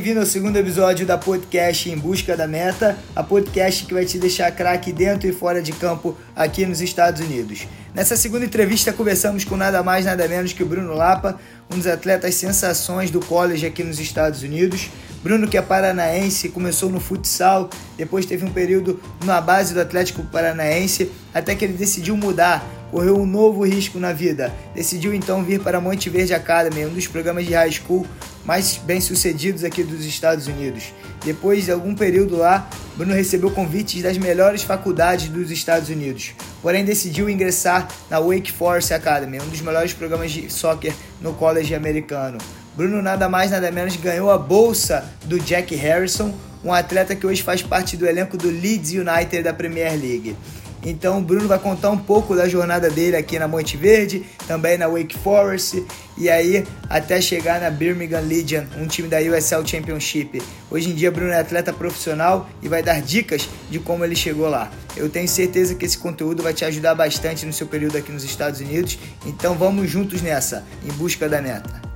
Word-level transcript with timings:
bem-vindo 0.00 0.20
ao 0.20 0.24
segundo 0.24 0.56
episódio 0.56 1.04
da 1.04 1.18
podcast 1.18 1.90
Em 1.90 1.98
Busca 1.98 2.34
da 2.34 2.46
Meta, 2.46 2.96
a 3.14 3.22
podcast 3.22 3.84
que 3.84 3.92
vai 3.92 4.06
te 4.06 4.18
deixar 4.18 4.50
craque 4.50 4.94
dentro 4.94 5.28
e 5.28 5.32
fora 5.32 5.60
de 5.60 5.72
campo 5.72 6.16
aqui 6.34 6.64
nos 6.64 6.80
Estados 6.80 7.20
Unidos. 7.20 7.68
Nessa 7.94 8.16
segunda 8.16 8.46
entrevista 8.46 8.94
conversamos 8.94 9.44
com 9.44 9.58
nada 9.58 9.82
mais 9.82 10.06
nada 10.06 10.26
menos 10.26 10.54
que 10.54 10.62
o 10.62 10.66
Bruno 10.66 10.94
Lapa, 10.94 11.38
um 11.72 11.78
dos 11.78 11.86
atletas 11.86 12.34
sensações 12.34 13.10
do 13.10 13.20
college 13.20 13.64
aqui 13.64 13.82
nos 13.82 14.00
Estados 14.00 14.42
Unidos. 14.42 14.90
Bruno 15.22 15.46
que 15.46 15.58
é 15.58 15.62
paranaense, 15.62 16.48
começou 16.48 16.88
no 16.88 16.98
futsal, 16.98 17.68
depois 17.96 18.24
teve 18.24 18.44
um 18.44 18.50
período 18.50 19.00
na 19.24 19.40
base 19.40 19.74
do 19.74 19.80
Atlético 19.80 20.22
Paranaense, 20.24 21.10
até 21.34 21.54
que 21.54 21.64
ele 21.64 21.74
decidiu 21.74 22.16
mudar 22.16 22.66
correu 22.90 23.16
um 23.16 23.26
novo 23.26 23.64
risco 23.64 23.98
na 23.98 24.12
vida. 24.12 24.52
Decidiu 24.74 25.14
então 25.14 25.42
vir 25.44 25.60
para 25.60 25.80
Monte 25.80 26.10
Verde 26.10 26.34
Academy, 26.34 26.84
um 26.84 26.92
dos 26.92 27.06
programas 27.06 27.46
de 27.46 27.54
high 27.54 27.70
school 27.70 28.06
mais 28.44 28.76
bem 28.76 29.00
sucedidos 29.00 29.64
aqui 29.64 29.82
dos 29.82 30.04
Estados 30.04 30.46
Unidos. 30.46 30.92
Depois 31.24 31.64
de 31.64 31.70
algum 31.70 31.94
período 31.94 32.36
lá, 32.36 32.68
Bruno 33.00 33.14
recebeu 33.14 33.50
convites 33.50 34.02
das 34.02 34.18
melhores 34.18 34.62
faculdades 34.62 35.30
dos 35.30 35.50
Estados 35.50 35.88
Unidos, 35.88 36.34
porém 36.60 36.84
decidiu 36.84 37.30
ingressar 37.30 37.88
na 38.10 38.20
Wake 38.20 38.52
Forest 38.52 38.92
Academy, 38.92 39.40
um 39.40 39.48
dos 39.48 39.62
melhores 39.62 39.94
programas 39.94 40.30
de 40.30 40.52
soccer 40.52 40.92
no 41.18 41.32
college 41.32 41.74
americano. 41.74 42.36
Bruno 42.76 43.00
nada 43.00 43.26
mais 43.26 43.52
nada 43.52 43.70
menos 43.70 43.96
ganhou 43.96 44.30
a 44.30 44.36
bolsa 44.36 45.02
do 45.24 45.40
Jack 45.40 45.74
Harrison, 45.74 46.34
um 46.62 46.74
atleta 46.74 47.16
que 47.16 47.26
hoje 47.26 47.42
faz 47.42 47.62
parte 47.62 47.96
do 47.96 48.06
elenco 48.06 48.36
do 48.36 48.50
Leeds 48.50 48.90
United 48.90 49.44
da 49.44 49.54
Premier 49.54 49.92
League. 49.92 50.36
Então 50.82 51.18
o 51.18 51.20
Bruno 51.20 51.46
vai 51.46 51.58
contar 51.58 51.90
um 51.90 51.98
pouco 51.98 52.34
da 52.34 52.48
jornada 52.48 52.88
dele 52.88 53.16
aqui 53.16 53.38
na 53.38 53.46
Monte 53.46 53.76
Verde, 53.76 54.24
também 54.46 54.78
na 54.78 54.88
Wake 54.88 55.16
Forest 55.18 55.84
e 56.16 56.28
aí 56.28 56.64
até 56.88 57.20
chegar 57.20 57.60
na 57.60 57.70
Birmingham 57.70 58.20
Legion, 58.20 58.64
um 58.78 58.86
time 58.86 59.08
da 59.08 59.18
USL 59.18 59.66
Championship. 59.66 60.42
Hoje 60.70 60.90
em 60.90 60.94
dia 60.94 61.10
Bruno 61.10 61.32
é 61.32 61.38
atleta 61.38 61.72
profissional 61.72 62.48
e 62.62 62.68
vai 62.68 62.82
dar 62.82 63.00
dicas 63.00 63.48
de 63.70 63.78
como 63.78 64.04
ele 64.04 64.16
chegou 64.16 64.48
lá. 64.48 64.70
Eu 64.96 65.08
tenho 65.08 65.28
certeza 65.28 65.74
que 65.74 65.84
esse 65.84 65.98
conteúdo 65.98 66.42
vai 66.42 66.54
te 66.54 66.64
ajudar 66.64 66.94
bastante 66.94 67.44
no 67.44 67.52
seu 67.52 67.66
período 67.66 67.96
aqui 67.96 68.10
nos 68.10 68.24
Estados 68.24 68.60
Unidos. 68.60 68.98
Então 69.26 69.54
vamos 69.54 69.88
juntos 69.90 70.22
nessa, 70.22 70.64
em 70.84 70.92
busca 70.92 71.28
da 71.28 71.40
meta. 71.40 71.89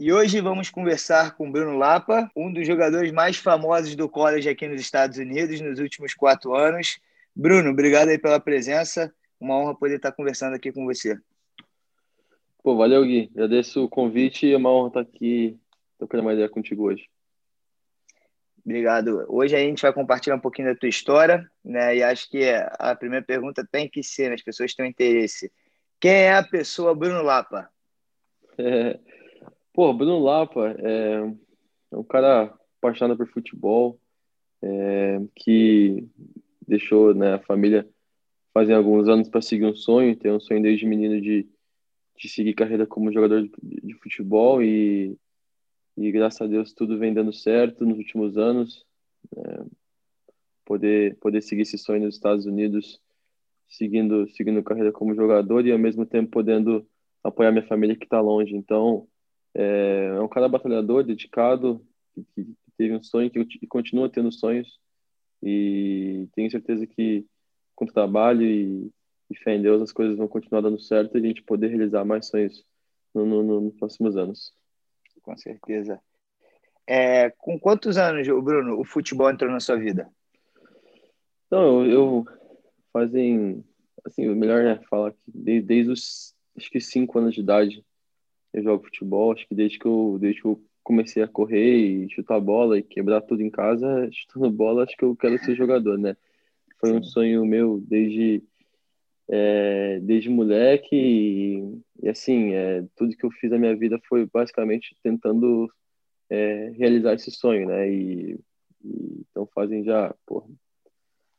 E 0.00 0.10
hoje 0.14 0.40
vamos 0.40 0.70
conversar 0.70 1.36
com 1.36 1.52
Bruno 1.52 1.76
Lapa, 1.76 2.30
um 2.34 2.50
dos 2.50 2.66
jogadores 2.66 3.12
mais 3.12 3.36
famosos 3.36 3.94
do 3.94 4.08
college 4.08 4.48
aqui 4.48 4.66
nos 4.66 4.80
Estados 4.80 5.18
Unidos 5.18 5.60
nos 5.60 5.78
últimos 5.78 6.14
quatro 6.14 6.54
anos. 6.54 6.98
Bruno, 7.36 7.68
obrigado 7.68 8.08
aí 8.08 8.16
pela 8.16 8.40
presença. 8.40 9.12
Uma 9.38 9.58
honra 9.58 9.74
poder 9.74 9.96
estar 9.96 10.10
conversando 10.12 10.54
aqui 10.54 10.72
com 10.72 10.86
você. 10.86 11.18
Pô, 12.62 12.74
valeu, 12.76 13.04
Gui. 13.04 13.30
Agradeço 13.34 13.84
o 13.84 13.90
convite 13.90 14.46
e 14.46 14.54
é 14.54 14.56
uma 14.56 14.72
honra 14.72 14.88
estar 14.88 15.00
aqui 15.00 15.58
trocando 15.98 16.22
uma 16.22 16.32
ideia 16.32 16.48
contigo 16.48 16.84
hoje. 16.84 17.06
Obrigado. 18.64 19.26
Hoje 19.28 19.54
a 19.54 19.58
gente 19.58 19.82
vai 19.82 19.92
compartilhar 19.92 20.36
um 20.36 20.40
pouquinho 20.40 20.68
da 20.72 20.80
tua 20.80 20.88
história, 20.88 21.46
né? 21.62 21.96
E 21.96 22.02
acho 22.02 22.30
que 22.30 22.42
a 22.78 22.96
primeira 22.96 23.22
pergunta 23.22 23.68
tem 23.70 23.86
que 23.86 24.02
ser, 24.02 24.30
né? 24.30 24.34
as 24.36 24.42
pessoas 24.42 24.72
têm 24.72 24.88
interesse. 24.88 25.52
Quem 26.00 26.10
é 26.10 26.32
a 26.32 26.42
pessoa 26.42 26.94
Bruno 26.94 27.20
Lapa? 27.20 27.68
É, 28.56 28.98
Pô, 29.80 29.94
Bruno 29.94 30.18
Lapa 30.18 30.76
é, 30.78 31.34
é 31.90 31.96
um 31.96 32.04
cara 32.04 32.54
apaixonado 32.76 33.16
por 33.16 33.26
futebol, 33.28 33.98
é, 34.60 35.18
que 35.34 36.06
deixou 36.68 37.14
né, 37.14 37.36
a 37.36 37.38
família 37.38 37.88
fazem 38.52 38.74
alguns 38.74 39.08
anos 39.08 39.30
para 39.30 39.40
seguir 39.40 39.64
um 39.64 39.74
sonho, 39.74 40.14
tem 40.14 40.30
um 40.32 40.38
sonho 40.38 40.60
desde 40.60 40.84
menino 40.84 41.18
de, 41.18 41.48
de 42.14 42.28
seguir 42.28 42.52
carreira 42.52 42.86
como 42.86 43.10
jogador 43.10 43.40
de, 43.40 43.50
de 43.82 43.94
futebol 43.94 44.62
e, 44.62 45.16
e 45.96 46.12
graças 46.12 46.42
a 46.42 46.46
Deus 46.46 46.74
tudo 46.74 46.98
vem 46.98 47.14
dando 47.14 47.32
certo 47.32 47.86
nos 47.86 47.96
últimos 47.96 48.36
anos. 48.36 48.84
É, 49.34 49.64
poder, 50.66 51.16
poder 51.20 51.40
seguir 51.40 51.62
esse 51.62 51.78
sonho 51.78 52.04
nos 52.04 52.16
Estados 52.16 52.44
Unidos, 52.44 53.00
seguindo, 53.66 54.28
seguindo 54.28 54.62
carreira 54.62 54.92
como 54.92 55.14
jogador 55.14 55.66
e 55.66 55.72
ao 55.72 55.78
mesmo 55.78 56.04
tempo 56.04 56.32
podendo 56.32 56.86
apoiar 57.24 57.50
minha 57.50 57.66
família 57.66 57.96
que 57.96 58.04
está 58.04 58.20
longe. 58.20 58.54
Então, 58.54 59.08
é, 59.54 60.12
é 60.16 60.20
um 60.20 60.28
cara 60.28 60.48
batalhador, 60.48 61.04
dedicado, 61.04 61.84
que, 62.14 62.44
que 62.44 62.56
teve 62.76 62.94
um 62.94 63.02
sonho 63.02 63.30
que, 63.30 63.44
que 63.44 63.66
continua 63.66 64.08
tendo 64.08 64.32
sonhos 64.32 64.78
e 65.42 66.28
tenho 66.34 66.50
certeza 66.50 66.86
que 66.86 67.26
com 67.74 67.86
trabalho 67.86 68.42
e, 68.42 68.90
e 69.30 69.36
fé 69.36 69.54
em 69.54 69.62
Deus 69.62 69.82
as 69.82 69.92
coisas 69.92 70.16
vão 70.16 70.28
continuar 70.28 70.60
dando 70.60 70.80
certo 70.80 71.16
e 71.16 71.20
a 71.20 71.26
gente 71.26 71.42
poder 71.42 71.68
realizar 71.68 72.04
mais 72.04 72.26
sonhos 72.26 72.64
no, 73.14 73.24
no, 73.24 73.42
no, 73.42 73.60
nos 73.60 73.74
próximos 73.76 74.16
anos. 74.16 74.52
Com 75.22 75.36
certeza. 75.36 76.00
É, 76.86 77.30
com 77.30 77.58
quantos 77.58 77.96
anos, 77.96 78.26
Bruno, 78.26 78.78
o 78.78 78.84
futebol 78.84 79.30
entrou 79.30 79.50
na 79.50 79.60
sua 79.60 79.76
vida? 79.76 80.10
Então, 81.46 81.84
eu, 81.84 81.90
eu 81.90 82.24
fazem, 82.92 83.64
assim, 84.04 84.26
melhor 84.34 84.62
né, 84.62 84.80
falar 84.88 85.12
que 85.12 85.18
desde, 85.26 85.66
desde 85.66 85.92
os 85.92 86.34
acho 86.56 86.70
que 86.70 86.80
cinco 86.80 87.18
anos 87.18 87.34
de 87.34 87.40
idade 87.40 87.84
eu 88.52 88.62
jogo 88.62 88.84
futebol, 88.84 89.32
acho 89.32 89.46
que 89.46 89.54
desde 89.54 89.78
que 89.78 89.86
eu, 89.86 90.18
desde 90.20 90.42
que 90.42 90.46
eu 90.46 90.60
comecei 90.82 91.22
a 91.22 91.28
correr 91.28 91.76
e 91.76 92.10
chutar 92.10 92.40
bola 92.40 92.78
e 92.78 92.82
quebrar 92.82 93.20
tudo 93.20 93.42
em 93.42 93.50
casa, 93.50 94.08
chutando 94.12 94.50
bola, 94.50 94.84
acho 94.84 94.96
que 94.96 95.04
eu 95.04 95.14
quero 95.16 95.38
ser 95.44 95.54
jogador, 95.54 95.98
né? 95.98 96.16
Foi 96.78 96.90
Sim. 96.90 96.96
um 96.96 97.02
sonho 97.02 97.44
meu 97.44 97.80
desde 97.80 98.42
é, 99.28 100.00
desde 100.00 100.28
moleque 100.28 100.96
e, 100.96 101.80
e 102.02 102.08
assim, 102.08 102.52
é, 102.52 102.84
tudo 102.96 103.16
que 103.16 103.24
eu 103.24 103.30
fiz 103.30 103.50
na 103.50 103.58
minha 103.58 103.76
vida 103.76 104.00
foi 104.08 104.26
basicamente 104.26 104.96
tentando 105.02 105.72
é, 106.28 106.70
realizar 106.76 107.14
esse 107.14 107.30
sonho, 107.30 107.68
né? 107.68 107.88
E, 107.88 108.38
e, 108.84 109.24
então 109.30 109.46
fazem 109.54 109.84
já, 109.84 110.12
porra, 110.26 110.48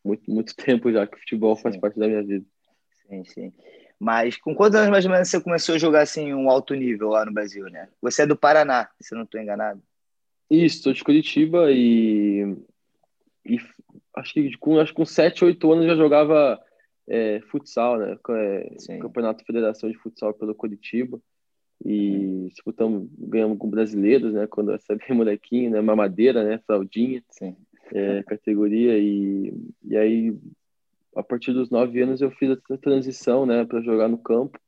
muito, 0.03 0.31
muito 0.31 0.55
tempo 0.55 0.91
já 0.91 1.05
que 1.05 1.17
o 1.17 1.19
futebol 1.19 1.55
faz 1.55 1.75
parte 1.75 1.99
da 1.99 2.07
minha 2.07 2.23
vida. 2.23 2.45
Sim, 3.07 3.25
sim. 3.25 3.53
Mas 4.01 4.35
com 4.35 4.55
quantos 4.55 4.75
anos 4.79 4.89
mais 4.89 5.05
ou 5.05 5.11
menos 5.11 5.29
você 5.29 5.39
começou 5.39 5.75
a 5.75 5.77
jogar 5.77 6.01
assim 6.01 6.33
um 6.33 6.49
alto 6.49 6.73
nível 6.73 7.09
lá 7.09 7.23
no 7.23 7.31
Brasil, 7.31 7.65
né? 7.65 7.87
Você 8.01 8.23
é 8.23 8.25
do 8.25 8.35
Paraná, 8.35 8.89
se 8.99 9.13
eu 9.13 9.17
não 9.17 9.25
estou 9.25 9.39
enganado. 9.39 9.79
Isso, 10.49 10.77
estou 10.77 10.91
de 10.91 11.03
Curitiba 11.03 11.71
e, 11.71 12.57
e 13.45 13.59
acho 14.15 14.33
que 14.33 14.57
com 14.57 14.79
acho 14.79 14.91
que 14.91 14.97
com 14.97 15.05
7, 15.05 15.45
8 15.45 15.71
anos 15.71 15.85
já 15.85 15.95
jogava 15.95 16.59
é, 17.07 17.41
futsal, 17.51 17.99
né? 17.99 18.17
É, 18.89 18.97
Campeonato 18.97 19.45
Federação 19.45 19.87
de 19.87 19.97
Futsal 19.99 20.33
pelo 20.33 20.55
Curitiba. 20.55 21.21
E 21.85 22.47
disputamos, 22.49 23.07
ganhamos 23.19 23.59
com 23.59 23.69
brasileiros, 23.69 24.33
né? 24.33 24.47
Quando 24.47 24.71
essa 24.71 24.95
bem 25.07 25.15
molequinho, 25.15 25.69
né? 25.69 25.79
Mamadeira, 25.79 26.43
né? 26.43 26.59
Fraldinha. 26.65 27.23
Sim. 27.29 27.55
É, 27.93 28.23
categoria. 28.23 28.97
E, 28.97 29.53
e 29.83 29.95
aí 29.95 30.35
a 31.15 31.23
partir 31.23 31.53
dos 31.53 31.69
nove 31.69 32.01
anos 32.01 32.21
eu 32.21 32.31
fiz 32.31 32.49
a 32.51 32.77
transição, 32.77 33.45
né, 33.45 33.65
para 33.65 33.81
jogar 33.81 34.07
no 34.07 34.17
campo, 34.17 34.59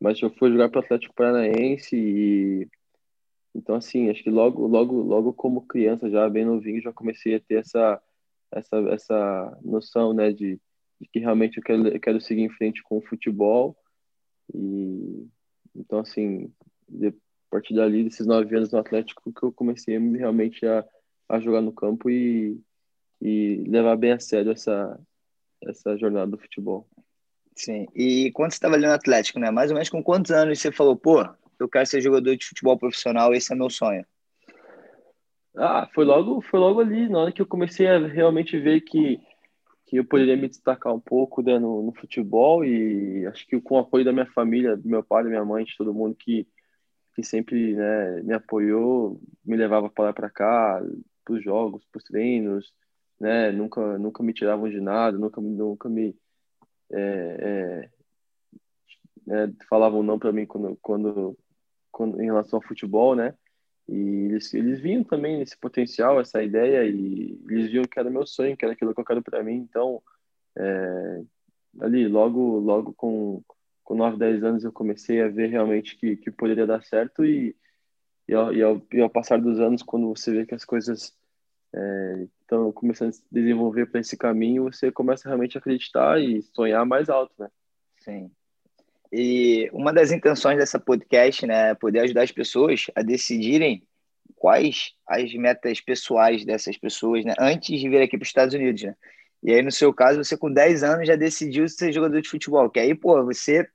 mas 0.00 0.20
eu 0.20 0.30
fui 0.30 0.50
jogar 0.50 0.68
para 0.68 0.80
o 0.80 0.84
Atlético 0.84 1.14
Paranaense 1.14 1.96
e 1.96 2.68
então 3.54 3.74
assim, 3.74 4.08
acho 4.10 4.22
que 4.22 4.30
logo, 4.30 4.66
logo, 4.66 5.02
logo 5.02 5.32
como 5.32 5.66
criança 5.66 6.10
já 6.10 6.28
bem 6.28 6.44
novinho 6.44 6.82
já 6.82 6.92
comecei 6.92 7.34
a 7.34 7.40
ter 7.40 7.56
essa 7.56 8.00
essa 8.50 8.76
essa 8.90 9.58
noção, 9.62 10.12
né, 10.12 10.32
de, 10.32 10.60
de 11.00 11.08
que 11.12 11.18
realmente 11.18 11.58
eu 11.58 11.62
quero, 11.62 11.88
eu 11.88 12.00
quero 12.00 12.20
seguir 12.20 12.42
em 12.42 12.50
frente 12.50 12.82
com 12.82 12.98
o 12.98 13.06
futebol. 13.06 13.76
E 14.54 15.26
então 15.74 15.98
assim, 16.00 16.52
de, 16.88 17.08
a 17.08 17.12
partir 17.50 17.74
dali 17.74 18.04
desses 18.04 18.26
nove 18.26 18.54
anos 18.56 18.70
no 18.70 18.78
Atlético 18.78 19.32
que 19.32 19.42
eu 19.42 19.52
comecei 19.52 19.98
realmente 19.98 20.66
a, 20.66 20.84
a 21.28 21.40
jogar 21.40 21.60
no 21.60 21.72
campo 21.72 22.08
e, 22.10 22.58
e 23.20 23.64
levar 23.68 23.96
bem 23.96 24.12
a 24.12 24.20
sério 24.20 24.52
essa 24.52 24.98
essa 25.62 25.96
jornada 25.96 26.30
do 26.30 26.38
futebol. 26.38 26.86
Sim. 27.54 27.86
E 27.94 28.30
quando 28.32 28.52
você 28.52 28.56
estava 28.56 28.74
ali 28.74 28.86
no 28.86 28.92
Atlético, 28.92 29.38
né? 29.38 29.50
Mais 29.50 29.70
ou 29.70 29.74
menos 29.74 29.88
com 29.88 30.02
quantos 30.02 30.30
anos 30.30 30.58
você 30.58 30.70
falou, 30.70 30.96
pô, 30.96 31.26
eu 31.58 31.68
quero 31.68 31.86
ser 31.86 32.00
jogador 32.00 32.36
de 32.36 32.46
futebol 32.46 32.78
profissional, 32.78 33.34
esse 33.34 33.52
é 33.52 33.56
meu 33.56 33.68
sonho? 33.68 34.04
Ah, 35.56 35.88
foi 35.92 36.04
logo, 36.04 36.40
foi 36.40 36.60
logo 36.60 36.80
ali, 36.80 37.08
na 37.08 37.18
hora 37.18 37.32
que 37.32 37.42
eu 37.42 37.46
comecei 37.46 37.88
a 37.88 37.98
realmente 37.98 38.56
ver 38.56 38.82
que, 38.82 39.20
que 39.86 39.96
eu 39.96 40.04
poderia 40.04 40.36
me 40.36 40.48
destacar 40.48 40.94
um 40.94 41.00
pouco 41.00 41.42
né, 41.42 41.58
no, 41.58 41.82
no 41.82 41.92
futebol 41.92 42.64
e 42.64 43.26
acho 43.26 43.44
que 43.44 43.60
com 43.60 43.74
o 43.74 43.78
apoio 43.78 44.04
da 44.04 44.12
minha 44.12 44.26
família, 44.26 44.76
do 44.76 44.88
meu 44.88 45.02
pai, 45.02 45.24
da 45.24 45.28
minha 45.28 45.44
mãe, 45.44 45.64
de 45.64 45.76
todo 45.76 45.92
mundo 45.92 46.14
que, 46.14 46.46
que 47.12 47.24
sempre 47.24 47.74
né, 47.74 48.22
me 48.22 48.34
apoiou, 48.34 49.20
me 49.44 49.56
levava 49.56 49.90
para 49.90 50.04
lá 50.04 50.12
para 50.12 50.30
cá, 50.30 50.80
para 51.24 51.34
os 51.34 51.42
jogos, 51.42 51.84
para 51.90 51.98
os 51.98 52.04
treinos, 52.04 52.72
né? 53.20 53.50
Nunca, 53.52 53.98
nunca 53.98 54.22
me 54.22 54.32
tiravam 54.32 54.68
de 54.68 54.80
nada, 54.80 55.16
nunca, 55.18 55.40
nunca 55.40 55.88
me 55.88 56.16
é, 56.92 57.90
é, 59.28 59.34
é, 59.34 59.52
falavam 59.68 60.02
não 60.02 60.18
para 60.18 60.32
mim 60.32 60.46
quando, 60.46 60.78
quando, 60.80 61.38
quando, 61.90 62.20
em 62.20 62.26
relação 62.26 62.58
ao 62.58 62.66
futebol, 62.66 63.14
né? 63.14 63.34
E 63.88 64.26
eles, 64.26 64.52
eles 64.54 64.80
viam 64.80 65.02
também 65.02 65.40
esse 65.40 65.56
potencial, 65.56 66.20
essa 66.20 66.42
ideia, 66.42 66.84
e 66.84 67.38
eles 67.48 67.70
viam 67.70 67.84
que 67.84 67.98
era 67.98 68.10
meu 68.10 68.26
sonho, 68.26 68.56
que 68.56 68.64
era 68.64 68.74
aquilo 68.74 68.94
que 68.94 69.00
eu 69.00 69.04
quero 69.04 69.22
para 69.22 69.42
mim. 69.42 69.54
Então, 69.56 70.02
é, 70.56 71.22
ali, 71.80 72.06
logo, 72.06 72.58
logo 72.58 72.92
com, 72.94 73.42
com 73.82 73.94
9, 73.94 74.18
10 74.18 74.44
anos, 74.44 74.64
eu 74.64 74.72
comecei 74.72 75.22
a 75.22 75.28
ver 75.28 75.48
realmente 75.48 75.96
que, 75.96 76.16
que 76.16 76.30
poderia 76.30 76.66
dar 76.66 76.82
certo 76.84 77.24
e, 77.24 77.56
e 78.28 78.34
ao, 78.34 78.52
e 78.52 78.62
ao, 78.62 78.82
e 78.92 79.00
ao 79.00 79.10
passar 79.10 79.40
dos 79.40 79.58
anos, 79.58 79.82
quando 79.82 80.08
você 80.08 80.32
vê 80.32 80.46
que 80.46 80.54
as 80.54 80.64
coisas 80.64 81.16
estão 82.48 82.72
começando 82.72 83.10
a 83.10 83.12
se 83.12 83.22
desenvolver 83.30 83.86
para 83.86 84.00
esse 84.00 84.16
caminho, 84.16 84.64
você 84.64 84.90
começa 84.90 85.28
realmente 85.28 85.58
a 85.58 85.60
acreditar 85.60 86.18
e 86.18 86.42
sonhar 86.54 86.84
mais 86.86 87.10
alto, 87.10 87.32
né? 87.38 87.48
Sim. 87.98 88.30
E 89.12 89.68
uma 89.72 89.92
das 89.92 90.10
intenções 90.10 90.56
dessa 90.56 90.80
podcast, 90.80 91.46
né, 91.46 91.70
é 91.70 91.74
poder 91.74 92.00
ajudar 92.00 92.22
as 92.22 92.32
pessoas 92.32 92.86
a 92.94 93.02
decidirem 93.02 93.82
quais 94.34 94.92
as 95.06 95.32
metas 95.34 95.80
pessoais 95.80 96.44
dessas 96.44 96.76
pessoas, 96.76 97.24
né, 97.24 97.34
antes 97.38 97.78
de 97.78 97.88
vir 97.88 98.02
aqui 98.02 98.16
para 98.16 98.24
os 98.24 98.28
Estados 98.28 98.54
Unidos, 98.54 98.82
né? 98.82 98.96
E 99.42 99.52
aí, 99.52 99.62
no 99.62 99.70
seu 99.70 99.94
caso, 99.94 100.22
você 100.22 100.36
com 100.36 100.52
10 100.52 100.82
anos 100.82 101.06
já 101.06 101.14
decidiu 101.14 101.68
ser 101.68 101.92
jogador 101.92 102.20
de 102.20 102.28
futebol, 102.28 102.68
que 102.68 102.80
aí, 102.80 102.92
pô, 102.94 103.24
você 103.24 103.68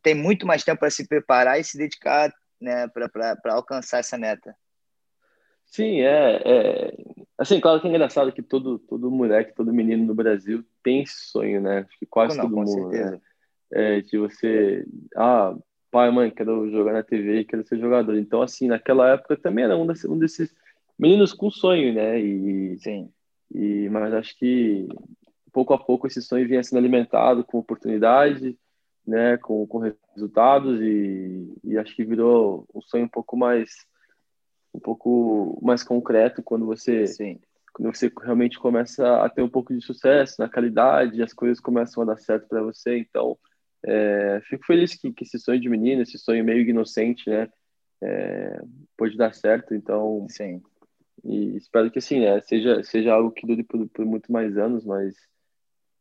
tem 0.00 0.14
muito 0.14 0.46
mais 0.46 0.62
tempo 0.62 0.78
para 0.78 0.90
se 0.90 1.08
preparar 1.08 1.58
e 1.58 1.64
se 1.64 1.76
dedicar 1.76 2.32
né, 2.60 2.86
para 2.88 3.36
alcançar 3.46 3.98
essa 3.98 4.16
meta. 4.16 4.54
Sim, 5.66 6.02
é, 6.02 6.42
é, 6.44 6.94
Assim, 7.42 7.60
claro 7.60 7.80
que 7.80 7.88
é 7.88 7.90
engraçado 7.90 8.30
que 8.32 8.40
todo, 8.40 8.78
todo 8.78 9.10
moleque, 9.10 9.52
todo 9.52 9.72
menino 9.72 10.06
no 10.06 10.14
Brasil 10.14 10.64
tem 10.80 11.02
esse 11.02 11.26
sonho, 11.26 11.60
né? 11.60 11.80
Acho 11.80 11.98
que 11.98 12.06
quase 12.06 12.36
Não, 12.36 12.44
todo 12.44 12.56
mundo, 12.56 12.88
né? 12.90 13.20
É, 13.72 14.00
de 14.00 14.16
você... 14.16 14.86
Ah, 15.16 15.52
pai, 15.90 16.08
mãe, 16.12 16.30
quero 16.30 16.70
jogar 16.70 16.92
na 16.92 17.02
TV, 17.02 17.44
quero 17.44 17.66
ser 17.66 17.80
jogador. 17.80 18.16
Então, 18.16 18.42
assim, 18.42 18.68
naquela 18.68 19.10
época 19.10 19.36
também 19.36 19.64
era 19.64 19.76
um 19.76 19.84
desses, 19.84 20.04
um 20.04 20.16
desses 20.16 20.54
meninos 20.96 21.32
com 21.32 21.50
sonho, 21.50 21.92
né? 21.92 22.20
E, 22.20 22.78
Sim. 22.78 23.10
E, 23.52 23.88
mas 23.88 24.14
acho 24.14 24.38
que 24.38 24.86
pouco 25.52 25.74
a 25.74 25.78
pouco 25.78 26.06
esse 26.06 26.22
sonho 26.22 26.46
vinha 26.46 26.62
sendo 26.62 26.78
alimentado 26.78 27.42
com 27.42 27.58
oportunidade, 27.58 28.56
né, 29.04 29.36
com, 29.36 29.66
com 29.66 29.78
resultados 30.14 30.80
e, 30.80 31.52
e 31.64 31.76
acho 31.76 31.94
que 31.96 32.04
virou 32.04 32.68
um 32.72 32.80
sonho 32.80 33.04
um 33.04 33.08
pouco 33.08 33.36
mais 33.36 33.84
um 34.74 34.80
pouco 34.80 35.58
mais 35.62 35.82
concreto 35.82 36.42
quando 36.42 36.66
você 36.66 37.06
Sim. 37.06 37.38
quando 37.72 37.94
você 37.94 38.10
realmente 38.22 38.58
começa 38.58 39.22
a 39.22 39.28
ter 39.28 39.42
um 39.42 39.48
pouco 39.48 39.74
de 39.74 39.80
sucesso 39.80 40.36
na 40.38 40.48
qualidade, 40.48 41.22
as 41.22 41.32
coisas 41.32 41.60
começam 41.60 42.02
a 42.02 42.06
dar 42.06 42.18
certo 42.18 42.48
para 42.48 42.62
você. 42.62 42.98
Então, 42.98 43.38
é, 43.84 44.40
fico 44.44 44.64
feliz 44.66 44.94
que, 44.94 45.12
que, 45.12 45.24
esse 45.24 45.38
sonho 45.38 45.60
de 45.60 45.68
menino, 45.68 46.02
esse 46.02 46.18
sonho 46.18 46.44
meio 46.44 46.68
inocente, 46.68 47.28
né, 47.28 47.48
é, 48.02 48.62
pode 48.96 49.16
dar 49.16 49.34
certo. 49.34 49.74
Então, 49.74 50.26
Sim. 50.28 50.62
E 51.24 51.56
espero 51.56 51.90
que 51.90 51.98
assim, 51.98 52.20
né, 52.20 52.40
seja 52.40 52.82
seja 52.82 53.12
algo 53.12 53.30
que 53.30 53.46
dure 53.46 53.62
por, 53.62 53.86
por 53.88 54.04
muito 54.04 54.32
mais 54.32 54.56
anos, 54.56 54.84
mas 54.84 55.14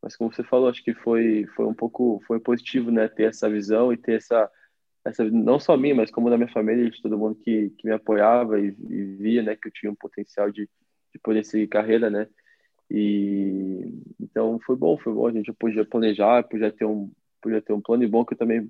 mas 0.02 0.16
como 0.16 0.34
você 0.34 0.44
falou, 0.44 0.68
acho 0.68 0.84
que 0.84 0.96
foi 0.96 1.46
foi 1.56 1.66
um 1.68 1.74
pouco 1.74 2.20
foi 2.26 2.40
positivo, 2.40 2.90
né, 2.90 3.08
ter 3.08 3.26
essa 3.26 3.50
visão 3.50 3.94
e 3.94 3.98
ter 3.98 4.14
essa 4.14 4.50
essa 5.04 5.24
não 5.24 5.60
só 5.60 5.76
minha, 5.76 5.96
mas 5.96 6.12
como 6.12 6.30
da 6.30 6.38
minha 6.38 6.52
família, 6.52 6.90
de 6.90 7.02
todo 7.02 7.18
mundo 7.18 7.36
que, 7.36 7.70
que 7.72 7.88
me 7.88 7.94
apoiava 7.94 8.60
e, 8.60 8.76
e 8.90 9.04
via, 9.16 9.42
né, 9.42 9.56
que 9.56 9.68
eu 9.68 9.72
tinha 9.72 9.92
um 9.92 9.96
potencial 9.96 10.52
de, 10.52 10.70
de 11.12 11.20
poder 11.20 11.44
seguir 11.44 11.68
carreira, 11.68 12.10
né? 12.10 12.28
E 12.90 13.94
então 14.20 14.60
foi 14.66 14.76
bom, 14.76 14.98
foi 14.98 15.14
bom, 15.14 15.28
a 15.28 15.32
gente 15.32 15.52
podia 15.54 15.86
planejar, 15.86 16.44
podia 16.44 16.72
ter 16.72 16.86
um 16.86 17.12
podia 17.42 17.62
ter 17.62 17.74
um 17.74 17.82
plano 17.82 18.04
e 18.04 18.08
bom 18.08 18.24
que 18.24 18.34
eu 18.34 18.38
também 18.38 18.70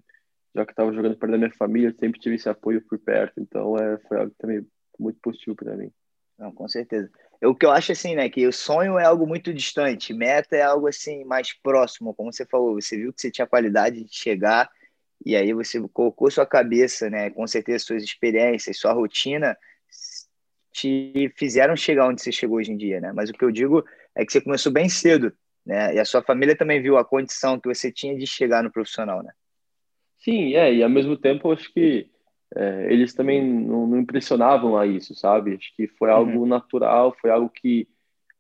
já 0.56 0.66
que 0.66 0.72
estava 0.72 0.94
jogando 0.94 1.18
perto 1.18 1.32
da 1.32 1.38
minha 1.38 1.52
família, 1.52 1.96
sempre 1.98 2.20
tive 2.20 2.36
esse 2.36 2.48
apoio 2.48 2.82
por 2.82 3.00
perto, 3.00 3.40
então 3.40 3.76
é 3.78 3.98
foi 4.08 4.20
algo 4.20 4.34
também 4.38 4.66
muito 5.00 5.20
positivo 5.22 5.56
para 5.56 5.76
mim. 5.76 5.92
Não, 6.38 6.52
com 6.52 6.68
certeza. 6.68 7.10
O 7.44 7.56
que 7.56 7.66
eu 7.66 7.72
acho 7.72 7.92
assim, 7.92 8.16
né, 8.16 8.30
que 8.30 8.46
o 8.48 8.54
sonho 8.54 8.98
é 9.00 9.06
algo 9.06 9.26
muito 9.26 9.54
distante, 9.54 10.14
meta 10.14 10.56
é 10.56 10.62
algo 10.62 10.88
assim 10.88 11.24
mais 11.24 11.54
próximo, 11.54 12.14
como 12.14 12.32
você 12.32 12.46
falou, 12.46 12.76
você 12.80 12.98
viu 12.98 13.14
que 13.14 13.22
você 13.22 13.32
tinha 13.32 13.48
qualidade 13.48 14.04
de 14.04 14.16
chegar 14.16 14.70
e 15.26 15.36
aí 15.36 15.54
você 15.54 15.80
colocou 15.94 16.30
sua 16.32 16.46
cabeça, 16.46 17.10
né? 17.10 17.30
Com 17.30 17.46
certeza 17.48 17.86
suas 17.86 18.04
experiências, 18.04 18.78
sua 18.78 18.94
rotina 18.94 19.56
te 20.72 21.32
fizeram 21.38 21.76
chegar 21.76 22.08
onde 22.08 22.22
você 22.22 22.32
chegou 22.32 22.58
hoje 22.58 22.72
em 22.72 22.78
dia, 22.78 23.00
né? 23.00 23.12
Mas 23.14 23.30
o 23.30 23.34
que 23.34 23.44
eu 23.44 23.52
digo 23.52 23.84
é 24.16 24.26
que 24.26 24.32
você 24.32 24.42
começou 24.42 24.72
bem 24.72 24.90
cedo, 24.90 25.34
né? 25.66 25.94
E 25.96 26.00
a 26.00 26.06
sua 26.06 26.22
família 26.22 26.56
também 26.56 26.82
viu 26.82 26.98
a 26.98 27.06
condição 27.06 27.60
que 27.60 27.68
você 27.68 27.92
tinha 27.92 28.18
de 28.18 28.26
chegar 28.26 28.64
no 28.64 28.72
profissional, 28.72 29.22
né? 29.22 29.32
Sim, 30.20 30.56
é. 30.56 30.74
E 30.74 30.84
ao 30.84 30.90
mesmo 30.90 31.18
tempo, 31.18 31.52
acho 31.52 31.72
que 31.74 32.10
é, 32.56 32.88
eles 32.92 33.14
também 33.14 33.44
não, 33.44 33.88
não, 33.88 34.00
impressionavam 34.00 34.78
a 34.78 34.86
isso, 34.86 35.14
sabe? 35.14 35.56
Acho 35.56 35.76
que 35.76 35.88
foi 35.88 36.10
algo 36.10 36.40
uhum. 36.40 36.46
natural, 36.46 37.16
foi 37.20 37.30
algo 37.30 37.50
que 37.50 37.88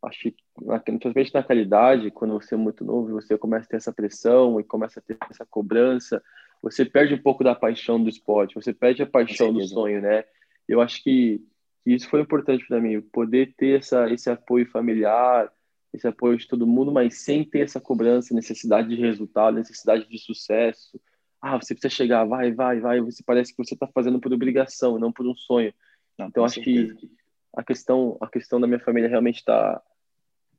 acho 0.03 0.19
que 0.19 0.35
principalmente 0.83 1.33
na 1.33 1.43
qualidade, 1.43 2.11
quando 2.11 2.33
você 2.33 2.55
é 2.55 2.57
muito 2.57 2.83
novo, 2.83 3.11
você 3.11 3.37
começa 3.37 3.65
a 3.65 3.69
ter 3.69 3.75
essa 3.77 3.93
pressão 3.93 4.59
e 4.59 4.63
começa 4.63 4.99
a 4.99 5.03
ter 5.03 5.17
essa 5.29 5.45
cobrança 5.45 6.21
você 6.61 6.85
perde 6.85 7.13
um 7.13 7.21
pouco 7.21 7.43
da 7.43 7.55
paixão 7.55 8.01
do 8.01 8.09
esporte, 8.09 8.55
você 8.55 8.73
perde 8.73 9.01
a 9.01 9.07
paixão 9.07 9.51
do 9.51 9.63
sonho, 9.63 10.01
né? 10.01 10.23
Eu 10.67 10.79
acho 10.79 11.03
que, 11.03 11.41
que 11.83 11.91
isso 11.93 12.09
foi 12.09 12.21
importante 12.21 12.65
para 12.67 12.79
mim, 12.79 13.01
poder 13.01 13.53
ter 13.57 13.79
essa, 13.79 14.09
esse 14.11 14.29
apoio 14.29 14.69
familiar, 14.69 15.51
esse 15.93 16.07
apoio 16.07 16.37
de 16.37 16.47
todo 16.47 16.67
mundo, 16.67 16.91
mas 16.91 17.23
sem 17.23 17.43
ter 17.43 17.61
essa 17.61 17.81
cobrança, 17.81 18.33
necessidade 18.33 18.87
de 18.87 18.95
resultado, 18.95 19.55
necessidade 19.55 20.07
de 20.07 20.17
sucesso. 20.19 21.01
Ah, 21.41 21.57
você 21.57 21.73
precisa 21.73 21.93
chegar, 21.93 22.23
vai, 22.25 22.51
vai, 22.51 22.79
vai. 22.79 23.01
Você 23.01 23.23
parece 23.23 23.51
que 23.51 23.63
você 23.63 23.73
está 23.73 23.87
fazendo 23.87 24.19
por 24.19 24.31
obrigação, 24.31 24.99
não 24.99 25.11
por 25.11 25.27
um 25.27 25.35
sonho. 25.35 25.73
Não, 26.17 26.27
então 26.27 26.45
acho 26.45 26.55
certeza. 26.55 26.95
que 26.95 27.09
a 27.55 27.63
questão, 27.63 28.17
a 28.21 28.27
questão 28.27 28.61
da 28.61 28.67
minha 28.67 28.79
família 28.79 29.09
realmente 29.09 29.37
está 29.37 29.81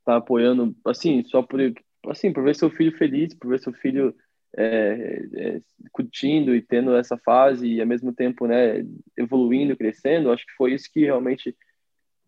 tá 0.05 0.17
apoiando, 0.17 0.77
assim, 0.85 1.25
só 1.25 1.43
por 1.43 1.61
assim, 2.09 2.33
por 2.33 2.43
ver 2.43 2.57
seu 2.57 2.69
filho 2.69 2.97
feliz, 2.99 3.33
por 3.35 3.49
ver 3.49 3.61
seu 3.61 3.73
filho 3.73 4.15
é, 4.57 5.29
é, 5.35 5.61
curtindo 5.91 6.55
e 6.55 6.61
tendo 6.61 6.95
essa 6.95 7.17
fase 7.19 7.67
e 7.67 7.81
ao 7.81 7.87
mesmo 7.87 8.13
tempo 8.13 8.47
né 8.47 8.85
evoluindo 9.17 9.77
crescendo 9.77 10.31
acho 10.31 10.45
que 10.47 10.53
foi 10.57 10.75
isso 10.75 10.91
que 10.93 11.01
realmente 11.01 11.57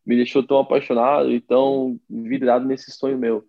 me 0.06 0.16
deixou 0.16 0.46
tão 0.46 0.58
apaixonado 0.58 1.32
e 1.32 1.40
tão 1.40 1.98
vidrado 2.08 2.66
nesse 2.66 2.92
sonho 2.92 3.18
meu. 3.18 3.44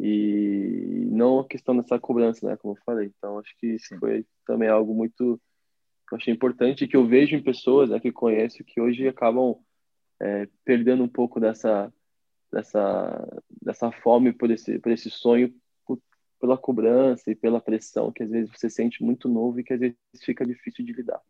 E 0.00 1.06
não 1.10 1.40
a 1.40 1.46
questão 1.46 1.76
dessa 1.76 1.98
cobrança 1.98 2.48
né 2.48 2.56
como 2.56 2.74
eu 2.74 2.82
falei. 2.84 3.12
Então 3.18 3.38
acho 3.38 3.54
que 3.58 3.66
isso 3.74 3.96
foi 3.98 4.24
também 4.46 4.68
algo 4.68 4.94
muito 4.94 5.40
que 6.08 6.14
eu 6.14 6.16
achei 6.16 6.32
importante 6.32 6.88
que 6.88 6.96
eu 6.96 7.06
vejo 7.06 7.36
em 7.36 7.42
pessoas 7.42 7.90
né, 7.90 8.00
que 8.00 8.10
conheço 8.10 8.64
que 8.64 8.80
hoje 8.80 9.06
acabam 9.06 9.56
é, 10.20 10.48
perdendo 10.64 11.02
um 11.02 11.08
pouco 11.08 11.38
dessa 11.38 11.92
dessa 12.50 13.42
dessa 13.60 13.92
fome 13.92 14.32
por 14.32 14.50
esse 14.50 14.78
por 14.78 14.90
esse 14.90 15.10
sonho 15.10 15.52
pela 16.38 16.56
cobrança 16.56 17.30
e 17.30 17.34
pela 17.34 17.60
pressão 17.60 18.12
que 18.12 18.22
às 18.22 18.30
vezes 18.30 18.50
você 18.50 18.70
sente 18.70 19.02
muito 19.02 19.28
novo 19.28 19.60
e 19.60 19.64
que 19.64 19.72
às 19.72 19.80
vezes 19.80 19.96
fica 20.22 20.44
difícil 20.44 20.84
de 20.84 20.92
lidar. 20.92 21.20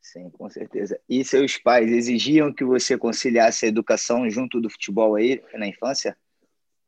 Sim, 0.00 0.30
com 0.30 0.48
certeza. 0.48 0.98
E 1.08 1.22
seus 1.24 1.58
pais 1.58 1.90
exigiam 1.90 2.52
que 2.52 2.64
você 2.64 2.96
conciliasse 2.96 3.66
a 3.66 3.68
educação 3.68 4.28
junto 4.30 4.60
do 4.60 4.70
futebol 4.70 5.16
aí 5.16 5.42
na 5.54 5.66
infância? 5.66 6.16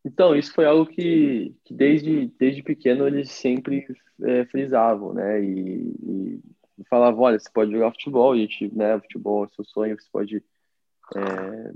Então, 0.04 0.34
isso 0.34 0.54
foi 0.54 0.64
algo 0.64 0.86
que, 0.86 1.54
que 1.64 1.74
desde, 1.74 2.28
desde 2.38 2.62
pequeno 2.62 3.06
eles 3.06 3.30
sempre 3.30 3.86
é, 4.22 4.46
frisavam, 4.46 5.12
né? 5.12 5.44
E, 5.44 5.94
e, 6.02 6.40
falavam, 6.88 7.20
olha, 7.20 7.38
você 7.38 7.50
pode 7.52 7.70
jogar 7.70 7.90
futebol, 7.90 8.32
a 8.32 8.36
gente, 8.36 8.74
né, 8.74 8.98
futebol 9.00 9.44
é 9.44 9.48
seu 9.48 9.64
sonho, 9.64 10.00
você 10.00 10.08
pode, 10.10 10.42
é, 11.14 11.72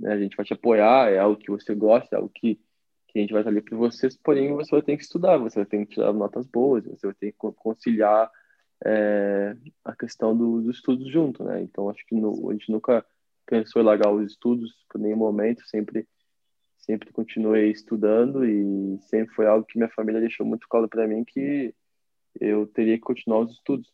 né, 0.00 0.12
a 0.12 0.18
gente 0.18 0.36
vai 0.36 0.44
te 0.44 0.52
apoiar, 0.52 1.12
é 1.12 1.18
algo 1.18 1.36
que 1.36 1.50
você 1.50 1.74
gosta, 1.76 2.16
é 2.16 2.18
algo 2.18 2.28
que 2.34 2.60
a 3.18 3.22
gente 3.22 3.32
vai 3.32 3.40
estar 3.42 3.50
ali 3.50 3.60
para 3.60 3.76
vocês, 3.76 4.16
porém 4.16 4.52
você 4.54 4.70
vai 4.70 4.82
ter 4.82 4.96
que 4.96 5.02
estudar, 5.02 5.38
você 5.38 5.60
vai 5.60 5.66
ter 5.66 5.84
que 5.86 5.94
tirar 5.94 6.12
notas 6.12 6.46
boas, 6.46 6.84
você 6.84 7.06
vai 7.06 7.14
ter 7.14 7.32
que 7.32 7.38
conciliar 7.56 8.30
é, 8.84 9.56
a 9.84 9.94
questão 9.94 10.36
do, 10.36 10.60
dos 10.60 10.76
estudos 10.76 11.10
junto, 11.10 11.42
né? 11.44 11.62
Então 11.62 11.90
acho 11.90 12.04
que 12.06 12.14
no, 12.14 12.50
a 12.50 12.52
gente 12.52 12.70
nunca 12.70 13.04
pensou 13.46 13.82
em 13.82 13.84
largar 13.84 14.12
os 14.12 14.30
estudos 14.30 14.72
por 14.88 15.00
nenhum 15.00 15.16
momento, 15.16 15.66
sempre 15.66 16.06
sempre 16.78 17.12
continuei 17.12 17.70
estudando 17.70 18.46
e 18.46 18.98
sempre 19.02 19.34
foi 19.34 19.46
algo 19.46 19.66
que 19.66 19.76
minha 19.76 19.90
família 19.90 20.20
deixou 20.20 20.46
muito 20.46 20.66
claro 20.68 20.88
para 20.88 21.06
mim 21.06 21.22
que 21.24 21.74
eu 22.40 22.66
teria 22.66 22.94
que 22.94 23.02
continuar 23.02 23.40
os 23.40 23.52
estudos 23.52 23.92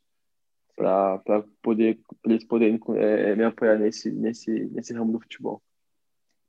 para 0.76 1.45
poder 1.62 1.99
pra 2.23 2.33
eles 2.33 2.45
poderem 2.45 2.78
é, 2.97 3.35
me 3.35 3.45
apoiar 3.45 3.78
nesse 3.78 4.11
nesse 4.11 4.50
nesse 4.66 4.93
ramo 4.93 5.12
do 5.12 5.21
futebol. 5.21 5.62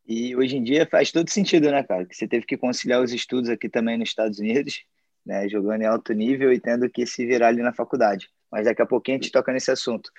E 0.08 0.36
hoje 0.36 0.58
em 0.58 0.64
dia 0.64 0.86
faz 0.86 1.12
todo 1.12 1.30
sentido, 1.30 1.72
né, 1.72 1.84
cara? 1.84 2.06
Que 2.06 2.16
você 2.16 2.28
teve 2.28 2.46
que 2.46 2.58
conciliar 2.58 3.02
os 3.02 3.12
estudos 3.12 3.50
aqui 3.50 3.68
também 3.68 3.98
nos 3.98 4.10
Estados 4.10 4.40
Unidos, 4.40 4.84
né, 5.26 5.50
jogando 5.50 5.82
em 5.82 5.86
alto 5.86 6.14
nível 6.14 6.54
e 6.54 6.60
tendo 6.60 6.88
que 6.90 7.06
se 7.08 7.26
virar 7.26 7.48
ali 7.48 7.64
na 7.64 7.74
faculdade. 7.74 8.30
Mas 8.52 8.66
daqui 8.66 8.82
a 8.82 8.86
pouquinho 8.86 9.18
a 9.18 9.22
gente 9.22 9.32
toca 9.32 9.52
nesse 9.52 9.72
assunto. 9.72 10.12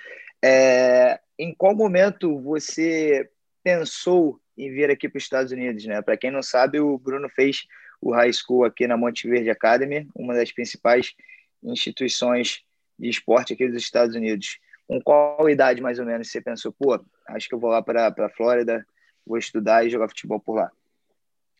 É, 0.44 1.20
em 1.38 1.54
qual 1.54 1.74
momento 1.74 2.40
você 2.40 3.30
pensou 3.62 4.40
em 4.58 4.70
vir 4.70 4.90
aqui 4.90 5.08
para 5.08 5.18
os 5.18 5.24
Estados 5.24 5.52
Unidos, 5.52 5.84
né? 5.84 6.02
Para 6.02 6.16
quem 6.16 6.30
não 6.30 6.42
sabe, 6.42 6.80
o 6.80 6.98
Bruno 6.98 7.28
fez 7.28 7.64
o 8.00 8.12
high 8.12 8.32
school 8.32 8.64
aqui 8.64 8.86
na 8.86 8.96
Monte 8.96 9.28
Verde 9.28 9.50
Academy, 9.50 10.08
uma 10.14 10.34
das 10.34 10.50
principais 10.52 11.14
instituições 11.62 12.62
de 12.98 13.08
esporte 13.08 13.52
aqui 13.52 13.68
dos 13.68 13.82
Estados 13.82 14.16
Unidos. 14.16 14.58
Com 14.88 15.00
qual 15.00 15.48
idade 15.48 15.80
mais 15.80 15.98
ou 15.98 16.06
menos 16.06 16.30
você 16.30 16.40
pensou, 16.40 16.72
pô, 16.72 17.00
acho 17.28 17.48
que 17.48 17.54
eu 17.54 17.58
vou 17.58 17.70
lá 17.70 17.82
para 17.82 18.08
a 18.08 18.30
Flórida 18.30 18.86
vou 19.26 19.38
estudar 19.38 19.84
e 19.84 19.90
jogar 19.90 20.08
futebol 20.08 20.40
por 20.40 20.54
lá? 20.56 20.70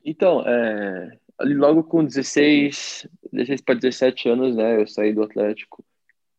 Então, 0.05 0.43
é, 0.47 1.19
ali 1.39 1.55
logo 1.55 1.83
com 1.83 2.05
16, 2.05 3.09
16 3.33 3.61
para 3.61 3.75
17 3.75 4.29
anos, 4.29 4.57
né, 4.57 4.81
eu 4.81 4.87
saí 4.87 5.13
do 5.13 5.23
Atlético 5.23 5.85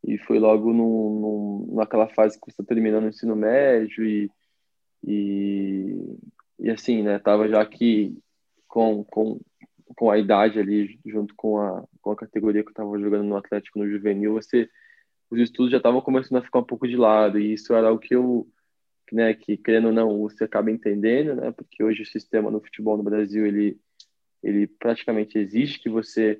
e 0.04 0.18
foi 0.18 0.40
logo 0.40 0.72
num, 0.72 1.20
num, 1.20 1.76
naquela 1.76 2.08
fase 2.08 2.40
que 2.40 2.46
você 2.46 2.62
está 2.62 2.64
terminando 2.64 3.04
o 3.04 3.10
ensino 3.10 3.36
médio 3.36 4.06
e, 4.06 4.32
e, 5.06 6.18
e 6.60 6.70
assim, 6.70 7.04
né, 7.04 7.20
tava 7.20 7.48
já 7.48 7.62
aqui 7.62 8.18
com, 8.68 9.04
com, 9.04 9.40
com 9.96 10.10
a 10.10 10.18
idade 10.18 10.60
ali, 10.60 11.00
junto 11.06 11.36
com 11.36 11.60
a, 11.60 11.84
com 12.02 12.12
a 12.12 12.16
categoria 12.16 12.64
que 12.64 12.70
eu 12.70 12.72
estava 12.72 12.98
jogando 13.00 13.26
no 13.26 13.36
Atlético 13.36 13.80
no 13.80 13.90
juvenil, 13.90 14.34
você 14.34 14.70
os 15.30 15.40
estudos 15.42 15.72
já 15.72 15.78
estavam 15.78 16.00
começando 16.00 16.38
a 16.38 16.42
ficar 16.42 16.60
um 16.60 16.64
pouco 16.64 16.88
de 16.88 16.96
lado 16.96 17.38
e 17.38 17.54
isso 17.54 17.74
era 17.74 17.92
o 17.92 18.00
que 18.00 18.16
eu 18.16 18.48
né, 19.12 19.34
que 19.34 19.58
querendo 19.58 19.88
ou 19.88 19.94
não 19.94 20.20
você 20.20 20.44
acaba 20.44 20.72
entendendo, 20.72 21.36
né, 21.36 21.52
porque 21.52 21.84
hoje 21.84 22.04
o 22.04 22.06
sistema 22.06 22.52
no 22.52 22.62
futebol 22.62 22.98
no 22.98 23.04
Brasil 23.04 23.46
ele 23.46 23.80
ele 24.44 24.68
praticamente 24.68 25.38
exige 25.38 25.80
que 25.80 25.90
você 25.90 26.40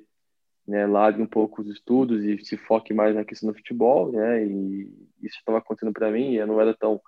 né, 0.66 0.86
largue 0.86 1.20
um 1.20 1.26
pouco 1.26 1.62
os 1.62 1.68
estudos 1.68 2.24
e 2.24 2.38
se 2.44 2.56
foque 2.56 2.94
mais 2.94 3.14
na 3.14 3.24
questão 3.24 3.50
do 3.50 3.56
futebol, 3.56 4.12
né, 4.12 4.44
e 4.44 4.92
isso 5.22 5.38
estava 5.38 5.58
acontecendo 5.58 5.92
para 5.92 6.10
mim, 6.10 6.34
eu 6.34 6.46
não 6.46 6.60
era 6.60 6.74
tão 6.74 7.00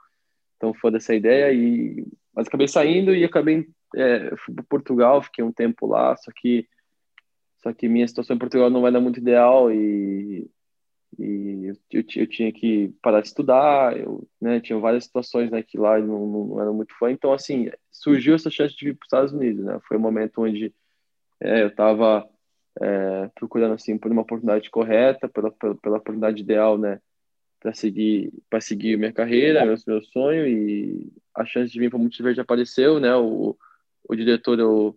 tão 0.59 0.75
fã 0.75 0.91
dessa 0.91 1.15
ideia 1.15 1.53
e 1.53 2.07
mas 2.35 2.47
acabei 2.47 2.69
saindo 2.69 3.15
e 3.15 3.25
acabei 3.25 3.69
é, 3.97 4.35
fui 4.45 4.55
para 4.55 4.65
Portugal, 4.65 5.23
fiquei 5.23 5.45
um 5.45 5.53
tempo 5.53 5.87
lá, 5.87 6.17
só 6.17 6.31
que 6.35 6.69
só 7.63 7.73
que 7.73 7.89
minha 7.89 8.09
situação 8.09 8.37
em 8.37 8.39
Portugal 8.39 8.71
não 8.71 8.87
era 8.87 9.01
muito 9.01 9.21
ideal 9.21 9.71
e 9.71 10.51
e 11.19 11.67
eu, 11.67 11.75
eu, 11.91 12.05
eu, 12.17 12.27
tinha 12.27 12.53
que 12.53 12.95
parar 13.03 13.21
de 13.21 13.29
estudar, 13.29 13.97
eu 13.97 14.27
né, 14.41 14.61
tinha 14.61 14.79
várias 14.79 15.05
situações 15.05 15.51
né, 15.51 15.63
que 15.63 15.77
lá 15.79 15.99
eu 15.99 16.07
não, 16.07 16.27
não 16.27 16.61
era 16.61 16.73
muito 16.73 16.97
fã, 16.99 17.11
então 17.11 17.33
assim, 17.33 17.71
surgiu 17.91 18.35
essa 18.35 18.51
chance 18.51 18.75
de 18.77 18.87
vir 18.87 18.95
para 18.95 19.05
os 19.05 19.07
Estados 19.07 19.33
Unidos, 19.33 19.65
né, 19.65 19.79
foi 19.87 19.97
um 19.97 20.01
momento 20.01 20.43
onde 20.43 20.73
é, 21.41 21.63
eu 21.63 21.69
estava 21.69 22.29
é, 22.81 23.31
procurando 23.35 23.75
assim 23.75 23.99
por 23.99 24.11
uma 24.11 24.23
oportunidade 24.23 24.71
correta, 24.71 25.29
pela, 25.29 25.51
pela, 25.51 25.75
pela 25.75 25.97
oportunidade 25.99 26.43
ideal, 26.43 26.79
né, 26.79 27.01
para 27.59 27.75
seguir 27.75 28.33
seguir 28.61 28.97
minha 28.97 29.13
carreira, 29.13 29.67
meu, 29.67 29.77
meu 29.87 30.03
sonho 30.03 30.47
e 30.47 31.13
a 31.35 31.45
chance 31.45 31.73
de 31.73 31.79
vir 31.79 31.91
para 31.91 31.99
o 31.99 32.01
Multiverde 32.01 32.41
apareceu, 32.41 33.01
né, 33.01 33.15
o, 33.17 33.57
o 34.09 34.17
diretor 34.17 34.59
o, 34.61 34.97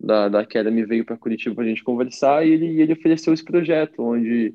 da, 0.00 0.28
da 0.28 0.40
Academy 0.40 0.84
veio 0.84 1.04
para 1.04 1.16
Curitiba 1.16 1.54
para 1.54 1.64
a 1.64 1.68
gente 1.68 1.84
conversar 1.84 2.46
e 2.46 2.50
ele, 2.50 2.80
ele 2.80 2.92
ofereceu 2.92 3.32
esse 3.32 3.44
projeto, 3.44 4.02
onde 4.02 4.54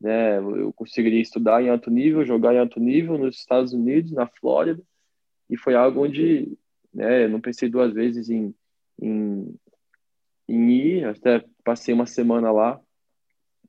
né? 0.00 0.38
Eu 0.38 0.72
conseguiria 0.72 1.20
estudar 1.20 1.62
em 1.62 1.70
alto 1.70 1.90
nível, 1.90 2.24
jogar 2.24 2.54
em 2.54 2.58
alto 2.58 2.78
nível 2.80 3.18
nos 3.18 3.36
Estados 3.36 3.72
Unidos, 3.72 4.12
na 4.12 4.26
Flórida, 4.26 4.82
e 5.48 5.56
foi 5.56 5.74
algo 5.74 6.04
onde 6.04 6.56
né, 6.92 7.24
eu 7.24 7.28
não 7.28 7.40
pensei 7.40 7.68
duas 7.68 7.92
vezes 7.92 8.28
em, 8.30 8.54
em, 9.00 9.54
em 10.48 10.70
ir, 10.70 11.04
até 11.04 11.44
passei 11.64 11.94
uma 11.94 12.06
semana 12.06 12.50
lá 12.50 12.80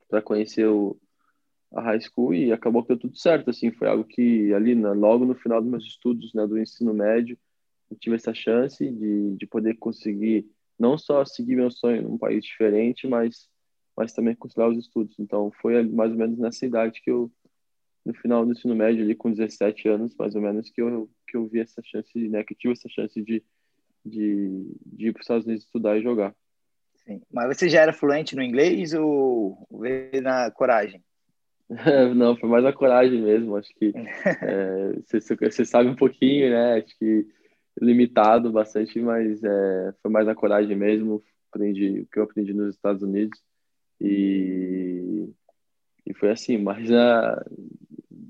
para 0.09 0.21
conhecer 0.21 0.65
o, 0.67 0.97
a 1.73 1.81
high 1.81 1.99
school 1.99 2.33
e 2.33 2.51
acabou 2.51 2.81
que 2.81 2.89
deu 2.89 2.97
tudo 2.97 3.17
certo, 3.17 3.49
assim, 3.49 3.71
foi 3.71 3.87
algo 3.87 4.03
que 4.03 4.53
ali, 4.53 4.73
né, 4.75 4.89
logo 4.91 5.25
no 5.25 5.35
final 5.35 5.61
dos 5.61 5.69
meus 5.69 5.85
estudos, 5.85 6.33
né, 6.33 6.47
do 6.47 6.57
ensino 6.57 6.93
médio, 6.93 7.37
eu 7.89 7.97
tive 7.97 8.15
essa 8.15 8.33
chance 8.33 8.89
de, 8.89 9.35
de 9.35 9.47
poder 9.47 9.75
conseguir 9.75 10.45
não 10.79 10.97
só 10.97 11.25
seguir 11.25 11.55
meu 11.55 11.71
sonho 11.71 12.03
num 12.03 12.17
país 12.17 12.43
diferente, 12.43 13.07
mas 13.07 13.49
mas 13.97 14.13
também 14.13 14.35
conciliar 14.35 14.69
os 14.69 14.77
estudos. 14.77 15.17
Então, 15.19 15.51
foi 15.59 15.81
mais 15.81 16.11
ou 16.11 16.17
menos 16.17 16.37
nessa 16.37 16.65
idade 16.65 17.01
que 17.01 17.09
eu, 17.09 17.31
no 18.05 18.13
final 18.13 18.45
do 18.45 18.51
ensino 18.51 18.75
médio, 18.75 19.03
ali 19.03 19.15
com 19.15 19.31
17 19.31 19.89
anos, 19.89 20.15
mais 20.17 20.35
ou 20.35 20.41
menos, 20.41 20.69
que 20.69 20.79
eu, 20.79 21.09
que 21.27 21.35
eu 21.35 21.47
vi 21.47 21.59
essa 21.59 21.81
chance, 21.83 22.15
né, 22.29 22.43
que 22.43 22.53
tive 22.53 22.73
essa 22.73 22.87
chance 22.87 23.19
de, 23.19 23.43
de, 24.05 24.71
de 24.85 25.07
ir 25.07 25.13
para 25.13 25.21
os 25.21 25.23
Estados 25.23 25.45
Unidos 25.47 25.65
estudar 25.65 25.97
e 25.97 26.03
jogar. 26.03 26.35
Sim. 26.97 27.21
Mas 27.33 27.57
você 27.57 27.67
já 27.67 27.81
era 27.81 27.91
fluente 27.91 28.35
no 28.35 28.43
inglês 28.43 28.93
ou 28.93 29.67
veio 29.71 30.21
na 30.21 30.51
coragem? 30.51 31.03
Não, 32.15 32.37
foi 32.37 32.47
mais 32.47 32.65
a 32.65 32.71
coragem 32.71 33.21
mesmo. 33.21 33.55
Acho 33.55 33.73
que 33.73 33.91
é, 34.43 34.93
você, 35.05 35.35
você, 35.35 35.65
sabe 35.65 35.89
um 35.89 35.95
pouquinho, 35.95 36.51
né? 36.51 36.75
Acho 36.75 36.97
que 36.99 37.27
limitado 37.81 38.51
bastante, 38.51 38.99
mas 38.99 39.43
é, 39.43 39.93
foi 40.01 40.11
mais 40.11 40.27
a 40.27 40.35
coragem 40.35 40.75
mesmo. 40.75 41.23
Aprendi 41.51 42.01
o 42.01 42.07
que 42.07 42.19
eu 42.19 42.23
aprendi 42.23 42.53
nos 42.53 42.75
Estados 42.75 43.01
Unidos 43.01 43.39
e, 43.99 45.29
e 46.05 46.13
foi 46.13 46.31
assim, 46.31 46.57
mas, 46.57 46.91
a, 46.91 47.43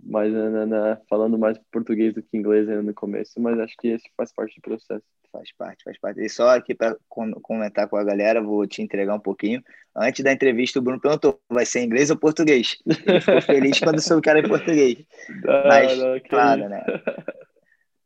mas 0.04 0.34
na, 0.34 0.98
falando 1.10 1.38
mais 1.38 1.58
português 1.72 2.14
do 2.14 2.22
que 2.22 2.38
inglês 2.38 2.68
ainda 2.68 2.84
no 2.84 2.94
começo, 2.94 3.40
mas 3.40 3.60
acho 3.60 3.76
que 3.78 3.90
esse 3.90 4.10
faz 4.16 4.32
parte 4.34 4.56
do 4.56 4.62
processo. 4.62 5.04
Faz 5.30 5.52
parte, 5.52 5.84
faz 5.84 6.00
parte. 6.00 6.22
E 6.22 6.30
só 6.30 6.56
aqui 6.56 6.74
para 6.74 6.98
comentar 7.10 7.88
com 7.90 7.98
a 7.98 8.04
galera, 8.04 8.42
vou 8.42 8.66
te 8.66 8.82
entregar 8.82 9.14
um 9.14 9.20
pouquinho. 9.20 9.62
Antes 9.94 10.24
da 10.24 10.32
entrevista, 10.32 10.80
o 10.80 10.82
Bruno 10.82 11.02
perguntou: 11.02 11.40
vai 11.50 11.66
ser 11.66 11.84
inglês 11.84 12.10
ou 12.10 12.18
português? 12.18 12.78
Ele 12.86 13.20
ficou 13.20 13.42
feliz 13.42 13.80
quando 13.80 14.02
soube 14.02 14.22
que 14.22 14.30
era 14.30 14.40
em 14.40 14.48
português. 14.48 14.98
Não, 15.44 15.64
mas, 15.68 15.98
não, 15.98 16.20
claro, 16.22 16.70
né? 16.70 16.84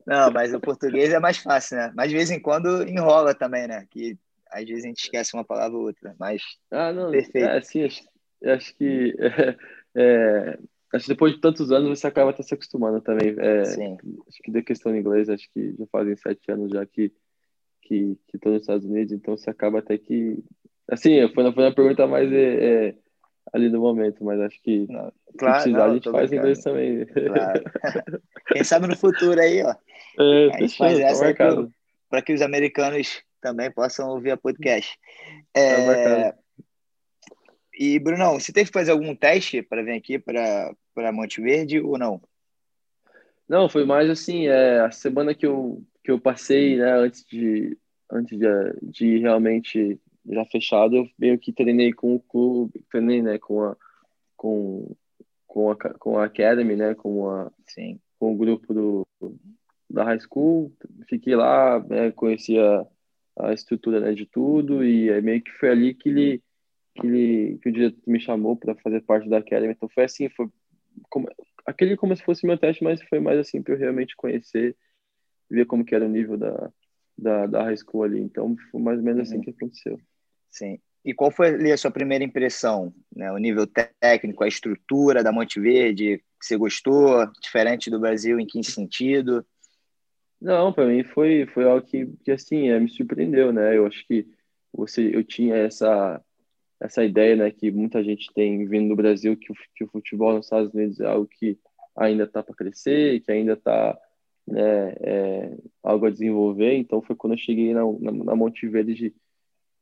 Não, 0.05 0.31
mas 0.31 0.53
o 0.53 0.59
português 0.59 1.13
é 1.13 1.19
mais 1.19 1.37
fácil, 1.37 1.77
né? 1.77 1.91
Mas 1.95 2.09
de 2.09 2.15
vez 2.15 2.31
em 2.31 2.39
quando 2.39 2.87
enrola 2.87 3.35
também, 3.35 3.67
né? 3.67 3.85
Que 3.89 4.17
às 4.51 4.65
vezes 4.65 4.83
a 4.83 4.87
gente 4.87 5.03
esquece 5.03 5.33
uma 5.33 5.43
palavra 5.43 5.77
ou 5.77 5.85
outra, 5.85 6.15
mas 6.19 6.41
ah, 6.71 6.91
não, 6.91 7.11
perfeito. 7.11 7.47
É, 7.47 7.61
sim, 7.61 7.83
acho, 7.83 8.03
acho 8.45 8.75
que 8.77 9.15
é, 9.19 9.57
é, 9.95 10.59
acho 10.93 11.05
que 11.05 11.11
depois 11.11 11.33
de 11.33 11.41
tantos 11.41 11.71
anos 11.71 11.99
você 11.99 12.07
acaba 12.07 12.31
até 12.31 12.43
se 12.43 12.53
acostumando 12.53 13.01
também. 13.01 13.35
É, 13.39 13.65
sim. 13.65 13.97
Acho 14.27 14.43
que 14.43 14.51
da 14.51 14.61
questão 14.61 14.95
em 14.95 14.99
inglês, 14.99 15.29
acho 15.29 15.49
que 15.53 15.75
já 15.77 15.85
fazem 15.91 16.15
sete 16.15 16.51
anos 16.51 16.71
já 16.71 16.85
que 16.85 17.11
que 17.83 18.17
estou 18.33 18.53
nos 18.53 18.61
Estados 18.61 18.85
Unidos, 18.85 19.11
então 19.11 19.35
você 19.35 19.49
acaba 19.49 19.79
até 19.79 19.97
que 19.97 20.41
assim, 20.89 21.27
foi 21.33 21.43
na, 21.43 21.51
foi 21.51 21.63
na 21.63 21.73
pergunta 21.73 22.07
mais 22.07 22.31
é, 22.31 22.87
é, 22.87 22.95
ali 23.51 23.69
no 23.69 23.81
momento, 23.81 24.23
mas 24.23 24.39
acho 24.39 24.61
que 24.61 24.87
não, 24.87 25.11
claro, 25.37 25.61
se 25.61 25.63
precisar 25.63 25.77
não, 25.77 25.85
a 25.85 25.93
gente 25.95 26.11
faz 26.11 26.31
inglês 26.31 26.63
também. 26.63 27.05
Claro. 27.05 27.63
Quem 28.47 28.63
sabe 28.63 28.87
no 28.87 28.95
futuro 28.95 29.39
aí, 29.39 29.61
ó. 29.63 29.75
É, 30.19 30.49
a 30.53 30.59
gente 30.59 30.77
faz 30.77 30.99
essa 30.99 31.33
para 32.09 32.21
que 32.21 32.33
os 32.33 32.41
americanos 32.41 33.23
também 33.41 33.71
possam 33.71 34.09
ouvir 34.09 34.31
a 34.31 34.37
podcast. 34.37 34.97
É, 35.53 36.27
é 36.27 36.35
e, 37.73 37.97
Brunão, 37.99 38.39
você 38.39 38.53
teve 38.53 38.69
que 38.69 38.77
fazer 38.77 38.91
algum 38.91 39.15
teste 39.15 39.61
para 39.61 39.81
vir 39.81 39.93
aqui 39.93 40.19
para 40.19 41.11
Monte 41.11 41.41
Verde 41.41 41.79
ou 41.79 41.97
não? 41.97 42.21
Não, 43.49 43.67
foi 43.67 43.85
mais 43.85 44.09
assim, 44.09 44.47
é, 44.47 44.81
a 44.81 44.91
semana 44.91 45.33
que 45.33 45.45
eu, 45.45 45.83
que 46.03 46.11
eu 46.11 46.19
passei, 46.19 46.77
né, 46.77 46.91
antes 46.93 47.25
de, 47.25 47.77
antes 48.09 48.37
de, 48.37 48.47
de 48.83 49.17
realmente 49.17 49.99
já 50.29 50.45
fechado, 50.45 50.95
eu 50.95 51.09
meio 51.17 51.39
que 51.39 51.51
treinei 51.51 51.91
com 51.91 52.15
o 52.15 52.19
clube, 52.19 52.85
treinei, 52.89 53.21
né, 53.21 53.39
com 53.39 53.63
a, 53.63 53.75
com, 54.37 54.95
com 55.47 55.71
a, 55.71 55.75
com 55.75 56.19
a 56.19 56.25
Academy, 56.25 56.75
né, 56.75 56.93
com 56.93 57.29
a, 57.29 57.51
Sim. 57.67 57.99
com 58.19 58.33
o 58.33 58.37
grupo 58.37 58.73
do, 58.73 59.07
da 59.89 60.03
high 60.03 60.19
school, 60.19 60.71
fiquei 61.09 61.35
lá, 61.35 61.79
né, 61.79 62.11
conhecia 62.11 62.85
a 63.37 63.53
estrutura 63.53 63.99
né, 63.99 64.13
de 64.13 64.25
tudo 64.25 64.83
e 64.83 65.09
é 65.09 65.21
meio 65.21 65.41
que 65.41 65.51
foi 65.51 65.69
ali 65.69 65.93
que 65.93 66.09
ele 66.09 66.43
que, 66.95 67.07
ele, 67.07 67.57
que 67.59 67.69
o 67.69 67.71
diretor 67.71 68.01
me 68.05 68.19
chamou 68.19 68.55
para 68.55 68.75
fazer 68.75 69.01
parte 69.01 69.29
da 69.29 69.37
Academy. 69.37 69.73
Então 69.73 69.89
foi 69.89 70.03
assim, 70.03 70.29
foi 70.29 70.49
como, 71.09 71.29
aquele 71.65 71.95
como 71.95 72.15
se 72.15 72.23
fosse 72.23 72.45
meu 72.45 72.57
teste, 72.57 72.83
mas 72.83 73.01
foi 73.03 73.19
mais 73.19 73.39
assim 73.39 73.61
para 73.61 73.73
eu 73.73 73.77
realmente 73.77 74.15
conhecer, 74.15 74.75
ver 75.49 75.65
como 75.65 75.85
que 75.85 75.95
era 75.95 76.05
o 76.05 76.09
nível 76.09 76.37
da, 76.37 76.71
da, 77.17 77.45
da 77.47 77.63
high 77.63 77.77
school 77.77 78.03
ali. 78.03 78.19
Então 78.19 78.55
foi 78.71 78.81
mais 78.81 78.97
ou 78.99 79.03
menos 79.05 79.21
assim 79.21 79.37
uhum. 79.37 79.41
que 79.41 79.49
aconteceu. 79.51 79.99
Sim. 80.49 80.79
E 81.03 81.13
qual 81.13 81.31
foi 81.31 81.47
ali 81.47 81.71
a 81.71 81.77
sua 81.77 81.89
primeira 81.89 82.23
impressão? 82.23 82.93
Né? 83.15 83.31
O 83.31 83.37
nível 83.37 83.65
técnico, 83.65 84.43
a 84.43 84.47
estrutura 84.47 85.23
da 85.23 85.31
Monte 85.31 85.59
Verde, 85.59 86.23
você 86.39 86.55
gostou? 86.55 87.25
Diferente 87.41 87.89
do 87.89 87.99
Brasil, 87.99 88.39
em 88.39 88.45
que 88.45 88.63
sentido? 88.63 89.45
Não, 90.41 90.73
para 90.73 90.87
mim 90.87 91.03
foi, 91.03 91.45
foi 91.47 91.65
algo 91.65 91.85
que, 91.85 92.07
que 92.23 92.31
assim, 92.31 92.69
é, 92.69 92.79
me 92.79 92.89
surpreendeu, 92.89 93.53
né? 93.53 93.77
Eu 93.77 93.85
acho 93.85 94.05
que 94.07 94.27
você, 94.73 95.15
eu 95.15 95.23
tinha 95.23 95.55
essa, 95.55 96.19
essa 96.79 97.05
ideia, 97.05 97.35
né, 97.35 97.51
que 97.51 97.69
muita 97.71 98.03
gente 98.03 98.33
tem 98.33 98.65
vindo 98.67 98.89
no 98.89 98.95
Brasil, 98.95 99.37
que 99.37 99.51
o, 99.51 99.55
que 99.75 99.83
o 99.83 99.87
futebol 99.87 100.33
nos 100.33 100.47
Estados 100.47 100.73
Unidos 100.73 100.99
é 100.99 101.05
algo 101.05 101.27
que 101.27 101.59
ainda 101.95 102.23
está 102.23 102.41
para 102.41 102.55
crescer, 102.55 103.21
que 103.21 103.31
ainda 103.31 103.53
está 103.53 103.95
né, 104.47 104.93
é, 105.01 105.57
algo 105.83 106.07
a 106.07 106.09
desenvolver. 106.09 106.73
Então 106.75 107.03
foi 107.03 107.15
quando 107.15 107.33
eu 107.33 107.39
cheguei 107.39 107.73
na, 107.73 107.81
na, 107.99 108.11
na 108.11 108.35
Monte 108.35 108.67
Verde 108.67 109.13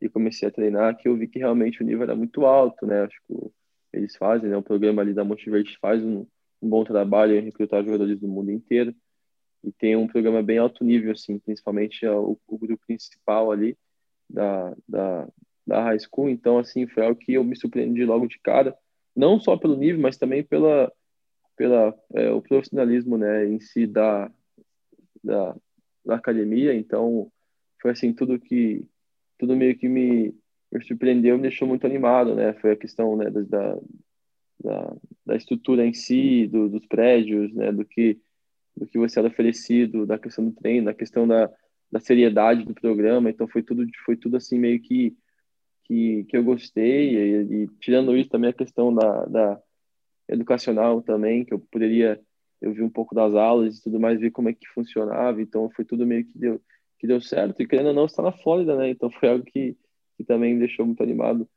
e 0.02 0.10
comecei 0.10 0.48
a 0.48 0.52
treinar 0.52 0.98
que 0.98 1.08
eu 1.08 1.16
vi 1.16 1.28
que 1.28 1.40
realmente 1.40 1.82
o 1.82 1.86
nível 1.86 2.04
era 2.04 2.16
muito 2.16 2.46
alto, 2.46 2.86
né? 2.86 3.04
Acho 3.04 3.18
que 3.28 3.52
eles 3.94 4.16
fazem, 4.18 4.50
né? 4.50 4.58
O 4.58 4.64
programa 4.64 5.02
ali 5.02 5.14
da 5.14 5.24
Monte 5.24 5.50
Verde 5.50 5.78
faz 5.82 6.04
um, 6.04 6.26
um 6.62 6.70
bom 6.70 6.84
trabalho 6.84 7.36
em 7.38 7.42
recrutar 7.42 7.84
jogadores 7.84 8.20
do 8.20 8.28
mundo 8.28 8.52
inteiro 8.52 8.94
e 9.64 9.72
tem 9.72 9.96
um 9.96 10.08
programa 10.08 10.42
bem 10.42 10.58
alto 10.58 10.84
nível, 10.84 11.12
assim, 11.12 11.40
principalmente 11.40 12.06
o, 12.08 12.38
o 12.48 12.58
grupo 12.58 12.84
principal 12.86 13.52
ali 13.52 13.78
da, 14.30 14.76
da, 14.88 15.28
da 15.66 15.84
high 15.84 16.00
school. 16.00 16.30
Então, 16.30 16.58
assim, 16.58 16.88
foi 16.88 17.06
algo 17.06 17.20
que 17.20 17.34
eu 17.34 17.44
me 17.44 17.56
surpreendi 17.56 18.06
logo 18.06 18.28
de 18.28 18.40
cara, 18.40 18.76
não 19.16 19.40
só 19.40 19.58
pelo 19.58 19.76
nível, 19.76 20.02
mas 20.02 20.18
também 20.18 20.44
pela, 20.44 20.92
pela 21.58 21.94
é, 22.14 22.32
o 22.32 22.42
profissionalismo, 22.42 23.18
né, 23.18 23.46
em 23.46 23.60
si 23.60 23.86
da, 23.86 24.32
da, 25.24 25.56
da 26.06 26.16
academia. 26.16 26.74
Então, 26.74 27.32
foi 27.82 27.92
assim 27.92 28.14
tudo 28.14 28.40
que 28.40 28.86
tudo 29.38 29.56
meio 29.56 29.78
que 29.78 29.88
me, 29.88 30.36
me 30.72 30.84
surpreendeu, 30.84 31.38
me 31.38 31.44
deixou 31.44 31.68
muito 31.68 31.86
animado, 31.86 32.36
né? 32.36 32.54
Foi 32.56 32.74
a 32.74 32.76
questão 32.76 33.16
né, 33.16 33.30
da, 33.30 33.78
da, 34.62 34.96
da 35.26 35.36
estrutura 35.36 35.86
em 35.86 35.94
si, 35.94 36.46
do, 36.48 36.68
dos 36.68 36.86
prédios, 36.86 37.54
né, 37.54 37.72
do 37.72 37.86
que 37.86 38.20
do 38.76 38.86
que 38.88 38.98
você 38.98 39.20
era 39.20 39.28
oferecido, 39.28 40.06
da 40.06 40.18
questão 40.18 40.46
do 40.46 40.54
treino, 40.54 40.86
da 40.86 40.94
questão 40.94 41.28
da, 41.28 41.50
da 41.92 42.00
seriedade 42.00 42.66
do 42.66 42.74
programa. 42.74 43.30
Então 43.30 43.48
foi 43.48 43.64
tudo 43.64 43.86
foi 44.06 44.16
tudo 44.16 44.38
assim 44.38 44.60
meio 44.60 44.82
que 44.82 45.16
que, 45.86 46.24
que 46.26 46.38
eu 46.38 46.44
gostei. 46.44 47.16
E, 47.16 47.64
e 47.64 47.68
tirando 47.80 48.16
isso 48.16 48.30
também 48.30 48.52
a 48.52 48.54
questão 48.54 48.94
da, 48.94 49.26
da 49.26 49.62
educacional 50.28 51.02
também 51.02 51.44
que 51.44 51.54
eu 51.54 51.60
poderia 51.60 52.22
eu 52.62 52.74
vi 52.74 52.84
um 52.84 52.90
pouco 52.90 53.16
das 53.16 53.34
aulas 53.34 53.78
e 53.78 53.84
tudo 53.84 54.00
mais, 54.00 54.20
vi 54.20 54.30
como 54.32 54.50
é 54.50 54.54
que 54.54 54.68
funcionava, 54.68 55.42
então 55.42 55.70
foi 55.72 55.86
tudo 55.86 56.06
meio 56.06 56.26
que 56.26 56.38
deu, 56.38 56.62
que 56.98 57.08
deu 57.08 57.22
certo, 57.22 57.62
e 57.62 57.68
querendo 57.68 57.88
ou 57.88 57.94
não, 57.94 58.06
está 58.06 58.22
na 58.22 58.32
Flórida, 58.32 58.76
né, 58.76 58.90
então 58.90 59.10
foi 59.20 59.30
algo 59.30 59.46
que, 59.46 59.78
que 60.18 60.24
também 60.24 60.58
deixou 60.58 60.86
muito 60.86 61.02
animado, 61.02 61.50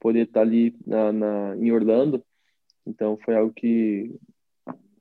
poder 0.00 0.26
estar 0.26 0.40
ali 0.40 0.76
na, 0.84 1.12
na, 1.12 1.56
em 1.56 1.70
Orlando, 1.70 2.22
então 2.84 3.16
foi 3.24 3.36
algo 3.36 3.52
que 3.54 4.14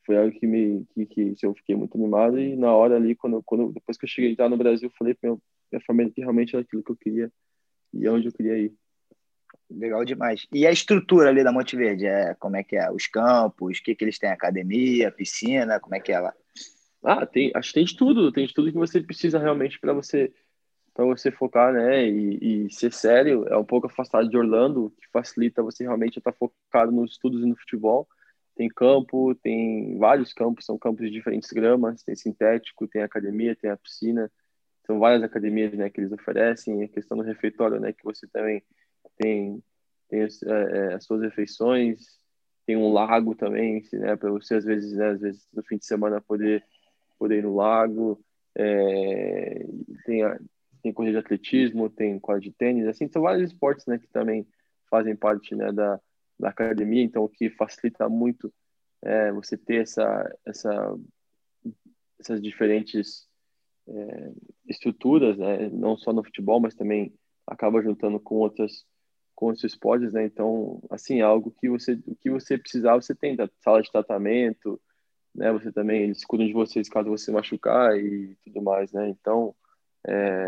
foi 0.06 0.18
algo 0.18 0.32
que 0.38 0.46
me 0.46 0.86
que, 0.94 1.36
que 1.36 1.46
eu 1.46 1.54
fiquei 1.56 1.76
muito 1.76 1.98
animado 1.98 2.40
e 2.40 2.56
na 2.56 2.74
hora 2.74 2.96
ali 2.96 3.16
quando 3.16 3.42
quando 3.44 3.72
depois 3.72 3.98
que 3.98 4.06
eu 4.06 4.10
cheguei 4.10 4.36
já 4.36 4.50
no 4.50 4.58
Brasil 4.58 4.92
falei 4.98 5.14
para 5.14 5.30
minha 5.30 5.82
família 5.86 6.12
que 6.14 6.22
realmente 6.22 6.56
era 6.56 6.64
aquilo 6.64 6.84
que 6.84 6.92
eu 6.92 6.98
queria 6.98 7.32
e 7.94 8.08
onde 8.08 8.28
eu 8.28 8.34
queria 8.34 8.58
ir 8.58 8.74
Legal 9.70 10.06
demais. 10.06 10.46
E 10.54 10.68
a 10.68 10.72
estrutura 10.72 11.30
ali 11.30 11.44
da 11.44 11.52
Monte 11.52 11.76
Verde, 11.76 12.06
é, 12.06 12.36
como 12.36 12.56
é 12.56 12.64
que 12.64 12.76
é? 12.76 12.92
Os 12.92 13.08
campos, 13.08 13.80
o 13.80 13.84
que, 13.84 13.96
que 13.96 14.04
eles 14.04 14.20
têm? 14.20 14.30
Academia, 14.30 15.12
piscina, 15.12 15.80
como 15.80 15.96
é 15.96 16.00
que 16.00 16.12
é 16.12 16.20
lá? 16.20 16.34
Ah, 17.04 17.26
tem, 17.26 17.52
acho 17.56 17.70
que 17.70 17.74
tem 17.76 17.86
de 17.86 17.98
tudo, 17.98 18.32
tem 18.32 18.46
de 18.46 18.54
tudo 18.54 18.72
que 18.72 18.78
você 18.78 19.02
precisa 19.02 19.40
realmente 19.40 19.80
para 19.80 19.94
você 19.94 20.32
para 20.94 21.06
você 21.06 21.32
focar, 21.32 21.74
né, 21.74 22.08
e, 22.08 22.66
e, 22.68 22.72
ser 22.72 22.94
sério, 22.94 23.48
é 23.48 23.58
um 23.58 23.66
pouco 23.66 23.88
afastado 23.88 24.30
de 24.30 24.38
Orlando, 24.38 24.94
que 25.02 25.10
facilita 25.12 25.64
você 25.64 25.84
realmente 25.84 26.20
estar 26.20 26.32
focado 26.32 26.92
nos 26.92 27.14
estudos 27.14 27.42
e 27.42 27.48
no 27.48 27.56
futebol. 27.56 28.08
Tem 28.56 28.70
campo, 28.70 29.34
tem 29.36 29.98
vários 29.98 30.32
campos, 30.34 30.66
são 30.66 30.78
campos 30.78 31.06
de 31.06 31.12
diferentes 31.12 31.50
gramas, 31.52 32.04
tem 32.04 32.16
sintético, 32.16 32.88
tem 32.88 33.02
academia, 33.02 33.56
tem 33.56 33.72
a 33.72 33.78
piscina, 33.78 34.32
são 34.86 35.00
várias 35.00 35.24
academias, 35.24 35.74
né, 35.74 35.90
que 35.90 36.02
eles 36.02 36.12
oferecem, 36.12 36.84
a 36.84 36.88
questão 36.88 37.18
do 37.18 37.24
refeitório, 37.24 37.80
né, 37.80 37.94
que 37.94 38.04
você 38.04 38.28
também 38.28 38.62
tem, 39.18 39.64
tem 40.10 40.22
é, 40.22 40.28
é, 40.28 40.94
as 40.94 41.06
suas 41.06 41.22
refeições, 41.22 42.20
tem 42.66 42.78
um 42.78 42.92
lago 42.92 43.34
também, 43.34 43.82
né, 43.94 44.16
para 44.16 44.30
você 44.30 44.56
às 44.56 44.66
vezes, 44.66 44.94
né, 44.94 45.10
às 45.10 45.22
vezes 45.22 45.48
no 45.54 45.64
fim 45.64 45.78
de 45.78 45.86
semana 45.86 46.22
poder 46.22 46.64
poder 47.18 47.38
ir 47.38 47.44
no 47.44 47.56
lago, 47.56 48.20
é, 48.56 49.66
tem 50.06 50.24
a, 50.24 50.38
tem 50.82 50.92
corrida 50.92 51.20
de 51.20 51.26
atletismo, 51.26 51.90
tem 51.90 52.20
quadra 52.20 52.42
de 52.42 52.52
tênis, 52.52 52.86
assim, 52.86 53.08
são 53.08 53.22
vários 53.22 53.50
esportes, 53.50 53.86
né, 53.86 53.98
que 53.98 54.08
também 54.08 54.46
fazem 54.90 55.16
parte, 55.16 55.56
né, 55.56 55.72
da, 55.72 56.00
da 56.40 56.50
academia, 56.50 57.04
então 57.04 57.24
o 57.24 57.30
que 57.30 57.50
facilita 57.50 58.10
muito 58.10 58.54
é 59.02 59.32
você 59.32 59.58
ter 59.58 59.82
essa, 59.82 60.38
essa 60.46 60.96
essas 62.20 62.42
diferentes 62.42 63.28
é, 63.88 64.32
estruturas, 64.68 65.38
né, 65.38 65.70
não 65.70 65.98
só 65.98 66.14
no 66.14 66.24
futebol, 66.24 66.60
mas 66.60 66.76
também 66.76 67.14
acaba 67.46 67.82
juntando 67.82 68.20
com 68.20 68.36
outras 68.36 68.86
com 69.36 69.48
os 69.48 69.64
esportes, 69.64 70.14
né? 70.14 70.26
Então, 70.26 70.82
assim, 70.90 71.20
é 71.20 71.24
algo 71.24 71.54
que 71.60 71.68
você, 71.70 72.00
o 72.06 72.16
que 72.16 72.30
você 72.30 72.58
precisar, 72.58 72.96
você 72.96 73.16
tem, 73.16 73.36
da 73.36 73.50
sala 73.64 73.82
de 73.82 73.92
tratamento, 73.92 74.80
né? 75.34 75.52
Você 75.54 75.72
também, 75.72 76.04
eles 76.04 76.24
cuidam 76.24 76.48
de 76.48 76.54
vocês 76.54 76.90
caso 76.90 77.10
você 77.10 77.32
machucar 77.32 77.98
e 77.98 78.38
tudo 78.46 78.62
mais, 78.62 78.92
né? 78.92 79.10
Então, 79.10 79.56
é, 80.08 80.48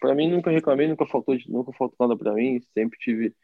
para 0.00 0.14
mim 0.14 0.30
nunca 0.30 0.50
reclamei, 0.50 0.88
nunca 0.88 1.06
faltou, 1.06 1.36
nunca 1.48 1.72
faltou 1.72 2.08
nada 2.08 2.18
para 2.18 2.32
mim, 2.34 2.60
sempre 2.72 2.98
tive, 2.98 3.34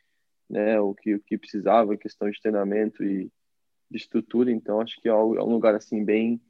né? 0.52 0.78
O 0.78 0.94
que 0.94 1.14
o 1.14 1.20
que 1.20 1.38
precisava, 1.38 1.96
questão 1.96 2.30
de 2.30 2.40
treinamento 2.40 3.02
e 3.02 3.32
de 3.90 3.96
estrutura. 3.96 4.52
Então, 4.52 4.80
acho 4.80 5.00
que 5.00 5.08
é 5.08 5.14
um 5.14 5.34
é 5.34 5.42
lugar 5.42 5.74
assim 5.74 6.04
bem 6.04 6.40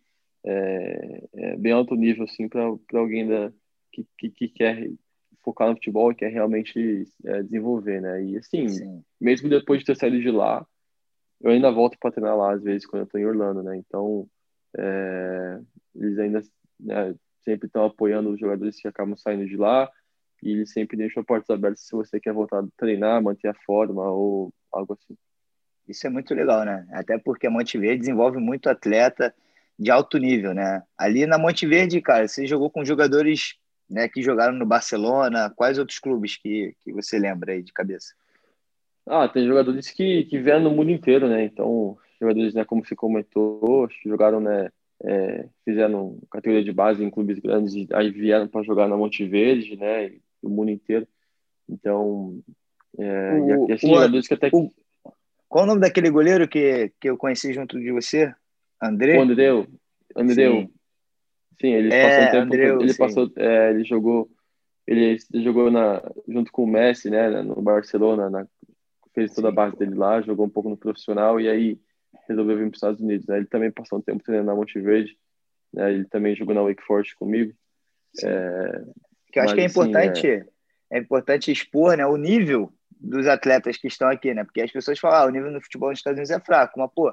é, 0.45 1.29
é 1.35 1.57
bem 1.57 1.73
alto 1.73 1.95
nível 1.95 2.25
assim 2.25 2.49
para 2.49 2.65
alguém 2.95 3.29
da 3.29 3.53
que, 3.93 4.05
que, 4.19 4.31
que 4.31 4.49
quer 4.49 4.91
focar 5.45 5.69
no 5.69 5.75
futebol 5.75 6.11
e 6.11 6.15
quer 6.17 6.33
realmente 6.33 7.05
é, 7.25 7.43
desenvolver, 7.43 8.01
né? 8.01 8.25
E 8.25 8.39
assim, 8.39 8.69
Sim. 8.69 9.05
mesmo 9.21 9.49
depois 9.49 9.81
de 9.81 9.87
ter 9.87 9.97
saído 9.97 10.21
de 10.21 10.31
lá, 10.31 10.67
eu 11.41 11.51
ainda 11.51 11.71
volto 11.71 11.97
para 11.99 12.11
treinar 12.11 12.37
lá 12.37 12.55
às 12.55 12.63
vezes 12.63 12.87
quando 12.87 13.03
eu 13.03 13.05
estou 13.05 13.21
em 13.21 13.27
Orlando, 13.27 13.63
né? 13.63 13.77
Então, 13.77 14.29
é, 14.77 15.61
eles 15.95 16.19
ainda 16.19 16.43
né, 16.81 17.15
sempre 17.45 17.67
estão 17.67 17.85
apoiando 17.85 18.31
os 18.31 18.41
jogadores 18.41 18.81
que 18.81 18.89
acabam 18.89 19.17
saindo 19.17 19.47
de 19.47 19.57
lá 19.57 19.89
e 20.43 20.51
eles 20.53 20.73
sempre 20.73 20.97
deixam 20.97 21.23
portas 21.23 21.51
abertas 21.51 21.87
se 21.87 21.93
você 21.93 22.19
quer 22.19 22.33
voltar 22.33 22.61
a 22.61 22.67
treinar, 22.77 23.23
manter 23.23 23.49
a 23.49 23.55
forma 23.55 24.11
ou 24.11 24.53
algo 24.73 24.95
assim. 24.95 25.17
Isso 25.89 26.07
é 26.07 26.11
muito 26.11 26.35
legal, 26.35 26.65
né? 26.65 26.87
Até 26.93 27.19
porque 27.19 27.47
a 27.47 27.51
Monte 27.51 27.79
Verde 27.79 28.01
desenvolve 28.01 28.39
muito 28.39 28.69
atleta 28.69 29.35
de 29.79 29.91
alto 29.91 30.19
nível, 30.19 30.55
né? 30.55 30.83
Ali 30.97 31.27
na 31.27 31.39
Monte 31.39 31.67
Verde, 31.67 32.01
cara, 32.01 32.27
você 32.27 32.47
jogou 32.47 32.71
com 32.71 32.85
jogadores 32.85 33.57
né, 33.89 34.09
que 34.09 34.23
jogaram 34.23 34.55
no 34.55 34.67
Barcelona? 34.67 35.53
Quais 35.55 35.79
outros 35.79 35.99
clubes 35.99 36.37
que, 36.37 36.75
que 36.83 36.93
você 36.93 37.19
lembra 37.19 37.53
aí 37.53 37.63
de 37.63 37.73
cabeça? 37.73 38.15
Ah, 39.07 39.29
tem 39.29 39.47
jogadores 39.47 39.91
que, 39.91 40.25
que 40.25 40.39
vieram 40.39 40.63
no 40.63 40.71
mundo 40.71 40.91
inteiro, 40.91 41.29
né? 41.29 41.45
Então, 41.45 41.99
jogadores, 42.21 42.55
né, 42.55 42.65
como 42.65 42.85
você 42.85 42.95
comentou, 42.95 43.89
jogaram, 44.05 44.41
né, 44.41 44.71
é, 45.03 45.49
fizeram 45.65 46.19
categoria 46.31 46.65
de 46.65 46.73
base 46.73 47.05
em 47.05 47.11
clubes 47.11 47.39
grandes, 47.41 47.75
aí 47.93 48.11
vieram 48.11 48.47
para 48.47 48.63
jogar 48.63 48.89
na 48.89 48.97
Monte 48.97 49.27
Verde, 49.27 49.77
né, 49.77 50.13
o 50.43 50.49
mundo 50.49 50.71
inteiro. 50.71 51.07
Então, 51.69 52.41
é, 52.99 53.35
o, 53.35 53.69
e 53.69 53.73
assim, 53.73 53.89
jogadores 53.89 54.29
que 54.29 54.35
até... 54.35 54.51
O, 54.53 54.71
qual 55.49 55.65
o 55.65 55.67
nome 55.67 55.81
daquele 55.81 56.11
goleiro 56.11 56.49
que, 56.49 56.93
que 57.01 57.11
eu 57.11 57.17
conheci 57.17 57.53
junto 57.53 57.79
de 57.79 57.93
você? 57.93 58.35
André? 58.83 59.19
O 59.19 59.23
Andreu. 59.23 59.67
Andreu. 60.17 60.53
Sim. 60.53 60.71
Sim, 61.61 61.73
ele 61.75 61.95
é, 61.95 62.03
passou 62.03 62.23
um 62.23 62.31
tempo, 62.31 62.43
Andreu, 62.43 62.81
ele 62.81 62.93
sim. 62.93 62.99
passou, 62.99 63.33
é, 63.37 63.71
ele 63.71 63.85
jogou, 63.85 64.29
ele 64.85 65.17
jogou 65.35 65.71
na, 65.71 66.03
junto 66.27 66.51
com 66.51 66.65
o 66.65 66.67
Messi, 66.67 67.09
né, 67.09 67.41
no 67.43 67.63
Barcelona, 67.63 68.29
na, 68.29 68.47
fez 69.15 69.33
toda 69.33 69.49
a 69.49 69.53
base 69.53 69.77
dele 69.77 69.95
lá, 69.95 70.21
jogou 70.23 70.47
um 70.47 70.51
pouco 70.51 70.69
no 70.69 70.77
profissional 70.77 71.41
e 71.41 71.49
aí 71.49 71.79
resolveu 72.29 72.57
vir 72.57 72.65
para 72.65 72.71
os 72.71 72.77
Estados 72.79 73.01
Unidos. 73.01 73.27
Né? 73.27 73.37
Ele 73.37 73.47
também 73.47 73.71
passou 73.71 73.99
um 73.99 74.03
tempo 74.03 74.25
treinando 74.25 74.49
na 74.49 74.57
Monte 74.57 74.81
Verde, 74.81 75.17
né? 75.73 75.93
ele 75.93 76.05
também 76.07 76.35
jogou 76.35 76.55
na 76.55 76.63
Wake 76.63 76.83
Forest 76.83 77.15
comigo. 77.17 77.53
É, 78.25 78.85
que 79.33 79.39
eu 79.39 79.45
acho 79.45 79.55
que 79.55 79.61
é 79.61 79.65
importante, 79.65 80.27
assim, 80.27 80.49
é... 80.91 80.99
é... 80.99 80.99
importante 80.99 81.51
expor, 81.51 81.97
né, 81.97 82.07
o 82.07 82.17
nível 82.17 82.73
dos 83.01 83.27
atletas 83.27 83.77
que 83.77 83.89
estão 83.89 84.09
aqui, 84.09 84.33
né? 84.33 84.45
Porque 84.45 84.61
as 84.61 84.71
pessoas 84.71 84.99
falam, 84.99 85.19
ah, 85.19 85.27
o 85.27 85.31
nível 85.31 85.51
no 85.51 85.61
futebol 85.61 85.91
nos 85.91 85.99
Estados 85.99 86.19
Unidos 86.19 86.31
é 86.31 86.39
fraco, 86.39 86.79
mas 86.79 86.91
pô, 86.95 87.13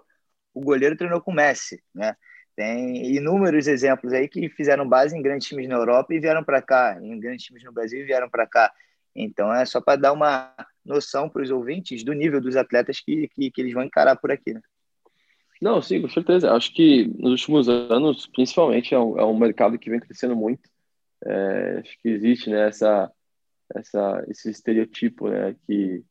o 0.53 0.61
goleiro 0.61 0.95
treinou 0.95 1.19
com 1.19 1.31
o 1.31 1.33
Messi, 1.33 1.81
né? 1.95 2.15
Tem 2.55 3.15
inúmeros 3.15 3.67
exemplos 3.67 4.11
aí 4.13 4.27
que 4.27 4.49
fizeram 4.49 4.87
base 4.87 5.17
em 5.17 5.21
grandes 5.21 5.47
times 5.47 5.67
na 5.67 5.75
Europa 5.75 6.13
e 6.13 6.19
vieram 6.19 6.43
para 6.43 6.61
cá, 6.61 6.99
em 7.01 7.19
grandes 7.19 7.45
times 7.45 7.63
no 7.63 7.71
Brasil 7.71 8.01
e 8.01 8.03
vieram 8.03 8.29
para 8.29 8.45
cá. 8.45 8.71
Então 9.15 9.51
é 9.53 9.65
só 9.65 9.81
para 9.81 9.99
dar 9.99 10.13
uma 10.13 10.53
noção 10.85 11.29
para 11.29 11.41
os 11.41 11.49
ouvintes 11.49 12.03
do 12.03 12.13
nível 12.13 12.41
dos 12.41 12.55
atletas 12.55 12.99
que, 12.99 13.27
que, 13.29 13.49
que, 13.49 13.61
eles 13.61 13.73
vão 13.73 13.83
encarar 13.83 14.15
por 14.17 14.31
aqui. 14.31 14.53
Né? 14.53 14.61
Não, 15.61 15.81
sim, 15.81 16.01
com 16.01 16.09
certeza. 16.09 16.51
Acho 16.51 16.73
que 16.73 17.07
nos 17.17 17.31
últimos 17.31 17.69
anos, 17.69 18.27
principalmente, 18.27 18.93
é 18.93 18.99
um, 18.99 19.17
é 19.17 19.25
um 19.25 19.37
mercado 19.37 19.79
que 19.79 19.89
vem 19.89 19.99
crescendo 19.99 20.35
muito. 20.35 20.69
É, 21.25 21.79
acho 21.79 22.01
que 22.01 22.09
existe 22.09 22.49
né, 22.49 22.67
essa, 22.67 23.11
essa, 23.75 24.25
esse 24.27 24.49
estereotipo 24.49 25.29
né, 25.29 25.55
que, 25.65 26.03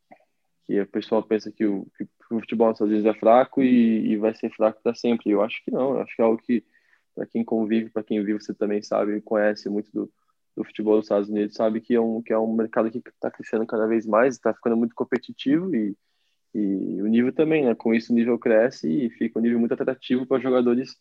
que 0.67 0.81
o 0.81 0.87
pessoal 0.87 1.23
pensa 1.23 1.51
que 1.51 1.65
o, 1.65 1.87
que 1.97 2.05
o 2.31 2.41
futebol 2.41 2.71
às 2.71 2.79
vezes 2.79 3.07
é 3.07 3.15
fraco 3.15 3.63
e, 3.63 4.13
e 4.13 4.17
vai 4.17 4.35
ser 4.35 4.51
fraco 4.51 4.81
para 4.83 4.95
sempre. 4.95 5.31
Eu 5.31 5.43
acho 5.43 5.63
que 5.65 5.71
não, 5.71 5.95
eu 5.95 6.01
acho 6.03 6.15
que 6.15 6.23
é 6.23 6.25
algo 6.25 6.43
que, 6.43 6.65
para 7.15 7.27
quem 7.27 7.45
convive, 7.45 7.91
para 7.91 8.03
quem 8.03 8.23
vive, 8.23 8.41
você 8.41 8.55
também 8.55 8.83
sabe, 8.83 9.21
conhece 9.23 9.69
muito 9.69 9.91
do, 9.93 10.13
do 10.57 10.65
futebol 10.65 10.97
dos 10.97 11.07
Estados 11.07 11.29
Unidos, 11.29 11.55
sabe 11.55 11.81
que 11.81 11.95
é 11.95 12.01
um, 12.01 12.23
que 12.23 12.33
é 12.33 12.39
um 12.39 12.53
mercado 12.53 12.91
que 12.91 12.99
está 12.99 13.31
crescendo 13.31 13.67
cada 13.67 13.87
vez 13.87 14.07
mais, 14.07 14.35
está 14.35 14.53
ficando 14.53 14.77
muito 14.77 14.95
competitivo 14.95 15.75
e, 15.75 15.97
e 16.55 17.03
o 17.03 17.07
nível 17.07 17.33
também, 17.33 17.65
né? 17.65 17.75
Com 17.75 17.95
isso 17.95 18.13
o 18.13 18.17
nível 18.17 18.39
cresce 18.39 18.89
e 18.89 19.11
fica 19.11 19.39
um 19.39 19.43
nível 19.43 19.59
muito 19.59 19.75
atrativo 19.75 20.27
para 20.27 20.41
jogadores, 20.41 20.97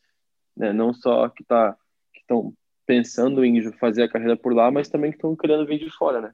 né? 0.55 0.71
Não 0.73 0.93
só 0.93 1.27
que 1.29 1.43
tá 1.43 1.77
estão 2.15 2.53
pensando 2.87 3.43
em 3.43 3.71
fazer 3.73 4.03
a 4.03 4.09
carreira 4.09 4.37
por 4.37 4.53
lá, 4.53 4.71
mas 4.71 4.87
também 4.87 5.11
que 5.11 5.17
estão 5.17 5.35
querendo 5.35 5.67
vir 5.67 5.77
de 5.77 5.91
fora, 5.91 6.21
né? 6.21 6.33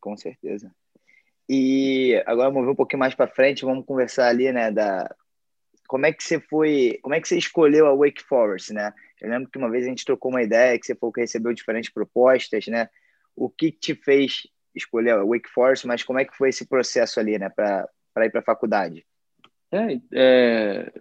Com 0.00 0.16
certeza. 0.16 0.70
E 1.48 2.22
agora 2.26 2.50
vamos 2.50 2.66
ver 2.66 2.72
um 2.72 2.76
pouquinho 2.76 3.00
mais 3.00 3.14
para 3.14 3.30
frente, 3.30 3.64
vamos 3.64 3.86
conversar 3.86 4.28
ali, 4.28 4.52
né, 4.52 4.70
da 4.70 5.08
como 5.88 6.06
é 6.06 6.12
que 6.12 6.22
você 6.22 6.38
foi, 6.38 7.00
como 7.02 7.14
é 7.14 7.20
que 7.20 7.26
você 7.26 7.36
escolheu 7.36 7.86
a 7.88 7.94
Wake 7.96 8.22
Forest, 8.22 8.72
né? 8.72 8.92
Eu 9.20 9.28
lembro 9.28 9.50
que 9.50 9.58
uma 9.58 9.68
vez 9.68 9.84
a 9.84 9.88
gente 9.88 10.04
trocou 10.04 10.30
uma 10.30 10.42
ideia 10.42 10.78
que 10.78 10.86
você 10.86 10.94
falou 10.94 11.12
que 11.12 11.20
recebeu 11.20 11.52
diferentes 11.52 11.90
propostas, 11.90 12.68
né? 12.68 12.88
O 13.34 13.50
que 13.50 13.72
te 13.72 13.96
fez 13.96 14.46
escolher 14.72 15.14
a 15.14 15.24
Wake 15.24 15.50
Forest, 15.50 15.88
mas 15.88 16.04
como 16.04 16.20
é 16.20 16.24
que 16.24 16.36
foi 16.36 16.50
esse 16.50 16.64
processo 16.64 17.18
ali, 17.18 17.36
né, 17.36 17.48
para 17.48 17.88
ir 18.18 18.30
para 18.30 18.40
a 18.40 18.44
faculdade? 18.44 19.04
É, 19.72 20.00
é, 20.14 20.92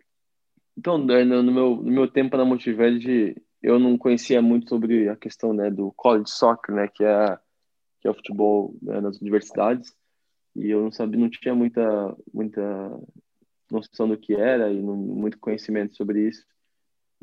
então, 0.75 0.97
no 0.97 1.51
meu, 1.51 1.75
no 1.75 1.91
meu 1.91 2.07
tempo 2.07 2.35
na 2.35 2.43
Monteverde, 2.43 3.35
eu 3.61 3.79
não 3.79 3.97
conhecia 3.97 4.41
muito 4.41 4.69
sobre 4.69 5.09
a 5.09 5.15
questão, 5.15 5.53
né, 5.53 5.69
do 5.69 5.91
college 5.93 6.29
soccer, 6.29 6.73
né, 6.73 6.87
que 6.87 7.03
é, 7.03 7.37
que 8.01 8.07
é 8.07 8.11
o 8.11 8.13
futebol 8.13 8.75
né, 8.81 9.01
nas 9.01 9.19
universidades 9.19 9.93
e 10.55 10.69
eu 10.69 10.81
não 10.81 10.91
sabia, 10.91 11.19
não 11.19 11.29
tinha 11.29 11.55
muita, 11.55 12.15
muita 12.33 12.61
noção 13.71 14.07
do 14.07 14.17
que 14.17 14.33
era 14.33 14.71
e 14.71 14.81
não, 14.81 14.95
muito 14.95 15.39
conhecimento 15.39 15.95
sobre 15.95 16.27
isso. 16.27 16.45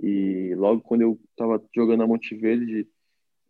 E 0.02 0.54
logo 0.54 0.80
quando 0.82 1.02
eu 1.02 1.20
estava 1.30 1.62
jogando 1.74 2.02
a 2.02 2.06
Monte 2.06 2.34
Verde 2.34 2.88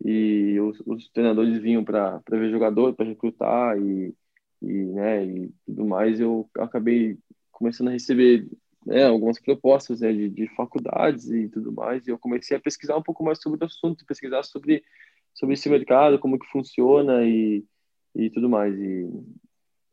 e 0.03 0.59
os, 0.59 0.81
os 0.85 1.09
treinadores 1.09 1.61
vinham 1.61 1.83
para 1.83 2.21
ver 2.29 2.51
jogador, 2.51 2.93
para 2.95 3.05
recrutar 3.05 3.77
e, 3.79 4.15
e, 4.61 4.67
né, 4.67 5.25
e 5.25 5.51
tudo 5.65 5.85
mais, 5.85 6.19
eu 6.19 6.49
acabei 6.57 7.17
começando 7.51 7.89
a 7.89 7.91
receber 7.91 8.47
né, 8.87 9.05
algumas 9.05 9.39
propostas 9.39 9.99
né, 9.99 10.13
de, 10.13 10.29
de 10.29 10.47
faculdades 10.55 11.29
e 11.29 11.49
tudo 11.49 11.71
mais. 11.73 12.07
E 12.07 12.11
eu 12.11 12.17
comecei 12.17 12.55
a 12.55 12.59
pesquisar 12.59 12.95
um 12.95 13.03
pouco 13.03 13.23
mais 13.23 13.41
sobre 13.41 13.61
o 13.61 13.65
assunto, 13.65 14.05
pesquisar 14.05 14.43
sobre, 14.43 14.83
sobre 15.33 15.53
esse 15.55 15.69
mercado, 15.69 16.17
como 16.17 16.39
que 16.39 16.47
funciona 16.47 17.23
e, 17.25 17.65
e 18.15 18.29
tudo 18.29 18.49
mais. 18.49 18.73
E, 18.79 19.09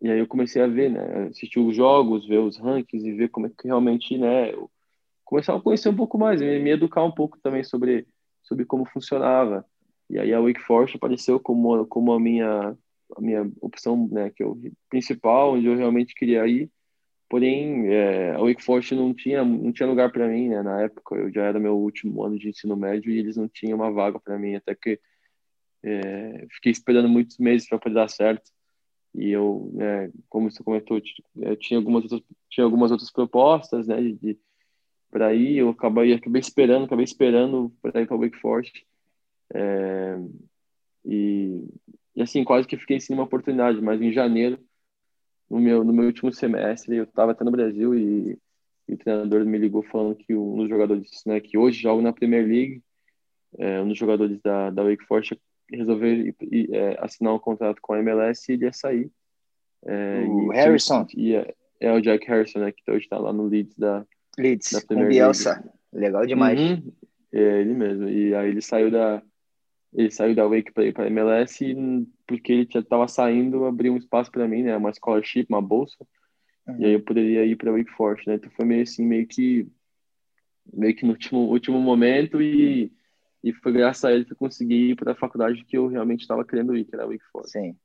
e 0.01 0.11
aí 0.11 0.19
eu 0.21 0.29
comecei 0.29 0.63
a 0.63 0.69
ver, 0.69 0.91
né, 0.91 1.29
assistir 1.29 1.59
os 1.59 1.75
jogos, 1.75 2.27
ver 2.27 2.39
os 2.39 2.57
rankings 2.57 3.05
e 3.05 3.13
ver 3.13 3.29
como 3.31 3.47
é 3.49 3.51
que 3.51 3.67
realmente, 3.67 4.17
né, 4.17 4.53
eu 4.53 4.71
a 5.49 5.61
conhecer 5.61 5.89
um 5.89 5.97
pouco 5.97 6.17
mais, 6.17 6.41
me, 6.41 6.61
me 6.61 6.71
educar 6.71 7.03
um 7.03 7.11
pouco 7.11 7.41
também 7.41 7.65
sobre, 7.65 8.07
sobre 8.43 8.65
como 8.65 8.85
funcionava. 8.87 9.67
E 10.09 10.19
aí 10.19 10.33
a 10.33 10.41
Wake 10.41 10.61
Forest 10.61 10.97
apareceu 10.97 11.41
como, 11.41 11.85
como 11.87 12.13
a 12.13 12.21
minha 12.21 12.77
a 13.17 13.21
minha 13.21 13.49
opção, 13.61 14.09
né, 14.11 14.31
que 14.31 14.43
eu 14.43 14.59
principal, 14.89 15.55
onde 15.55 15.67
eu 15.67 15.77
realmente 15.77 16.15
queria 16.15 16.47
ir. 16.47 16.71
Porém, 17.29 17.89
é, 17.89 18.33
a 18.33 18.39
Wake 18.39 18.63
Forest 18.63 18.95
não 18.95 19.15
tinha 19.15 19.45
não 19.45 19.73
tinha 19.73 19.89
lugar 19.89 20.13
para 20.13 20.29
mim, 20.29 20.49
né, 20.49 20.63
na 20.63 20.83
época. 20.83 21.17
Eu 21.17 21.33
já 21.33 21.45
era 21.45 21.59
meu 21.59 21.77
último 21.77 22.23
ano 22.23 22.39
de 22.39 22.49
ensino 22.49 22.77
médio 22.77 23.11
e 23.11 23.19
eles 23.19 23.37
não 23.37 23.49
tinham 23.49 23.77
uma 23.77 23.91
vaga 23.91 24.21
para 24.21 24.39
mim, 24.39 24.55
até 24.55 24.75
que 24.75 25.01
é, 25.83 26.47
fiquei 26.53 26.73
esperando 26.73 27.09
muitos 27.09 27.39
meses 27.39 27.69
para 27.69 27.79
poder 27.79 27.95
dar 27.95 28.09
certo. 28.09 28.51
E 29.15 29.31
eu, 29.31 29.71
né, 29.75 30.11
como 30.29 30.51
você 30.51 30.63
comentou, 30.63 31.01
eu 31.37 31.57
tinha 31.57 31.79
algumas 31.79 32.03
outras, 32.05 32.23
tinha 32.51 32.65
algumas 32.65 32.91
outras 32.91 33.13
propostas, 33.13 33.87
né, 33.87 34.01
de, 34.01 34.15
de 34.15 34.39
para 35.11 35.35
ir. 35.35 35.59
Eu 35.59 35.71
acabei, 35.71 36.13
acabei 36.13 36.41
esperando, 36.41 36.85
acabei 36.87 37.05
esperando 37.05 37.73
para 37.81 38.03
ir 38.03 38.07
para 38.07 38.17
Wake 38.17 38.39
Forest. 38.39 38.85
É, 39.55 40.19
e, 41.05 41.65
e 42.17 42.23
assim, 42.23 42.43
quase 42.45 42.67
que 42.67 42.77
fiquei 42.77 42.99
sem 42.99 43.15
uma 43.15 43.25
oportunidade, 43.25 43.81
mas 43.81 44.03
em 44.03 44.13
janeiro, 44.13 44.59
no 45.51 45.61
meu, 45.61 45.85
no 45.85 45.93
meu 45.93 46.07
último 46.07 46.33
semestre, 46.33 46.97
eu 46.97 47.05
estava 47.05 47.33
até 47.33 47.45
no 47.45 47.51
Brasil 47.51 47.95
e, 47.95 48.39
e, 48.89 48.95
o 48.95 48.99
treinador 48.99 49.45
me 49.45 49.59
ligou 49.59 49.83
falando 49.83 50.17
que 50.17 50.35
um 50.35 50.57
dos 50.57 50.69
jogadores 50.69 51.23
né, 51.27 51.41
que 51.41 51.57
hoje 51.57 51.81
joga 51.81 52.03
na 52.03 52.13
Premier 52.13 52.47
League, 52.47 52.83
é, 53.59 53.81
um 53.81 53.89
dos 53.89 53.99
jogadores 53.99 54.41
da, 54.43 54.71
da 54.71 54.83
Wake 54.83 55.05
Forest, 55.05 55.39
resolveu 55.71 56.13
ir, 56.13 56.37
ir, 56.41 56.75
é, 56.75 56.97
assinar 57.01 57.35
um 57.35 57.39
contrato 57.39 57.81
com 57.81 57.93
a 57.93 57.99
MLS 57.99 58.51
e 58.51 58.55
ele 58.55 58.65
ia 58.65 58.73
sair. 58.73 59.11
É, 59.87 60.25
o 60.27 60.53
e, 60.53 60.57
Harrison? 60.57 61.07
E, 61.15 61.35
é, 61.35 61.55
é 61.81 61.93
o 61.93 62.01
Jack 62.01 62.27
Harrison, 62.27 62.61
né, 62.61 62.73
que 62.73 62.91
hoje 62.91 63.05
está 63.05 63.19
lá 63.19 63.33
no 63.33 63.47
Leeds 63.47 63.77
da, 63.77 64.05
Leeds, 64.39 64.73
da 64.73 64.81
Premier 64.81 65.07
com 65.07 65.13
Bielsa. 65.13 65.51
League. 65.51 65.71
Legal 65.93 66.27
demais. 66.27 66.61
Uhum, 66.61 66.93
é 67.33 67.61
ele 67.61 67.75
mesmo. 67.75 68.09
E 68.09 68.35
aí 68.35 68.49
ele 68.49 68.61
saiu 68.61 68.91
da 68.91 69.23
ele 69.95 70.11
saiu 70.11 70.35
da 70.35 70.47
Wake 70.47 70.73
para 70.73 70.85
ir 70.85 70.93
para 70.93 71.07
MLS 71.07 71.65
e, 71.65 72.07
porque 72.27 72.53
ele 72.53 72.69
estava 72.75 73.07
saindo, 73.07 73.65
abriu 73.65 73.93
um 73.93 73.97
espaço 73.97 74.31
para 74.31 74.49
mim, 74.49 74.63
né, 74.63 74.77
uma 74.77 74.93
scholarship, 74.93 75.47
uma 75.49 75.63
bolsa. 75.63 75.97
Uhum. 76.67 76.81
E 76.81 76.85
aí 76.85 76.93
eu 76.95 77.01
poderia 77.01 77.45
ir 77.45 77.57
para 77.57 77.73
Wake 77.73 77.91
Forest, 77.93 78.29
né? 78.29 78.35
Então 78.37 78.51
foi 78.57 78.65
meio 78.65 78.83
assim, 78.83 79.07
meio 79.07 79.27
que 79.27 79.69
meio 80.73 80.97
que 80.97 81.05
no 81.05 81.13
último 81.13 81.41
último 81.41 81.79
momento 81.79 82.41
e 82.41 82.91
e 83.45 83.53
foi 83.53 83.73
graças 83.73 84.03
a 84.07 84.11
ele 84.11 84.25
que 84.25 84.33
eu 84.33 84.37
consegui 84.39 84.93
ir 84.93 84.97
para 84.97 85.13
a 85.13 85.15
faculdade 85.15 85.63
que 85.67 85.77
eu 85.77 85.87
realmente 85.87 86.23
estava 86.23 86.47
querendo 86.47 86.75
ir, 86.75 86.87
que 86.87 86.95
era 86.95 87.05
a 87.05 87.07
Wake 87.07 87.25
Forest. 87.31 87.53
Sim. 87.53 87.77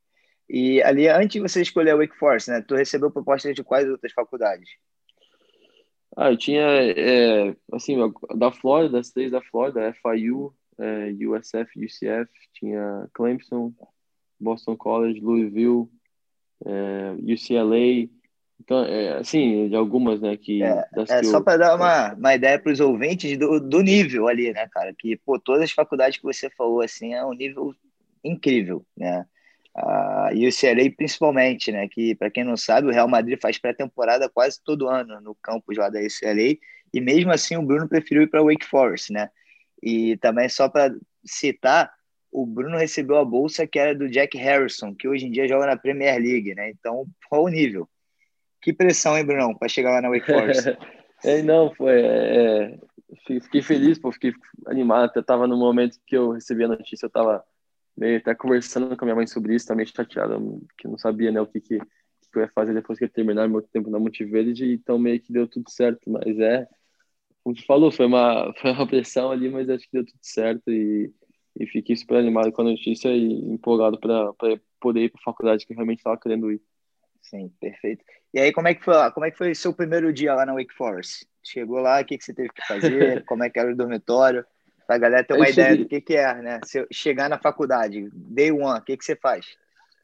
E 0.50 0.82
ali, 0.82 1.10
antes 1.10 1.34
de 1.34 1.42
você 1.42 1.62
escolher 1.62 1.92
a 1.92 1.98
Wake 1.98 2.18
Forest, 2.18 2.50
né, 2.50 2.62
tu 2.62 2.76
recebeu 2.76 3.12
propostas 3.12 3.54
de 3.54 3.62
quais 3.62 3.88
outras 3.90 4.14
faculdades? 4.14 4.70
Ah, 6.16 6.32
eu 6.32 6.38
tinha, 6.38 6.62
é, 6.62 7.56
assim, 7.74 7.98
da 8.38 8.52
Flórida, 8.54 8.98
das 8.98 9.12
três 9.12 9.32
da 9.32 9.42
Flórida, 9.42 9.94
FIU, 10.02 10.54
é, 10.80 11.12
USF, 11.28 11.78
UCF, 11.78 12.32
tinha 12.54 13.08
Clemson, 13.14 13.74
Boston 14.40 14.76
College, 14.76 15.20
Louisville, 15.20 15.88
é, 16.66 17.12
UCLA, 17.22 18.10
então, 18.60 18.84
é, 18.84 19.18
assim, 19.18 19.70
de 19.70 19.76
algumas, 19.76 20.20
né, 20.22 20.36
que... 20.36 20.62
É, 20.62 20.86
é 21.10 21.24
só 21.24 21.42
para 21.42 21.58
dar 21.58 21.76
uma, 21.76 22.14
uma 22.14 22.36
ideia 22.36 22.60
para 22.60 22.72
os 22.72 22.80
ouvintes 22.80 23.38
do, 23.38 23.60
do 23.60 23.82
nível 23.82 24.28
ali, 24.28 24.52
né, 24.52 24.68
cara, 24.72 24.94
que, 24.98 25.16
pô, 25.18 25.40
todas 25.40 25.64
as 25.64 25.72
faculdades 25.72 26.18
que 26.18 26.24
você 26.24 26.50
falou, 26.50 26.82
assim, 26.82 27.14
é 27.14 27.26
um 27.26 27.34
nível 27.34 27.74
incrível, 28.24 28.86
né, 28.98 29.26
a 29.74 30.30
UCLA 30.34 30.92
principalmente, 30.96 31.72
né, 31.72 31.88
que, 31.88 32.14
para 32.16 32.30
quem 32.30 32.44
não 32.44 32.58
sabe, 32.58 32.88
o 32.88 32.92
Real 32.92 33.08
Madrid 33.08 33.40
faz 33.42 33.58
pré-temporada 33.58 34.30
quase 34.30 34.62
todo 34.62 34.90
ano 34.90 35.22
no 35.22 35.36
campus 35.42 35.78
lá 35.78 35.90
da 35.90 36.00
UCLA, 36.00 36.58
e 36.94 37.00
mesmo 37.00 37.32
assim 37.32 37.56
o 37.56 37.64
Bruno 37.64 37.88
preferiu 37.88 38.24
ir 38.24 38.28
para 38.28 38.44
Wake 38.44 38.66
Forest, 38.66 39.14
né, 39.14 39.30
e 39.82 40.18
também 40.18 40.50
só 40.50 40.70
para 40.70 40.94
citar, 41.26 41.92
o 42.32 42.46
Bruno 42.46 42.78
recebeu 42.78 43.18
a 43.18 43.26
bolsa 43.26 43.66
que 43.66 43.80
era 43.80 43.96
do 43.96 44.10
Jack 44.10 44.38
Harrison, 44.38 44.94
que 44.94 45.08
hoje 45.08 45.26
em 45.26 45.32
dia 45.32 45.48
joga 45.48 45.66
na 45.66 45.78
Premier 45.78 46.20
League, 46.20 46.54
né? 46.54 46.70
Então, 46.70 47.06
qual 47.28 47.44
o 47.44 47.50
nível? 47.50 47.88
Que 48.62 48.74
pressão, 48.74 49.18
hein, 49.18 49.26
Brunão, 49.26 49.56
para 49.56 49.70
chegar 49.70 49.92
lá 49.92 50.02
na 50.02 50.10
Wake 50.10 50.26
Forest? 50.26 50.78
é, 51.24 51.42
não, 51.42 51.74
foi. 51.74 52.02
É, 52.02 52.78
fiquei 53.26 53.62
feliz, 53.62 53.98
pô, 53.98 54.12
fiquei 54.12 54.34
animado. 54.68 55.06
Até 55.06 55.22
tava 55.22 55.48
no 55.48 55.58
momento 55.58 55.98
que 56.06 56.16
eu 56.16 56.32
recebi 56.32 56.64
a 56.64 56.68
notícia, 56.68 57.06
eu 57.06 57.10
tava 57.10 57.44
meio 57.98 58.18
até 58.18 58.34
conversando 58.36 58.96
com 58.96 59.04
a 59.04 59.08
minha 59.08 59.16
mãe 59.16 59.28
sobre 59.28 59.56
isso, 59.56 59.68
também 59.68 59.86
chateado, 59.86 60.62
que 60.78 60.88
não 60.88 60.98
sabia, 60.98 61.32
né, 61.32 61.42
o 61.42 61.48
que, 61.48 61.60
que, 61.60 61.80
que 61.80 61.86
eu 62.38 62.42
ia 62.42 62.48
fazer 62.50 62.74
depois 62.74 62.98
que 62.98 63.06
eu 63.06 63.10
terminar 63.10 63.50
meu 63.50 63.62
tempo 63.62 63.90
na 63.90 64.00
Montiverde, 64.00 64.72
então 64.72 64.98
meio 64.98 65.20
que 65.20 65.34
deu 65.34 65.46
tudo 65.48 65.70
certo, 65.70 66.10
mas 66.10 66.40
é, 66.40 66.66
como 67.50 67.54
tu 67.56 67.66
falou, 67.66 67.92
foi 67.92 68.06
uma, 68.06 68.54
foi 68.62 68.72
uma 68.72 68.88
pressão 68.88 69.32
ali, 69.32 69.50
mas 69.50 69.70
acho 69.70 69.86
que 69.86 69.94
deu 69.94 70.06
tudo 70.06 70.20
certo 70.22 70.70
e, 70.70 71.12
e 71.60 71.66
fiquei 71.68 71.96
super 71.96 72.18
animado 72.18 72.52
com 72.52 72.62
a 72.62 72.66
notícia 72.66 73.10
e 73.10 73.34
empolgado 73.52 74.00
para 74.00 74.34
poder 74.80 75.06
ir 75.06 75.10
para 75.10 75.20
a 75.22 75.24
faculdade 75.24 75.66
que 75.66 75.74
eu 75.74 75.76
realmente 75.76 76.00
estava 76.00 76.20
querendo 76.20 76.52
ir. 76.52 76.62
Sim, 77.22 77.52
perfeito. 77.60 78.04
E 78.34 78.40
aí, 78.40 78.52
como 78.52 78.68
é 78.68 78.74
que 78.74 78.84
foi, 78.84 79.12
como 79.12 79.26
é 79.26 79.32
que 79.32 79.38
foi 79.38 79.52
o 79.52 79.56
seu 79.56 79.74
primeiro 79.74 80.14
dia 80.14 80.34
lá 80.34 80.46
na 80.46 80.54
Wake 80.54 80.74
Forest? 80.74 81.28
Chegou 81.44 81.80
lá, 81.80 82.02
o 82.02 82.06
que, 82.06 82.18
que 82.18 82.24
você 82.24 82.34
teve 82.34 82.50
que 82.50 82.66
fazer? 82.68 83.24
como 83.26 83.44
é 83.44 83.50
que 83.50 83.60
era 83.60 83.72
o 83.72 83.76
dormitório? 83.76 84.46
Para 84.86 84.96
a 84.96 85.00
galera 85.00 85.24
ter 85.24 85.36
uma 85.36 85.50
ideia 85.50 85.78
do 85.78 85.86
que, 85.86 86.02
que 86.02 86.16
é, 86.16 86.34
né? 86.36 86.60
Se 86.64 86.86
chegar 86.92 87.30
na 87.30 87.38
faculdade, 87.38 88.10
day 88.14 88.52
one, 88.52 88.80
o 88.80 88.82
que, 88.82 88.98
que 88.98 89.06
você 89.06 89.16
faz? 89.16 89.46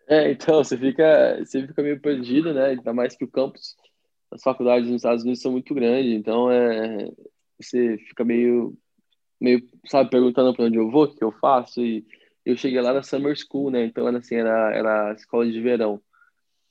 É, 0.08 0.32
então, 0.32 0.64
você 0.64 0.78
fica, 0.78 1.40
você 1.40 1.66
fica 1.66 1.82
meio 1.82 2.00
perdido, 2.00 2.54
né? 2.54 2.68
Ainda 2.68 2.94
mais 2.94 3.16
que 3.16 3.24
o 3.24 3.28
campus, 3.28 3.76
as 4.32 4.44
faculdades 4.44 4.88
nos 4.88 4.98
Estados 4.98 5.24
Unidos 5.24 5.42
são 5.42 5.52
muito 5.52 5.74
grandes, 5.74 6.14
então 6.14 6.52
é, 6.52 7.10
você 7.60 7.98
fica 7.98 8.24
meio, 8.24 8.78
meio, 9.40 9.68
sabe, 9.88 10.10
perguntando 10.10 10.54
para 10.54 10.66
onde 10.66 10.78
eu 10.78 10.90
vou, 10.90 11.06
o 11.06 11.16
que 11.16 11.24
eu 11.24 11.32
faço, 11.34 11.82
e 11.82 12.06
eu 12.46 12.56
cheguei 12.56 12.80
lá 12.82 12.94
na 12.94 13.04
Summer 13.04 13.36
School, 13.36 13.72
né? 13.72 13.86
Então, 13.86 14.08
era 14.08 14.18
assim, 14.20 14.36
era, 14.36 14.74
era 14.74 15.14
escola 15.14 15.50
de 15.50 15.60
verão. 15.62 16.02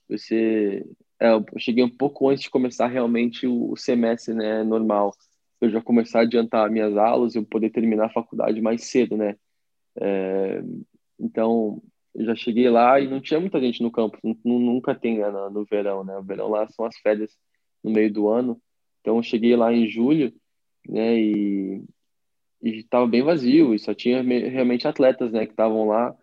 Você, 0.08 0.84
é, 1.20 1.32
eu 1.32 1.44
cheguei 1.58 1.82
um 1.82 1.90
pouco 1.90 2.28
antes 2.28 2.44
de 2.44 2.50
começar 2.50 2.86
realmente 2.86 3.46
o, 3.46 3.72
o 3.72 3.76
semestre, 3.76 4.34
né, 4.34 4.62
normal. 4.62 5.14
Eu 5.60 5.70
já 5.70 5.80
começar 5.80 6.20
a 6.20 6.22
adiantar 6.22 6.70
minhas 6.70 6.96
aulas, 6.96 7.34
eu 7.34 7.44
poder 7.44 7.70
terminar 7.70 8.06
a 8.06 8.12
faculdade 8.12 8.60
mais 8.60 8.84
cedo, 8.84 9.16
né? 9.16 9.36
É, 10.00 10.62
então, 11.18 11.82
eu 12.14 12.24
já 12.26 12.34
cheguei 12.34 12.68
lá 12.70 13.00
e 13.00 13.08
não 13.08 13.20
tinha 13.20 13.40
muita 13.40 13.60
gente 13.60 13.82
no 13.82 13.90
campus, 13.90 14.20
nunca 14.44 14.94
tem 14.94 15.18
né, 15.18 15.30
no 15.50 15.64
verão, 15.64 16.04
né? 16.04 16.16
O 16.16 16.22
verão 16.22 16.48
lá 16.48 16.68
são 16.68 16.84
as 16.84 16.96
férias 16.98 17.36
no 17.82 17.90
meio 17.90 18.12
do 18.12 18.28
ano. 18.28 18.60
Então, 19.00 19.16
eu 19.16 19.22
cheguei 19.22 19.56
lá 19.56 19.72
em 19.72 19.88
julho, 19.88 20.32
né? 20.88 21.18
E 21.18 21.82
estava 22.62 23.06
bem 23.06 23.22
vazio, 23.22 23.74
e 23.74 23.78
só 23.78 23.92
tinha 23.94 24.22
realmente 24.22 24.88
atletas, 24.88 25.32
né, 25.32 25.44
que 25.44 25.52
estavam 25.52 25.86
lá. 25.86 26.14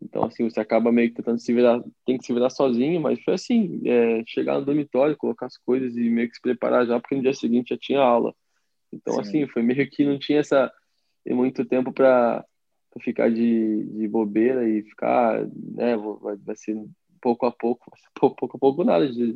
Então, 0.00 0.24
assim, 0.24 0.44
você 0.44 0.60
acaba 0.60 0.92
meio 0.92 1.08
que 1.08 1.16
tentando 1.16 1.40
se 1.40 1.52
virar, 1.52 1.82
tem 2.04 2.18
que 2.18 2.26
se 2.26 2.32
virar 2.32 2.50
sozinho, 2.50 3.00
mas 3.00 3.22
foi 3.22 3.34
assim, 3.34 3.80
é, 3.84 4.22
chegar 4.26 4.58
no 4.58 4.66
dormitório, 4.66 5.16
colocar 5.16 5.46
as 5.46 5.56
coisas 5.56 5.96
e 5.96 6.10
meio 6.10 6.28
que 6.28 6.36
se 6.36 6.42
preparar 6.42 6.86
já, 6.86 7.00
porque 7.00 7.16
no 7.16 7.22
dia 7.22 7.32
seguinte 7.32 7.70
já 7.70 7.78
tinha 7.78 8.00
aula. 8.00 8.34
Então, 8.92 9.14
Sim. 9.14 9.20
assim, 9.20 9.46
foi 9.48 9.62
meio 9.62 9.88
que 9.90 10.04
não 10.04 10.18
tinha 10.18 10.40
essa 10.40 10.70
muito 11.26 11.64
tempo 11.64 11.90
para 11.92 12.44
ficar 13.00 13.30
de, 13.30 13.84
de 13.84 14.06
bobeira 14.06 14.68
e 14.68 14.82
ficar, 14.82 15.44
né, 15.46 15.96
vai, 15.96 16.36
vai 16.36 16.54
ser 16.54 16.76
pouco 17.20 17.46
a 17.46 17.50
pouco, 17.50 17.90
pouco, 18.14 18.36
pouco 18.36 18.56
a 18.56 18.60
pouco 18.60 18.84
nada. 18.84 19.10
Dia, 19.10 19.34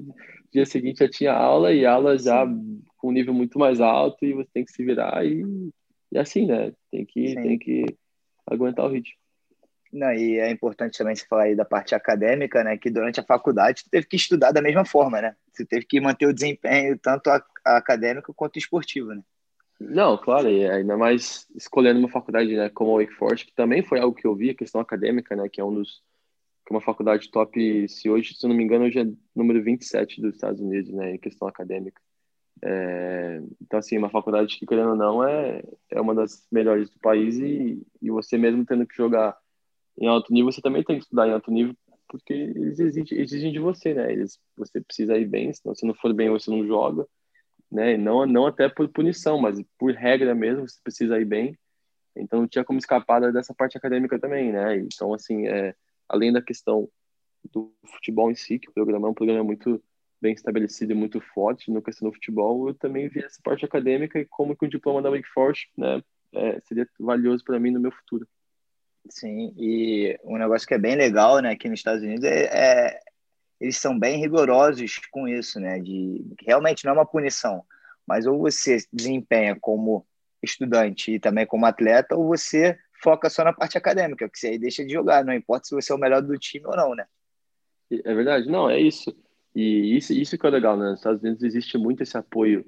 dia 0.52 0.66
seguinte 0.66 0.98
já 0.98 1.08
tinha 1.08 1.32
aula 1.32 1.72
e 1.72 1.86
aula 1.86 2.18
já 2.18 2.46
Sim. 2.46 2.82
Com 2.98 3.08
um 3.08 3.12
nível 3.12 3.32
muito 3.32 3.58
mais 3.58 3.80
alto 3.80 4.24
e 4.24 4.34
você 4.34 4.50
tem 4.52 4.64
que 4.64 4.72
se 4.72 4.84
virar 4.84 5.24
e, 5.24 5.70
e 6.12 6.18
assim, 6.18 6.46
né, 6.46 6.72
tem 6.90 7.06
que, 7.06 7.34
tem 7.34 7.58
que 7.58 7.86
aguentar 8.46 8.84
o 8.84 8.90
ritmo. 8.90 9.16
Não, 9.90 10.12
e 10.12 10.38
é 10.38 10.50
importante 10.50 10.98
também 10.98 11.14
você 11.14 11.24
falar 11.26 11.44
aí 11.44 11.56
da 11.56 11.64
parte 11.64 11.94
acadêmica, 11.94 12.62
né? 12.62 12.76
Que 12.76 12.90
durante 12.90 13.20
a 13.20 13.24
faculdade 13.24 13.80
você 13.80 13.88
teve 13.90 14.06
que 14.06 14.16
estudar 14.16 14.52
da 14.52 14.60
mesma 14.60 14.84
forma, 14.84 15.20
né? 15.20 15.34
Você 15.50 15.64
teve 15.64 15.86
que 15.86 15.98
manter 15.98 16.26
o 16.26 16.32
desempenho 16.34 16.98
tanto 16.98 17.30
acadêmico 17.64 18.34
quanto 18.34 18.58
esportivo, 18.58 19.14
né? 19.14 19.22
Não, 19.80 20.18
claro, 20.18 20.50
e 20.50 20.68
ainda 20.68 20.96
mais 20.96 21.46
escolhendo 21.54 22.00
uma 22.00 22.10
faculdade 22.10 22.54
né, 22.54 22.68
como 22.68 22.90
a 22.90 23.00
Wake 23.00 23.14
Forest, 23.14 23.46
que 23.46 23.54
também 23.54 23.82
foi 23.82 24.00
algo 24.00 24.14
que 24.14 24.26
eu 24.26 24.34
vi, 24.34 24.50
a 24.50 24.54
questão 24.54 24.80
acadêmica, 24.80 25.34
né? 25.34 25.48
Que 25.48 25.60
é 25.60 25.64
um 25.64 25.72
dos 25.72 26.02
que 26.66 26.74
é 26.74 26.76
uma 26.76 26.82
faculdade 26.82 27.30
top, 27.30 27.88
se 27.88 28.10
hoje, 28.10 28.34
se 28.34 28.46
não 28.46 28.54
me 28.54 28.62
engano, 28.62 28.84
hoje 28.84 29.00
é 29.00 29.06
número 29.34 29.62
27 29.62 30.20
dos 30.20 30.34
Estados 30.34 30.60
Unidos, 30.60 30.92
né, 30.92 31.14
em 31.14 31.18
questão 31.18 31.48
acadêmica. 31.48 31.98
É, 32.62 33.40
então, 33.62 33.78
assim, 33.78 33.96
uma 33.98 34.10
faculdade 34.10 34.58
que, 34.58 34.66
querendo 34.66 34.90
ou 34.90 34.96
não, 34.96 35.22
é, 35.26 35.62
é 35.90 36.00
uma 36.00 36.14
das 36.14 36.46
melhores 36.50 36.90
do 36.90 36.98
país 36.98 37.38
e, 37.38 37.80
e 38.02 38.10
você 38.10 38.36
mesmo 38.36 38.64
tendo 38.64 38.86
que 38.86 38.96
jogar 38.96 39.36
em 39.98 40.06
alto 40.06 40.32
nível, 40.32 40.50
você 40.50 40.60
também 40.60 40.82
tem 40.82 40.96
que 40.96 41.02
estudar 41.02 41.28
em 41.28 41.32
alto 41.32 41.50
nível 41.50 41.74
porque 42.08 42.32
eles 42.32 42.80
exigem, 42.80 43.18
exigem 43.20 43.52
de 43.52 43.58
você, 43.58 43.94
né? 43.94 44.10
Eles, 44.10 44.40
você 44.56 44.80
precisa 44.80 45.16
ir 45.18 45.26
bem, 45.26 45.52
senão 45.52 45.74
se 45.74 45.86
não 45.86 45.94
for 45.94 46.12
bem 46.14 46.30
você 46.30 46.50
não 46.50 46.66
joga, 46.66 47.06
né? 47.70 47.96
Não, 47.96 48.26
não 48.26 48.46
até 48.46 48.68
por 48.68 48.88
punição, 48.88 49.38
mas 49.38 49.62
por 49.78 49.92
regra 49.92 50.34
mesmo, 50.34 50.66
você 50.66 50.80
precisa 50.82 51.20
ir 51.20 51.26
bem. 51.26 51.56
Então 52.16 52.40
não 52.40 52.48
tinha 52.48 52.64
como 52.64 52.78
escapar 52.78 53.32
dessa 53.32 53.54
parte 53.54 53.76
acadêmica 53.76 54.18
também, 54.18 54.50
né? 54.52 54.76
Então, 54.78 55.14
assim, 55.14 55.46
é, 55.46 55.74
além 56.08 56.32
da 56.32 56.42
questão 56.42 56.88
do 57.52 57.72
futebol 57.86 58.30
em 58.30 58.34
si, 58.34 58.58
que 58.58 58.70
o 58.70 58.72
programa 58.72 59.06
é 59.06 59.10
um 59.10 59.14
programa 59.14 59.44
muito 59.44 59.82
bem 60.20 60.32
estabelecido 60.32 60.92
e 60.92 60.94
muito 60.94 61.20
forte 61.20 61.70
no 61.70 61.82
questão 61.82 62.08
do 62.08 62.14
futebol, 62.14 62.68
eu 62.68 62.74
também 62.74 63.08
vi 63.08 63.24
essa 63.24 63.40
parte 63.42 63.64
acadêmica 63.64 64.18
e 64.18 64.24
como 64.24 64.56
que 64.56 64.66
o 64.66 64.68
diploma 64.68 65.00
da 65.00 65.10
Wake 65.10 65.28
Forest, 65.28 65.70
né, 65.76 66.02
é, 66.34 66.60
seria 66.66 66.88
valioso 66.98 67.44
para 67.44 67.58
mim 67.58 67.70
no 67.70 67.80
meu 67.80 67.92
futuro. 67.92 68.26
Sim, 69.08 69.54
e 69.56 70.18
um 70.24 70.36
negócio 70.36 70.66
que 70.66 70.74
é 70.74 70.78
bem 70.78 70.96
legal, 70.96 71.40
né, 71.40 71.50
aqui 71.50 71.68
nos 71.68 71.80
Estados 71.80 72.02
Unidos 72.02 72.24
é, 72.24 72.44
é 72.44 73.00
eles 73.60 73.76
são 73.76 73.98
bem 73.98 74.20
rigorosos 74.20 75.00
com 75.10 75.26
isso, 75.26 75.58
né, 75.58 75.78
de 75.78 76.24
realmente 76.40 76.84
não 76.84 76.92
é 76.92 76.94
uma 76.94 77.06
punição, 77.06 77.64
mas 78.06 78.26
ou 78.26 78.38
você 78.38 78.78
desempenha 78.92 79.56
como 79.60 80.06
estudante 80.42 81.12
e 81.12 81.20
também 81.20 81.46
como 81.46 81.66
atleta, 81.66 82.16
ou 82.16 82.28
você 82.28 82.78
foca 83.02 83.30
só 83.30 83.44
na 83.44 83.52
parte 83.52 83.78
acadêmica, 83.78 84.28
que 84.28 84.38
você 84.38 84.48
aí 84.48 84.58
deixa 84.58 84.84
de 84.84 84.92
jogar, 84.92 85.24
não 85.24 85.32
importa 85.32 85.66
se 85.66 85.74
você 85.74 85.92
é 85.92 85.94
o 85.94 85.98
melhor 85.98 86.22
do 86.22 86.38
time 86.38 86.66
ou 86.66 86.76
não, 86.76 86.94
né? 86.94 87.06
É 87.90 88.14
verdade, 88.14 88.48
não, 88.48 88.68
é 88.68 88.78
isso. 88.78 89.16
E 89.58 89.96
isso, 89.96 90.12
isso 90.12 90.38
que 90.38 90.46
é 90.46 90.50
legal, 90.50 90.76
né? 90.76 90.90
Nos 90.90 91.00
Estados 91.00 91.20
Unidos 91.20 91.42
existe 91.42 91.76
muito 91.76 92.00
esse 92.00 92.16
apoio, 92.16 92.64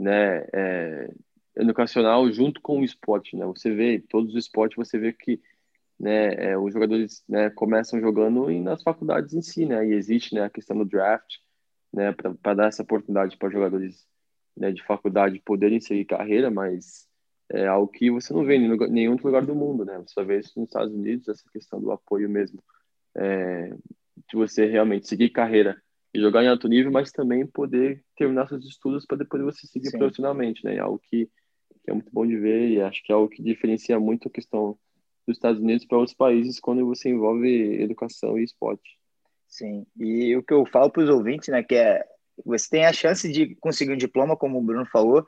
né, 0.00 0.46
é, 0.54 1.14
educacional 1.56 2.32
junto 2.32 2.58
com 2.62 2.80
o 2.80 2.84
esporte, 2.84 3.36
né? 3.36 3.44
Você 3.44 3.74
vê 3.74 4.00
todos 4.08 4.30
os 4.34 4.46
esportes, 4.46 4.76
você 4.76 4.98
vê 4.98 5.12
que 5.12 5.38
né, 6.00 6.52
é, 6.52 6.58
os 6.58 6.72
jogadores 6.72 7.22
né, 7.28 7.50
começam 7.50 8.00
jogando 8.00 8.50
e 8.50 8.58
nas 8.62 8.82
faculdades 8.82 9.34
em 9.34 9.42
si, 9.42 9.66
né, 9.66 9.86
e 9.86 9.92
existe 9.92 10.34
né, 10.34 10.44
a 10.44 10.50
questão 10.50 10.74
do 10.78 10.86
draft, 10.86 11.36
né, 11.92 12.12
para 12.12 12.54
dar 12.54 12.68
essa 12.68 12.82
oportunidade 12.82 13.36
para 13.36 13.50
jogadores 13.50 14.06
né, 14.56 14.72
de 14.72 14.82
faculdade 14.84 15.38
poderem 15.44 15.80
seguir 15.80 16.06
carreira, 16.06 16.50
mas 16.50 17.06
é 17.50 17.66
algo 17.66 17.92
que 17.92 18.10
você 18.10 18.32
não 18.32 18.42
vê 18.44 18.56
em 18.56 18.74
nenhum 18.88 19.12
outro 19.12 19.26
lugar 19.26 19.44
do 19.44 19.54
mundo, 19.54 19.84
né, 19.84 19.98
você 19.98 20.24
vê 20.24 20.38
isso 20.40 20.58
nos 20.58 20.70
Estados 20.70 20.94
Unidos, 20.94 21.28
essa 21.28 21.44
questão 21.52 21.78
do 21.78 21.92
apoio 21.92 22.28
mesmo, 22.30 22.64
é, 23.16 23.68
de 23.68 24.34
você 24.34 24.64
realmente 24.64 25.06
seguir 25.06 25.28
carreira 25.28 25.76
e 26.14 26.20
jogar 26.20 26.44
em 26.44 26.48
alto 26.48 26.68
nível, 26.68 26.92
mas 26.92 27.10
também 27.10 27.46
poder 27.46 28.04
terminar 28.16 28.48
seus 28.48 28.66
estudos 28.66 29.06
para 29.06 29.18
depois 29.18 29.42
você 29.42 29.66
seguir 29.66 29.90
Sim. 29.90 29.98
profissionalmente, 29.98 30.64
né, 30.64 30.76
é 30.76 30.78
algo 30.80 30.98
que, 30.98 31.26
que 31.82 31.90
é 31.90 31.94
muito 31.94 32.10
bom 32.12 32.26
de 32.26 32.36
ver 32.36 32.68
e 32.68 32.82
acho 32.82 33.02
que 33.02 33.12
é 33.12 33.14
algo 33.14 33.28
que 33.28 33.42
diferencia 33.42 33.98
muito 33.98 34.28
a 34.28 34.30
questão 34.30 34.78
dos 35.26 35.36
Estados 35.36 35.60
Unidos 35.60 35.86
para 35.86 35.98
outros 35.98 36.16
países 36.16 36.60
quando 36.60 36.84
você 36.84 37.08
envolve 37.08 37.80
educação 37.80 38.38
e 38.38 38.44
esporte. 38.44 38.98
Sim, 39.48 39.86
e 39.98 40.36
o 40.36 40.42
que 40.42 40.52
eu 40.52 40.66
falo 40.66 40.90
para 40.90 41.02
os 41.02 41.08
ouvintes, 41.08 41.48
né, 41.48 41.62
que 41.62 41.74
é 41.74 42.04
você 42.44 42.68
tem 42.68 42.86
a 42.86 42.92
chance 42.92 43.30
de 43.30 43.54
conseguir 43.56 43.92
um 43.92 43.96
diploma, 43.96 44.36
como 44.36 44.58
o 44.58 44.62
Bruno 44.62 44.86
falou, 44.86 45.26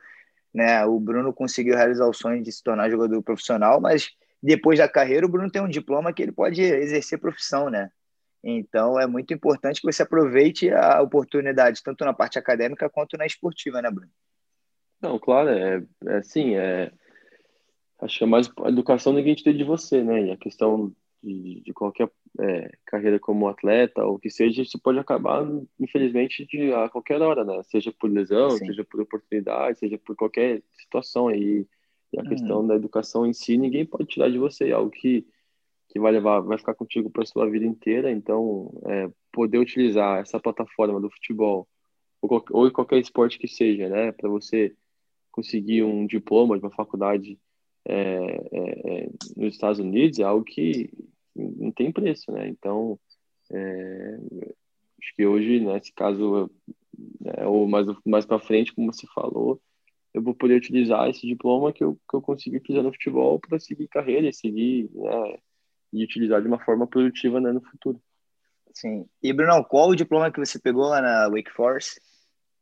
né? 0.53 0.85
O 0.85 0.99
Bruno 1.01 1.33
conseguiu 1.33 1.75
realizar 1.75 2.07
o 2.07 2.15
sonho 2.15 2.43
de 2.43 2.53
se 2.53 2.63
tornar 2.63 2.91
jogador 2.91 3.21
profissional, 3.23 3.81
mas 3.81 4.11
depois 4.43 4.79
da 4.79 4.89
carreira 4.89 5.27
o 5.27 5.29
Bruno 5.29 5.51
tem 5.51 5.61
um 5.61 5.69
diploma 5.69 6.13
que 6.13 6.23
ele 6.23 6.33
pode 6.33 6.63
exercer 6.63 7.19
profissão, 7.19 7.69
né? 7.69 7.91
Então 8.45 9.01
é 9.01 9.07
muito 9.07 9.33
importante 9.33 9.81
que 9.81 9.91
você 9.91 10.03
aproveite 10.03 10.71
a 10.71 11.01
oportunidade 11.01 11.83
tanto 11.83 12.05
na 12.05 12.13
parte 12.13 12.39
acadêmica 12.39 12.91
quanto 12.91 13.17
na 13.17 13.25
esportiva, 13.25 13.81
né, 13.81 13.91
Bruno? 13.91 14.11
Não, 15.01 15.19
claro, 15.19 15.49
é, 15.49 15.83
é 16.07 16.17
assim, 16.17 16.55
é 16.55 16.93
acho 18.01 18.19
que 18.19 18.25
é 18.25 18.27
mais 18.27 18.51
a 18.63 18.69
educação 18.69 19.13
ninguém 19.13 19.35
te 19.35 19.43
tem 19.43 19.57
de 19.57 19.65
você, 19.65 20.03
né? 20.03 20.27
E 20.27 20.31
a 20.31 20.37
questão 20.37 20.95
de, 21.23 21.63
de 21.63 21.73
qualquer 21.73 22.11
é, 22.39 22.71
carreira 22.85 23.19
como 23.19 23.49
atleta 23.49 24.05
ou 24.05 24.19
que 24.19 24.31
seja, 24.31 24.63
isso 24.63 24.79
pode 24.79 24.99
acabar, 24.99 25.47
infelizmente, 25.81 26.47
de, 26.47 26.73
a 26.73 26.89
qualquer 26.89 27.21
hora, 27.23 27.45
né? 27.45 27.63
Seja 27.65 27.93
por 27.93 28.11
lesão, 28.11 28.51
Sim. 28.51 28.67
seja 28.67 28.85
por 28.85 29.01
oportunidade, 29.01 29.79
seja 29.79 29.99
por 29.99 30.15
qualquer 30.15 30.63
situação. 30.73 31.31
E, 31.31 31.67
e 32.13 32.19
a 32.19 32.23
uhum. 32.23 32.29
questão 32.29 32.67
da 32.67 32.75
educação 32.75 33.25
em 33.25 33.33
si, 33.33 33.57
ninguém 33.57 33.87
pode 33.87 34.07
tirar 34.07 34.31
de 34.31 34.39
você, 34.39 34.69
é 34.69 34.73
algo 34.73 34.91
que, 34.91 35.27
que 35.95 36.01
vai 36.01 36.11
levar, 36.11 36.41
vai 36.41 36.59
ficar 36.59 36.75
contigo 36.75 37.09
para 37.09 37.25
sua 37.25 37.49
vida 37.49 37.65
inteira. 37.65 38.11
Então, 38.11 38.69
é, 38.85 39.09
poder 39.31 39.59
utilizar 39.59 40.19
essa 40.19 40.41
plataforma 40.41 41.01
do 41.01 41.09
futebol 41.09 41.69
ou, 42.21 42.45
ou 42.51 42.71
qualquer 42.73 42.99
esporte 42.99 43.39
que 43.39 43.47
seja, 43.47 43.89
né? 43.89 44.11
Para 44.11 44.29
você 44.29 44.75
conseguir 45.31 45.85
um 45.85 46.05
diploma 46.05 46.59
de 46.59 46.65
uma 46.65 46.75
faculdade 46.75 47.39
é, 47.87 47.95
é, 47.95 49.05
é, 49.05 49.11
nos 49.37 49.55
Estados 49.55 49.79
Unidos 49.79 50.19
é 50.19 50.25
algo 50.25 50.45
que 50.45 50.91
não 51.37 51.71
tem 51.71 51.93
preço, 51.93 52.33
né? 52.33 52.49
Então, 52.49 52.99
é, 53.53 54.19
acho 55.01 55.15
que 55.15 55.25
hoje, 55.25 55.61
nesse 55.61 55.93
caso, 55.93 56.51
né, 57.21 57.47
ou 57.47 57.69
mais, 57.69 57.87
mais 58.05 58.27
para 58.27 58.41
frente, 58.41 58.75
como 58.75 58.93
você 58.93 59.07
falou, 59.15 59.61
eu 60.13 60.21
vou 60.21 60.35
poder 60.35 60.57
utilizar 60.57 61.09
esse 61.09 61.25
diploma 61.25 61.73
que 61.73 61.85
eu, 61.85 61.95
que 62.11 62.17
eu 62.17 62.21
consegui 62.21 62.57
utilizar 62.57 62.83
no 62.83 62.93
futebol 62.93 63.39
para 63.39 63.61
seguir 63.61 63.87
carreira 63.87 64.33
seguir, 64.33 64.91
né, 64.93 65.39
e 65.95 66.05
utilizar 66.05 66.43
de 66.43 66.49
uma 66.49 66.59
forma 66.59 66.87
produtiva 66.87 67.41
né, 67.41 67.53
no 67.53 67.61
futuro. 67.61 68.01
Sim. 68.75 69.07
E, 69.23 69.33
Bruno, 69.33 69.65
qual 69.65 69.89
o 69.89 69.95
diploma 69.95 70.31
que 70.31 70.41
você 70.41 70.59
pegou 70.59 70.89
lá 70.89 71.01
na 71.01 71.29
Wake 71.29 71.53
Forest? 71.53 72.01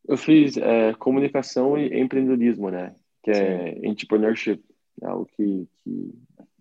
Eu 0.07 0.17
fiz 0.17 0.57
é, 0.59 0.93
comunicação 0.95 1.79
e 1.79 2.01
empreendedorismo, 2.01 2.71
né? 2.71 2.95
Que 3.23 3.31
é 3.31 3.75
Sim. 3.75 3.87
entrepreneurship. 3.87 4.63
É 5.01 5.07
algo 5.07 5.27
que, 5.27 5.67
que, 5.83 6.15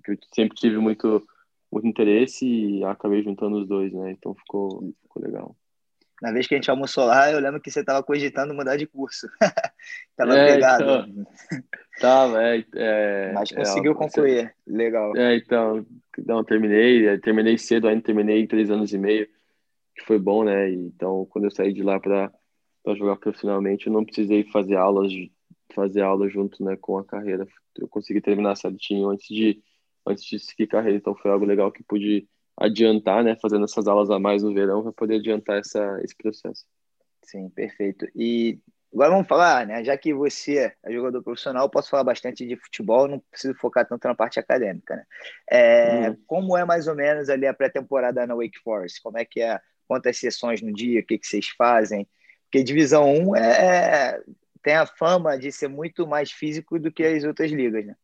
que 0.06 0.12
eu 0.12 0.18
sempre 0.34 0.56
tive 0.56 0.78
muito, 0.78 1.22
muito 1.72 1.86
interesse 1.86 2.46
e 2.46 2.84
acabei 2.86 3.22
juntando 3.22 3.58
os 3.58 3.68
dois, 3.68 3.92
né? 3.92 4.12
Então 4.12 4.34
ficou, 4.36 4.94
ficou 5.02 5.22
legal. 5.22 5.56
Na 6.22 6.32
vez 6.32 6.48
que 6.48 6.54
a 6.54 6.58
gente 6.58 6.70
almoçou 6.70 7.06
lá, 7.06 7.32
eu 7.32 7.40
lembro 7.40 7.60
que 7.60 7.72
você 7.72 7.80
estava 7.80 8.04
cogitando 8.04 8.54
mudar 8.54 8.78
de 8.78 8.86
curso. 8.86 9.28
tava 10.16 10.38
é, 10.38 10.54
pegado. 10.54 10.84
Então, 10.84 11.26
tava, 12.00 12.44
é, 12.44 12.64
é, 12.76 13.32
Mas 13.34 13.52
conseguiu 13.52 13.94
é, 13.94 13.96
concluir. 13.96 14.56
Legal. 14.68 15.18
É, 15.18 15.36
então, 15.36 15.84
não, 16.26 16.44
terminei, 16.44 17.08
é, 17.08 17.18
terminei 17.18 17.58
cedo, 17.58 17.88
ainda 17.88 18.04
terminei 18.04 18.46
três 18.46 18.70
anos 18.70 18.94
e 18.94 19.00
meio, 19.00 19.28
que 19.96 20.06
foi 20.06 20.20
bom, 20.20 20.44
né? 20.44 20.70
Então, 20.70 21.26
quando 21.30 21.46
eu 21.46 21.52
saí 21.52 21.74
de 21.74 21.82
lá 21.82 22.00
para 22.00 22.32
jogar 22.96 23.16
profissionalmente, 23.16 23.88
eu 23.88 23.94
não 23.94 24.06
precisei 24.06 24.44
fazer 24.44 24.76
aulas 24.76 25.12
fazer 25.74 26.02
aula 26.02 26.30
junto 26.30 26.64
né, 26.64 26.76
com 26.76 26.98
a 26.98 27.06
carreira. 27.06 27.48
Eu 27.78 27.88
consegui 27.88 28.22
terminar 28.22 28.56
certinho 28.56 29.10
antes 29.10 29.28
de, 29.28 29.62
antes 30.06 30.24
de 30.26 30.40
seguir 30.40 30.68
carreira, 30.68 30.98
então 30.98 31.16
foi 31.16 31.32
algo 31.32 31.46
legal 31.46 31.72
que 31.72 31.84
pude 31.84 32.28
adiantar, 32.58 33.24
né, 33.24 33.36
fazendo 33.42 33.66
essas 33.66 33.88
aulas 33.88 34.10
a 34.10 34.20
mais 34.20 34.44
no 34.44 34.54
verão 34.54 34.84
para 34.84 34.92
poder 34.92 35.16
adiantar 35.16 35.60
essa, 35.60 36.00
esse 36.04 36.16
processo. 36.16 36.66
Sim, 37.24 37.50
perfeito. 37.50 38.08
E 38.16 38.60
agora 38.94 39.12
vamos 39.12 39.28
falar, 39.28 39.66
né, 39.66 39.84
já 39.84 39.98
que 39.98 40.14
você 40.14 40.76
é 40.84 40.92
jogador 40.92 41.24
profissional, 41.24 41.70
posso 41.70 41.90
falar 41.90 42.04
bastante 42.04 42.46
de 42.46 42.56
futebol, 42.56 43.08
não 43.08 43.20
preciso 43.32 43.54
focar 43.56 43.88
tanto 43.88 44.08
na 44.08 44.16
parte 44.16 44.40
acadêmica, 44.40 44.96
né? 44.96 45.06
É, 45.50 46.10
uhum. 46.10 46.18
Como 46.28 46.58
é 46.58 46.66
mais 46.66 46.88
ou 46.88 46.96
menos 46.96 47.30
ali 47.30 47.48
a 47.48 47.54
pré-temporada 47.54 48.26
na 48.28 48.36
Wake 48.36 48.60
Forest? 48.64 49.02
Como 49.02 49.18
é 49.18 49.26
que 49.26 49.42
é? 49.42 49.60
Quantas 49.88 50.18
sessões 50.18 50.62
no 50.62 50.72
dia? 50.72 51.02
O 51.02 51.06
que, 51.06 51.18
que 51.18 51.28
vocês 51.28 51.50
fazem? 51.50 52.08
Porque 52.46 52.64
divisão 52.64 53.14
1 53.30 53.36
é, 53.36 53.42
é 53.42 54.22
tem 54.62 54.76
a 54.76 54.86
fama 54.86 55.38
de 55.38 55.52
ser 55.52 55.68
muito 55.68 56.06
mais 56.06 56.32
físico 56.32 56.80
do 56.80 56.92
que 56.92 57.04
as 57.04 57.24
outras 57.24 57.52
ligas, 57.52 57.86
né? 57.86 57.96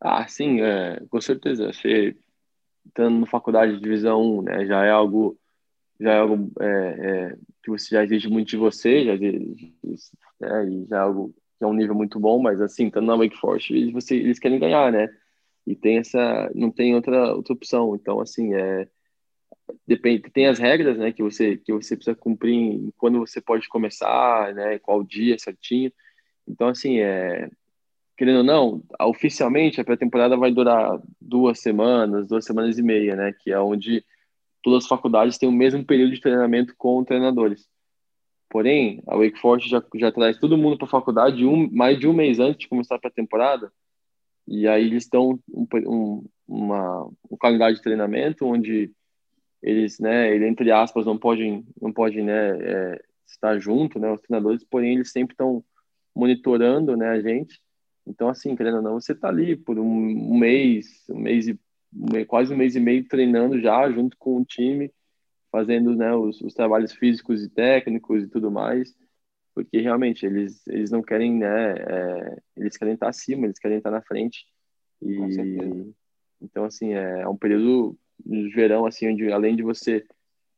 Ah, 0.00 0.26
sim, 0.26 0.60
é, 0.62 1.00
com 1.08 1.20
certeza. 1.20 1.72
Você 1.72 2.16
estando 2.90 3.20
na 3.20 3.26
faculdade 3.26 3.74
de 3.74 3.80
divisão 3.80 4.38
1, 4.38 4.42
né, 4.42 4.66
já 4.66 4.84
é 4.84 4.90
algo 4.90 5.38
já 5.98 6.12
é 6.12 6.18
algo 6.18 6.50
é, 6.60 6.66
é, 6.66 7.36
que 7.62 7.70
você 7.70 7.94
já 7.94 8.04
exige 8.04 8.28
muito 8.28 8.48
de 8.48 8.56
você, 8.56 9.04
já 9.04 9.14
exige, 9.14 9.74
né, 10.40 10.68
e 10.68 10.86
já 10.86 10.96
é 10.96 11.00
algo 11.00 11.34
que 11.58 11.64
é 11.64 11.66
um 11.66 11.74
nível 11.74 11.94
muito 11.94 12.18
bom, 12.18 12.40
mas 12.40 12.60
assim, 12.60 12.86
estando 12.86 13.06
na 13.06 13.16
Wake 13.16 13.36
Forest, 13.36 13.74
eles, 13.74 13.92
você, 13.92 14.16
eles 14.16 14.38
querem 14.38 14.58
ganhar, 14.58 14.90
né? 14.90 15.08
E 15.66 15.76
tem 15.76 15.98
essa, 15.98 16.50
não 16.54 16.70
tem 16.70 16.94
outra, 16.94 17.34
outra 17.34 17.52
opção. 17.52 17.94
Então, 17.94 18.18
assim, 18.18 18.54
é, 18.54 18.88
depende 19.86 20.30
tem 20.30 20.46
as 20.46 20.58
regras 20.58 20.98
né 20.98 21.12
que 21.12 21.22
você 21.22 21.56
que 21.56 21.72
você 21.72 21.96
precisa 21.96 22.16
cumprir 22.16 22.90
quando 22.96 23.18
você 23.18 23.40
pode 23.40 23.68
começar 23.68 24.54
né 24.54 24.78
qual 24.78 25.02
dia 25.02 25.38
certinho 25.38 25.92
então 26.46 26.68
assim 26.68 26.98
é 27.00 27.48
querendo 28.20 28.36
ou 28.36 28.44
não 28.44 28.82
oficialmente 29.00 29.80
a 29.80 29.84
pré-temporada 29.84 30.36
vai 30.36 30.52
durar 30.52 31.00
duas 31.18 31.58
semanas 31.58 32.28
duas 32.28 32.44
semanas 32.44 32.76
e 32.76 32.82
meia 32.82 33.16
né? 33.16 33.32
Que 33.32 33.50
é 33.50 33.58
onde 33.58 34.04
todas 34.62 34.84
as 34.84 34.88
faculdades 34.88 35.38
têm 35.38 35.48
o 35.48 35.52
mesmo 35.52 35.82
período 35.82 36.12
de 36.12 36.20
treinamento 36.20 36.74
com 36.76 37.02
treinadores. 37.02 37.66
Porém 38.50 39.02
a 39.06 39.16
Wake 39.16 39.40
Forest 39.40 39.70
já 39.70 39.82
já 39.94 40.12
traz 40.12 40.36
todo 40.36 40.58
mundo 40.58 40.76
para 40.76 40.86
a 40.86 40.90
faculdade 40.90 41.46
um 41.46 41.66
mais 41.72 41.98
de 41.98 42.06
um 42.06 42.12
mês 42.12 42.38
antes 42.38 42.58
de 42.58 42.68
começar 42.68 42.96
a 42.96 42.98
pré-temporada. 42.98 43.72
E 44.46 44.68
aí 44.68 44.84
eles 44.84 45.08
dão 45.08 45.40
um, 45.48 45.66
um, 45.86 46.24
uma, 46.46 47.10
um 47.30 47.38
calendário 47.38 47.74
de 47.74 47.80
treinamento 47.80 48.44
onde 48.44 48.92
eles, 49.62 49.98
né, 49.98 50.34
ele, 50.34 50.46
entre 50.46 50.70
aspas, 50.70 51.06
não 51.06 51.16
podem, 51.16 51.64
não 51.80 51.90
podem, 51.90 52.24
né, 52.24 52.50
é, 52.60 53.00
estar 53.26 53.58
junto, 53.58 53.98
né, 53.98 54.12
os 54.12 54.20
treinadores, 54.20 54.64
porém 54.64 54.94
eles 54.94 55.10
sempre 55.10 55.32
estão 55.32 55.64
monitorando, 56.14 56.96
né, 56.98 57.08
a 57.08 57.20
gente. 57.20 57.58
Então, 58.10 58.28
assim, 58.28 58.56
querendo 58.56 58.78
ou 58.78 58.82
não, 58.82 59.00
você 59.00 59.12
está 59.12 59.28
ali 59.28 59.56
por 59.56 59.78
um, 59.78 60.36
mês, 60.36 61.04
um 61.08 61.18
mês 61.18 61.46
e 61.46 61.58
quase 62.26 62.52
um 62.52 62.56
mês 62.56 62.74
e 62.74 62.80
meio 62.80 63.06
treinando 63.06 63.60
já 63.60 63.88
junto 63.90 64.16
com 64.18 64.36
o 64.36 64.44
time, 64.44 64.92
fazendo, 65.50 65.94
né, 65.94 66.12
os, 66.14 66.40
os 66.40 66.52
trabalhos 66.54 66.92
físicos 66.92 67.42
e 67.42 67.48
técnicos 67.48 68.24
e 68.24 68.28
tudo 68.28 68.50
mais, 68.50 68.94
porque 69.54 69.80
realmente 69.80 70.26
eles 70.26 70.66
eles 70.68 70.90
não 70.90 71.02
querem, 71.02 71.38
né, 71.38 71.74
é, 71.74 72.36
eles 72.56 72.76
querem 72.76 72.94
estar 72.94 73.08
acima, 73.08 73.46
eles 73.46 73.58
querem 73.58 73.78
estar 73.78 73.90
na 73.90 74.02
frente. 74.02 74.44
E 75.02 75.92
então 76.40 76.64
assim 76.64 76.94
é, 76.94 77.22
é 77.22 77.28
um 77.28 77.36
período 77.36 77.96
de 78.24 78.48
verão 78.50 78.86
assim 78.86 79.08
onde 79.08 79.30
além 79.32 79.56
de 79.56 79.62
você 79.62 80.04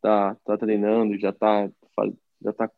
tá 0.01 0.37
tá 0.45 0.57
treinando, 0.57 1.19
já 1.19 1.33
tá 1.33 1.71
já 2.43 2.53
tá 2.53 2.71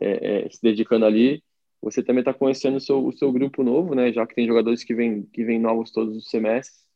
é, 0.00 0.46
é, 0.46 0.50
se 0.50 0.60
dedicando 0.62 1.04
ali, 1.06 1.42
você 1.80 2.02
também 2.02 2.20
está 2.20 2.34
conhecendo 2.34 2.76
o 2.76 2.80
seu, 2.80 3.06
o 3.06 3.12
seu 3.12 3.32
grupo 3.32 3.62
novo, 3.62 3.94
né? 3.94 4.12
Já 4.12 4.26
que 4.26 4.34
tem 4.34 4.46
jogadores 4.46 4.84
que 4.84 4.94
vêm 4.94 5.22
que 5.22 5.44
vêm 5.44 5.58
novos 5.58 5.90
todos 5.90 6.16
os 6.16 6.28
semestres. 6.28 6.86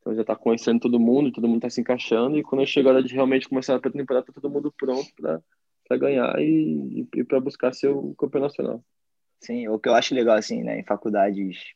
Então 0.00 0.14
já 0.14 0.22
está 0.22 0.36
conhecendo 0.36 0.80
todo 0.80 0.98
mundo, 1.00 1.32
todo 1.32 1.48
mundo 1.48 1.58
está 1.58 1.70
se 1.70 1.80
encaixando 1.80 2.38
e 2.38 2.42
quando 2.42 2.64
chega 2.66 2.88
a 2.88 2.92
hora 2.92 3.02
de 3.02 3.12
realmente 3.12 3.48
começar 3.48 3.74
a 3.74 3.80
temporada, 3.80 4.24
tá 4.24 4.32
todo 4.32 4.50
mundo 4.50 4.72
pronto 4.76 5.08
para 5.16 5.96
ganhar 5.98 6.40
e, 6.40 7.06
e, 7.14 7.24
para 7.24 7.40
buscar 7.40 7.74
seu 7.74 8.14
campeão 8.16 8.42
nacional. 8.42 8.82
Sim, 9.40 9.68
o 9.68 9.78
que 9.78 9.88
eu 9.88 9.94
acho 9.94 10.14
legal 10.14 10.36
assim, 10.36 10.62
né, 10.62 10.80
em 10.80 10.84
faculdades 10.84 11.74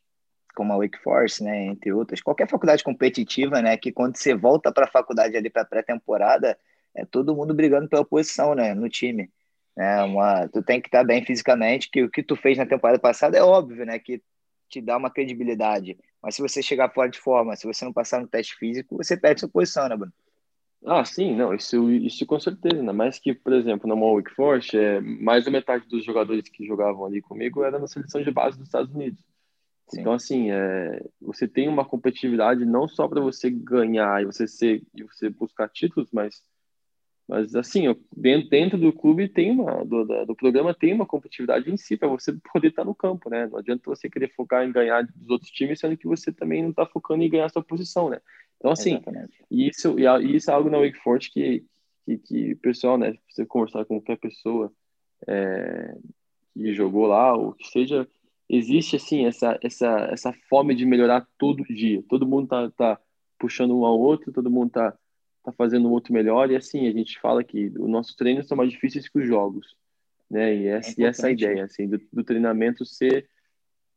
como 0.55 0.73
a 0.73 0.77
Wake 0.77 0.99
Forest, 0.99 1.43
né, 1.43 1.67
entre 1.67 1.93
outras, 1.93 2.21
qualquer 2.21 2.49
faculdade 2.49 2.85
competitiva, 2.85 3.63
né, 3.63 3.77
que 3.77 3.93
quando 3.93 4.17
você 4.17 4.35
volta 4.35 4.73
para 4.73 4.85
a 4.85 4.91
faculdade 4.91 5.37
ali 5.37 5.49
para 5.49 5.65
pré-temporada, 5.65 6.59
é 6.95 7.05
todo 7.05 7.35
mundo 7.35 7.55
brigando 7.55 7.89
pela 7.89 8.05
posição, 8.05 8.55
né, 8.55 8.75
no 8.75 8.89
time. 8.89 9.31
É 9.77 10.03
uma, 10.03 10.49
tu 10.49 10.63
tem 10.63 10.81
que 10.81 10.89
estar 10.89 11.05
bem 11.05 11.25
fisicamente, 11.25 11.91
que 11.91 12.03
o 12.03 12.11
que 12.11 12.23
tu 12.23 12.37
fez 12.37 12.59
na 12.59 12.67
temporada 12.67 12.99
passada 12.99 13.37
é 13.39 13.43
óbvio, 13.43 13.87
né, 13.87 13.99
que 13.99 14.23
te 14.69 14.81
dá 14.81 14.97
uma 14.97 15.11
credibilidade. 15.11 15.99
Mas 16.23 16.37
se 16.37 16.43
você 16.43 16.63
chegar 16.63 16.93
fora 16.93 17.11
de 17.11 17.19
forma, 17.19 17.57
se 17.57 17.67
você 17.67 17.85
não 17.85 17.93
passar 17.93 18.21
no 18.21 18.29
teste 18.29 18.55
físico, 18.57 18.97
você 18.97 19.17
perde 19.17 19.41
sua 19.41 19.49
posição, 19.49 19.89
né, 19.89 19.97
Bruno? 19.97 20.13
Ah, 20.85 21.05
sim, 21.05 21.37
não, 21.37 21.55
isso, 21.55 21.91
isso 21.93 22.27
com 22.27 22.41
certeza, 22.41 22.81
ainda 22.81 22.93
mais 22.93 23.19
que, 23.19 23.33
por 23.33 23.53
exemplo, 23.53 23.89
na 23.89 23.95
Wake 23.95 24.35
Force, 24.35 24.77
é, 24.77 25.01
mais 25.01 25.45
da 25.45 25.51
metade 25.51 25.87
dos 25.89 26.05
jogadores 26.05 26.49
que 26.49 26.67
jogavam 26.67 27.05
ali 27.07 27.23
comigo 27.23 27.63
era 27.63 27.79
na 27.79 27.87
seleção 27.87 28.21
de 28.21 28.31
base 28.33 28.59
dos 28.59 28.67
Estados 28.67 28.93
Unidos. 28.93 29.25
Sim. 29.89 30.01
Então, 30.01 30.13
assim, 30.13 30.51
é, 30.51 31.05
você 31.21 31.47
tem 31.47 31.69
uma 31.69 31.85
competitividade 31.85 32.65
não 32.65 32.89
só 32.89 33.07
para 33.07 33.21
você 33.21 33.49
ganhar 33.49 34.23
e 34.23 34.27
você 34.27 34.49
ser 34.49 34.83
e 34.95 35.05
você 35.05 35.31
buscar 35.31 35.69
títulos, 35.69 36.11
mas, 36.13 36.43
mas 37.33 37.55
assim, 37.55 37.85
dentro, 38.15 38.51
dentro 38.51 38.79
do 38.79 38.93
clube 38.93 39.27
tem 39.27 39.51
uma 39.51 39.83
do, 39.87 40.05
do 40.27 40.37
programa 40.37 40.75
tem 40.75 40.93
uma 40.93 41.07
competitividade 41.07 41.71
em 41.71 41.79
si 41.79 41.97
para 41.97 42.07
você 42.07 42.31
poder 42.53 42.69
estar 42.69 42.85
no 42.85 42.95
campo, 42.95 43.31
né? 43.31 43.47
Não 43.47 43.59
adianta 43.59 43.89
você 43.89 44.11
querer 44.11 44.31
focar 44.35 44.67
em 44.67 44.71
ganhar 44.71 45.03
dos 45.03 45.31
outros 45.31 45.51
times, 45.51 45.81
sendo 45.81 45.97
que 45.97 46.07
você 46.07 46.31
também 46.31 46.63
não 46.63 46.69
está 46.69 46.85
focando 46.85 47.23
em 47.23 47.31
ganhar 47.31 47.47
a 47.47 47.49
sua 47.49 47.65
posição, 47.65 48.11
né? 48.11 48.21
Então, 48.59 48.71
assim, 48.71 49.01
isso 49.51 49.99
e 49.99 50.37
isso 50.37 50.51
é 50.51 50.55
algo 50.55 50.69
na 50.69 50.79
Wake 50.79 50.99
Forest 50.99 51.33
que 51.33 51.65
que, 52.05 52.19
que 52.19 52.55
pessoal, 52.57 52.99
né? 52.99 53.15
Você 53.31 53.47
conversar 53.47 53.87
com 53.87 53.99
qualquer 53.99 54.19
pessoa 54.19 54.71
é, 55.27 55.97
que 56.53 56.75
jogou 56.75 57.07
lá 57.07 57.35
ou 57.35 57.55
que 57.55 57.67
seja 57.69 58.07
existe 58.47 58.97
assim 58.97 59.25
essa 59.25 59.59
essa 59.63 59.89
essa 60.13 60.33
fome 60.51 60.75
de 60.75 60.85
melhorar 60.85 61.27
todo 61.39 61.65
dia. 61.65 62.05
Todo 62.11 62.27
mundo 62.27 62.49
tá, 62.49 62.71
tá 62.73 63.01
puxando 63.39 63.75
um 63.75 63.87
ao 63.87 63.99
outro, 63.99 64.31
todo 64.31 64.51
mundo 64.51 64.73
tá 64.73 64.95
tá 65.43 65.53
fazendo 65.53 65.89
um 65.89 65.91
outro 65.93 66.13
melhor 66.13 66.51
e 66.51 66.57
assim 66.57 66.87
a 66.87 66.93
gente 66.93 67.19
fala 67.21 67.43
que 67.43 67.67
os 67.79 67.89
nossos 67.89 68.15
treinos 68.15 68.47
são 68.47 68.57
mais 68.57 68.71
difíceis 68.71 69.09
que 69.09 69.19
os 69.19 69.27
jogos, 69.27 69.77
né? 70.31 70.55
E 70.55 70.67
essa, 70.69 70.91
é 70.91 70.95
e 70.99 71.05
essa 71.05 71.31
ideia 71.31 71.65
assim 71.65 71.89
do, 71.89 72.01
do, 72.13 72.25
treinamento 72.25 72.85
ser 72.85 73.29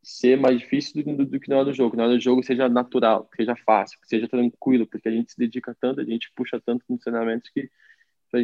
ser 0.02 0.38
mais 0.38 0.60
difícil 0.60 1.04
do, 1.04 1.18
do, 1.18 1.26
do, 1.26 1.40
que 1.40 1.50
na 1.50 1.58
hora 1.58 1.66
do 1.66 1.74
jogo, 1.74 1.96
na 1.96 2.04
hora 2.04 2.14
do 2.14 2.22
jogo 2.22 2.44
seja 2.44 2.70
natural, 2.70 3.26
que 3.26 3.38
seja 3.38 3.56
fácil, 3.56 4.00
que 4.00 4.08
seja 4.08 4.28
tranquilo, 4.28 4.86
porque 4.86 5.08
a 5.08 5.12
gente 5.12 5.32
se 5.32 5.38
dedica 5.38 5.76
tanto, 5.80 6.02
a 6.02 6.04
gente 6.04 6.32
puxa 6.36 6.62
tanto 6.64 6.84
nos 6.90 7.02
treinamentos 7.02 7.50
que 7.50 7.70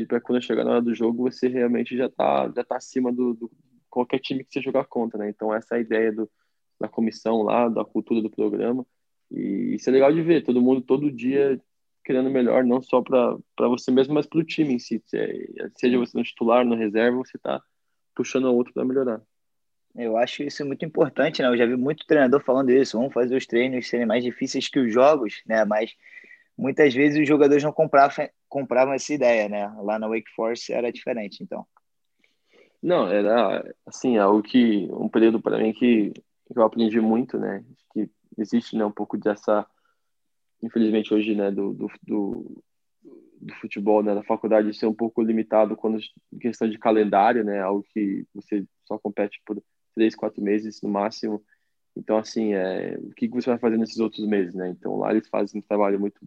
para 0.08 0.22
quando 0.22 0.42
chegar 0.42 0.64
na 0.64 0.72
hora 0.72 0.82
do 0.82 0.96
jogo 0.96 1.30
você 1.30 1.48
realmente 1.48 1.98
já 1.98 2.10
tá 2.10 2.52
já 2.56 2.64
tá 2.64 2.78
acima 2.78 3.12
do, 3.12 3.34
do 3.34 3.52
qualquer 3.90 4.20
time 4.20 4.44
que 4.44 4.54
você 4.54 4.62
jogar 4.62 4.86
contra, 4.86 5.20
né? 5.20 5.30
Então 5.30 5.54
essa 5.54 5.76
é 5.76 5.78
a 5.80 5.82
ideia 5.82 6.12
do, 6.12 6.30
da 6.80 6.88
comissão 6.88 7.42
lá, 7.42 7.68
da 7.68 7.84
cultura 7.84 8.22
do 8.22 8.30
programa. 8.30 8.86
E 9.30 9.76
isso 9.76 9.90
é 9.90 9.94
legal 9.94 10.14
de 10.14 10.22
ver, 10.22 10.44
todo 10.44 10.62
mundo 10.62 10.82
todo 10.82 11.12
dia 11.12 11.62
querendo 12.04 12.30
melhor, 12.30 12.64
não 12.64 12.82
só 12.82 13.02
para 13.02 13.38
você 13.58 13.92
mesmo, 13.92 14.14
mas 14.14 14.26
para 14.26 14.40
o 14.40 14.44
time 14.44 14.74
em 14.74 14.80
si. 14.80 15.02
Seja 15.76 15.98
você 15.98 16.18
no 16.18 16.24
titular, 16.24 16.66
no 16.66 16.76
reserva, 16.76 17.18
você 17.18 17.38
está 17.38 17.62
puxando 18.16 18.46
o 18.46 18.56
outro 18.56 18.74
para 18.74 18.86
melhorar. 18.86 19.22
Eu 19.96 20.18
acho 20.18 20.44
isso 20.44 20.66
muito 20.66 20.86
importante, 20.86 21.42
né? 21.42 21.50
Eu 21.50 21.58
já 21.58 21.66
vi 21.66 21.76
muito 21.76 22.06
treinador 22.06 22.42
falando 22.42 22.70
isso. 22.70 22.98
Vamos 22.98 23.14
fazer 23.14 23.36
os 23.36 23.46
treinos 23.46 23.88
serem 23.88 24.06
mais 24.06 24.24
difíceis 24.24 24.70
que 24.70 24.80
os 24.80 24.92
jogos, 24.94 25.42
né? 25.46 25.66
Mas 25.66 25.94
muitas 26.58 26.94
vezes 26.94 27.20
os 27.20 27.28
jogadores 27.28 27.64
não 27.64 27.74
compravam, 27.74 28.30
compravam 28.48 28.94
essa 28.94 29.14
ideia, 29.14 29.50
né? 29.50 29.68
Lá 29.82 30.00
na 30.00 30.08
Wake 30.08 30.32
Forest 30.36 30.72
era 30.72 30.92
diferente, 30.92 31.44
então. 31.44 31.66
Não, 32.82 33.08
era 33.08 33.64
assim, 33.86 34.18
algo 34.18 34.42
que 34.42 34.88
um 34.92 35.10
período 35.10 35.42
para 35.42 35.58
mim 35.58 35.74
que, 35.74 36.12
que, 36.12 36.58
eu 36.58 36.64
aprendi 36.64 37.00
muito, 37.00 37.38
né? 37.38 37.64
Que 37.94 38.10
existe 38.38 38.76
né, 38.76 38.86
um 38.86 38.92
pouco 38.92 39.18
dessa, 39.18 39.68
infelizmente 40.62 41.14
hoje, 41.14 41.36
né, 41.36 41.52
do, 41.52 41.74
do, 41.74 41.88
do, 42.04 42.64
do 43.42 43.56
futebol, 43.56 44.04
né, 44.04 44.14
da 44.14 44.24
faculdade 44.24 44.74
ser 44.74 44.86
um 44.86 44.94
pouco 44.94 45.22
limitado 45.22 45.76
quando 45.76 46.00
questão 46.40 46.70
de 46.70 46.78
calendário, 46.78 47.44
né? 47.44 47.60
Algo 47.62 47.84
que 47.94 48.26
você 48.34 48.66
só 48.86 48.98
compete 48.98 49.42
por 49.46 49.62
três, 49.96 50.16
quatro 50.16 50.42
meses 50.42 50.82
no 50.82 50.90
máximo. 50.90 51.44
Então, 51.96 52.18
assim, 52.18 52.54
é, 52.54 52.98
o 53.00 53.10
que 53.12 53.28
você 53.28 53.50
vai 53.50 53.60
fazer 53.60 53.78
nesses 53.78 54.00
outros 54.00 54.26
meses, 54.26 54.54
né? 54.54 54.70
Então, 54.70 54.98
lá 54.98 55.12
eles 55.12 55.28
fazem 55.28 55.60
um 55.60 55.64
trabalho 55.64 56.00
muito 56.00 56.20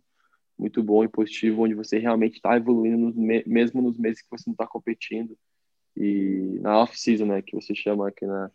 muito 0.57 0.83
bom 0.85 1.03
e 1.03 1.09
positivo, 1.09 1.63
onde 1.63 1.75
você 1.75 1.99
realmente 1.99 2.37
está 2.37 2.57
evoluindo 2.57 2.97
nos 2.97 3.17
mesmo 3.17 3.83
nos 3.83 3.99
meses 3.99 4.23
que 4.23 4.31
você 4.31 4.45
não 4.47 4.53
está 4.53 4.67
competindo 4.67 5.37
e 5.97 6.59
na 6.61 6.79
off-season, 6.79 7.27
né, 7.27 7.43
que 7.43 7.55
você 7.55 7.75
chama 7.75 8.09
aqui 8.09 8.27
na, 8.27 8.51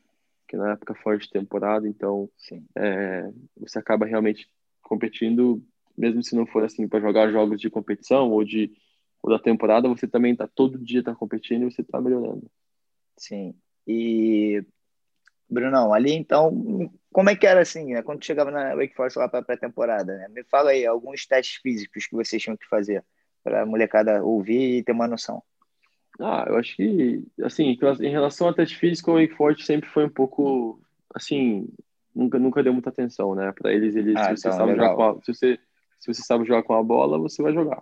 que 0.47 0.57
na 0.57 0.71
época 0.71 0.95
fora 0.95 1.17
de 1.17 1.29
temporada, 1.29 1.87
então 1.87 2.29
é, 2.75 3.31
você 3.57 3.79
acaba 3.79 4.05
realmente 4.05 4.49
competindo, 4.89 5.63
mesmo 5.95 6.23
se 6.23 6.36
não 6.36 6.47
for 6.47 6.65
assim 6.65 6.88
para 6.88 6.99
jogar 6.99 7.32
jogos 7.32 7.62
de 7.62 7.69
competição 7.69 8.32
ou 8.32 8.43
de 8.43 8.73
ou 9.21 9.30
da 9.30 9.39
temporada, 9.39 9.88
você 9.88 10.08
também 10.08 10.36
tá 10.36 10.47
todo 10.47 10.80
dia 10.80 11.04
tá 11.04 11.13
competindo 11.13 11.63
e 11.67 11.71
você 11.71 11.84
tá 11.84 12.02
melhorando. 12.02 12.49
Sim. 13.17 13.54
E 13.86 14.63
Brunão, 15.49 15.93
ali 15.93 16.13
então, 16.13 16.89
como 17.12 17.30
é 17.30 17.36
que 17.36 17.45
era 17.45 17.62
assim, 17.62 17.93
né? 17.93 18.02
quando 18.02 18.23
chegava 18.23 18.49
na 18.49 18.75
Wake 18.75 18.95
Forest 18.95 19.19
lá 19.19 19.28
para 19.28 19.43
pré-temporada, 19.43 20.17
né? 20.17 20.28
Me 20.30 20.43
fala 20.43 20.71
aí 20.71 20.86
alguns 20.86 21.25
testes 21.25 21.60
físicos 21.62 22.08
que 22.08 22.15
vocês 22.15 22.41
tinham 22.41 22.56
que 22.56 22.67
fazer 22.67 23.04
para 23.43 23.63
a 23.63 23.65
molecada 23.65 24.23
ouvir 24.23 24.78
e 24.78 24.84
ter 24.84 24.93
uma 24.93 25.08
noção. 25.08 25.43
Ah, 26.19 26.45
eu 26.47 26.58
acho 26.58 26.75
que, 26.75 27.23
assim, 27.43 27.78
em 28.02 28.10
relação 28.10 28.49
a 28.49 28.54
teste 28.54 28.78
físico, 28.78 29.12
o 29.12 29.15
Wake 29.15 29.36
Forest 29.36 29.65
sempre 29.65 29.89
foi 29.89 30.06
um 30.06 30.10
pouco, 30.10 30.82
assim, 31.15 31.67
nunca, 32.15 32.39
nunca 32.39 32.63
deu 32.63 32.73
muita 32.73 32.89
atenção, 32.89 33.35
né? 33.35 33.51
Para 33.51 33.73
eles, 33.73 33.95
eles 33.95 34.15
ah, 34.15 34.35
se, 34.35 34.41
você 34.41 34.47
então, 34.47 34.57
sabe 34.57 34.71
jogar 34.75 34.95
com 34.95 35.03
a, 35.03 35.21
se, 35.21 35.33
você, 35.33 35.59
se 35.99 36.13
você 36.13 36.21
sabe 36.21 36.45
jogar 36.45 36.63
com 36.63 36.73
a 36.73 36.83
bola, 36.83 37.17
você 37.17 37.41
vai 37.41 37.53
jogar. 37.53 37.81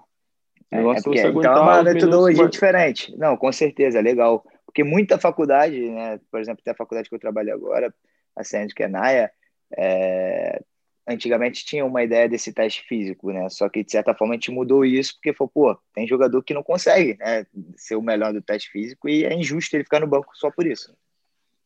É, 0.72 0.78
negócio 0.78 1.00
é 1.00 1.04
porque, 1.04 1.20
é 1.20 1.28
então 1.28 1.54
é 1.54 1.60
uma 1.60 1.84
metodologia 1.84 2.38
minutos, 2.38 2.52
diferente. 2.52 3.18
Não, 3.18 3.38
com 3.38 3.52
certeza, 3.52 4.02
legal. 4.02 4.46
Porque 4.66 4.84
muita 4.84 5.18
faculdade, 5.18 5.80
né? 5.90 6.20
Por 6.30 6.40
exemplo, 6.40 6.64
tem 6.64 6.72
a 6.72 6.78
faculdade 6.78 7.10
que 7.10 7.16
eu 7.16 7.20
trabalho 7.20 7.54
agora, 7.54 7.94
a 8.36 8.42
é 8.84 8.88
Naia, 8.88 9.32
é, 9.76 10.62
antigamente 11.08 11.66
tinha 11.66 11.86
uma 11.86 12.04
ideia 12.04 12.28
desse 12.28 12.52
teste 12.52 12.84
físico, 12.84 13.32
né? 13.32 13.48
Só 13.50 13.70
que 13.70 13.84
de 13.84 13.92
certa 13.92 14.14
forma 14.14 14.34
a 14.34 14.38
gente 14.38 14.52
mudou 14.52 14.86
isso 14.86 15.16
porque 15.16 15.34
falou, 15.34 15.50
pô, 15.50 15.80
tem 15.94 16.06
jogador 16.06 16.44
que 16.44 16.54
não 16.54 16.62
consegue, 16.62 17.18
né, 17.18 17.46
ser 17.76 17.96
o 17.96 18.02
melhor 18.02 18.34
do 18.34 18.42
teste 18.42 18.70
físico 18.70 19.08
e 19.08 19.24
é 19.24 19.34
injusto 19.34 19.76
ele 19.76 19.86
ficar 19.86 20.02
no 20.02 20.08
banco 20.08 20.36
só 20.36 20.52
por 20.52 20.68
isso. 20.68 20.94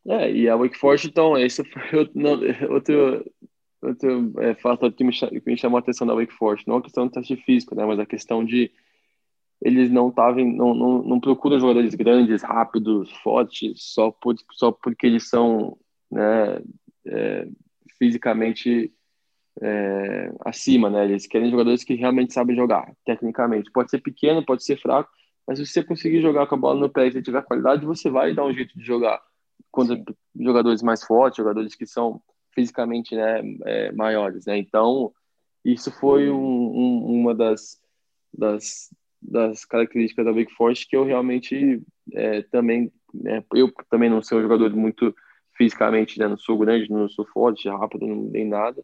É, 0.06 0.32
e 0.32 0.48
a 0.48 0.56
Wake 0.56 0.76
Forest, 0.76 1.08
então, 1.08 1.38
esse 1.38 1.62
foi 1.64 1.98
outro, 2.00 2.12
não, 2.14 2.32
outro, 2.70 3.32
outro 3.80 4.32
é, 4.40 4.54
fator 4.54 4.92
que 4.92 5.04
me, 5.04 5.12
que 5.12 5.42
me 5.46 5.56
chamou 5.56 5.76
a 5.76 5.80
atenção 5.80 6.06
da 6.06 6.14
Wake 6.14 6.32
Forest, 6.32 6.66
não 6.66 6.78
a 6.78 6.82
questão 6.82 7.06
do 7.06 7.12
teste 7.12 7.36
físico, 7.36 7.74
né, 7.74 7.84
mas 7.84 7.98
a 8.00 8.06
questão 8.06 8.44
de 8.44 8.70
eles 9.64 9.92
não 9.92 10.08
estavam, 10.08 10.44
não, 10.44 10.74
não, 10.74 11.02
não 11.02 11.20
procuram 11.20 11.60
jogadores 11.60 11.94
grandes, 11.94 12.42
rápidos, 12.42 13.12
fortes, 13.22 13.74
só, 13.76 14.10
por, 14.10 14.34
só 14.50 14.72
porque 14.72 15.06
eles 15.06 15.28
são, 15.28 15.78
né, 16.10 16.60
é, 17.06 17.46
fisicamente 17.96 18.92
é, 19.60 20.32
acima, 20.40 20.90
né? 20.90 21.04
Eles 21.04 21.26
querem 21.26 21.50
jogadores 21.50 21.84
que 21.84 21.94
realmente 21.94 22.32
sabem 22.32 22.56
jogar, 22.56 22.92
tecnicamente. 23.04 23.70
Pode 23.70 23.90
ser 23.90 23.98
pequeno, 24.00 24.44
pode 24.44 24.64
ser 24.64 24.76
fraco, 24.80 25.10
mas 25.46 25.58
se 25.58 25.66
você 25.66 25.84
conseguir 25.84 26.20
jogar 26.20 26.46
com 26.46 26.54
a 26.54 26.58
bola 26.58 26.80
no 26.80 26.88
pé 26.88 27.06
e 27.06 27.22
tiver 27.22 27.42
qualidade, 27.42 27.86
você 27.86 28.10
vai 28.10 28.34
dar 28.34 28.44
um 28.44 28.52
jeito 28.52 28.76
de 28.76 28.84
jogar 28.84 29.20
contra 29.70 29.96
Sim. 29.96 30.04
jogadores 30.40 30.82
mais 30.82 31.02
fortes, 31.04 31.38
jogadores 31.38 31.74
que 31.74 31.86
são 31.86 32.20
fisicamente 32.54 33.14
né, 33.14 33.40
é, 33.64 33.92
maiores, 33.92 34.46
né? 34.46 34.58
Então, 34.58 35.12
isso 35.64 35.90
foi 35.90 36.30
um, 36.30 36.36
um, 36.36 37.20
uma 37.20 37.34
das, 37.34 37.80
das, 38.32 38.90
das 39.20 39.64
características 39.64 40.24
da 40.24 40.32
Wake 40.32 40.52
Forest 40.54 40.88
que 40.88 40.96
eu 40.96 41.04
realmente 41.04 41.82
é, 42.12 42.42
também, 42.42 42.92
né, 43.14 43.42
eu 43.54 43.72
também 43.88 44.10
não 44.10 44.22
sou 44.22 44.38
um 44.38 44.42
jogador 44.42 44.74
muito 44.74 45.14
fisicamente, 45.56 46.18
né, 46.18 46.26
não 46.26 46.36
sou 46.36 46.58
grande, 46.58 46.90
não 46.90 47.08
sou 47.08 47.26
forte, 47.26 47.68
rápido, 47.68 48.06
nem 48.06 48.46
nada, 48.46 48.82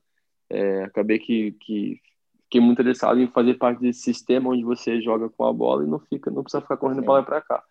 é, 0.51 0.85
acabei 0.85 1.19
que, 1.19 1.53
que 1.53 2.01
fiquei 2.45 2.61
muito 2.61 2.81
interessado 2.81 3.21
em 3.21 3.27
fazer 3.27 3.55
parte 3.55 3.81
desse 3.81 4.01
sistema 4.01 4.51
onde 4.51 4.65
você 4.65 5.01
joga 5.01 5.29
com 5.29 5.45
a 5.45 5.53
bola 5.53 5.85
e 5.85 5.89
não 5.89 5.99
fica, 5.99 6.31
não 6.31 6.43
precisa 6.43 6.63
ficar 6.63 6.77
correndo 6.77 7.03
para 7.03 7.15
lá 7.15 7.23
para 7.23 7.41
cá. 7.43 7.63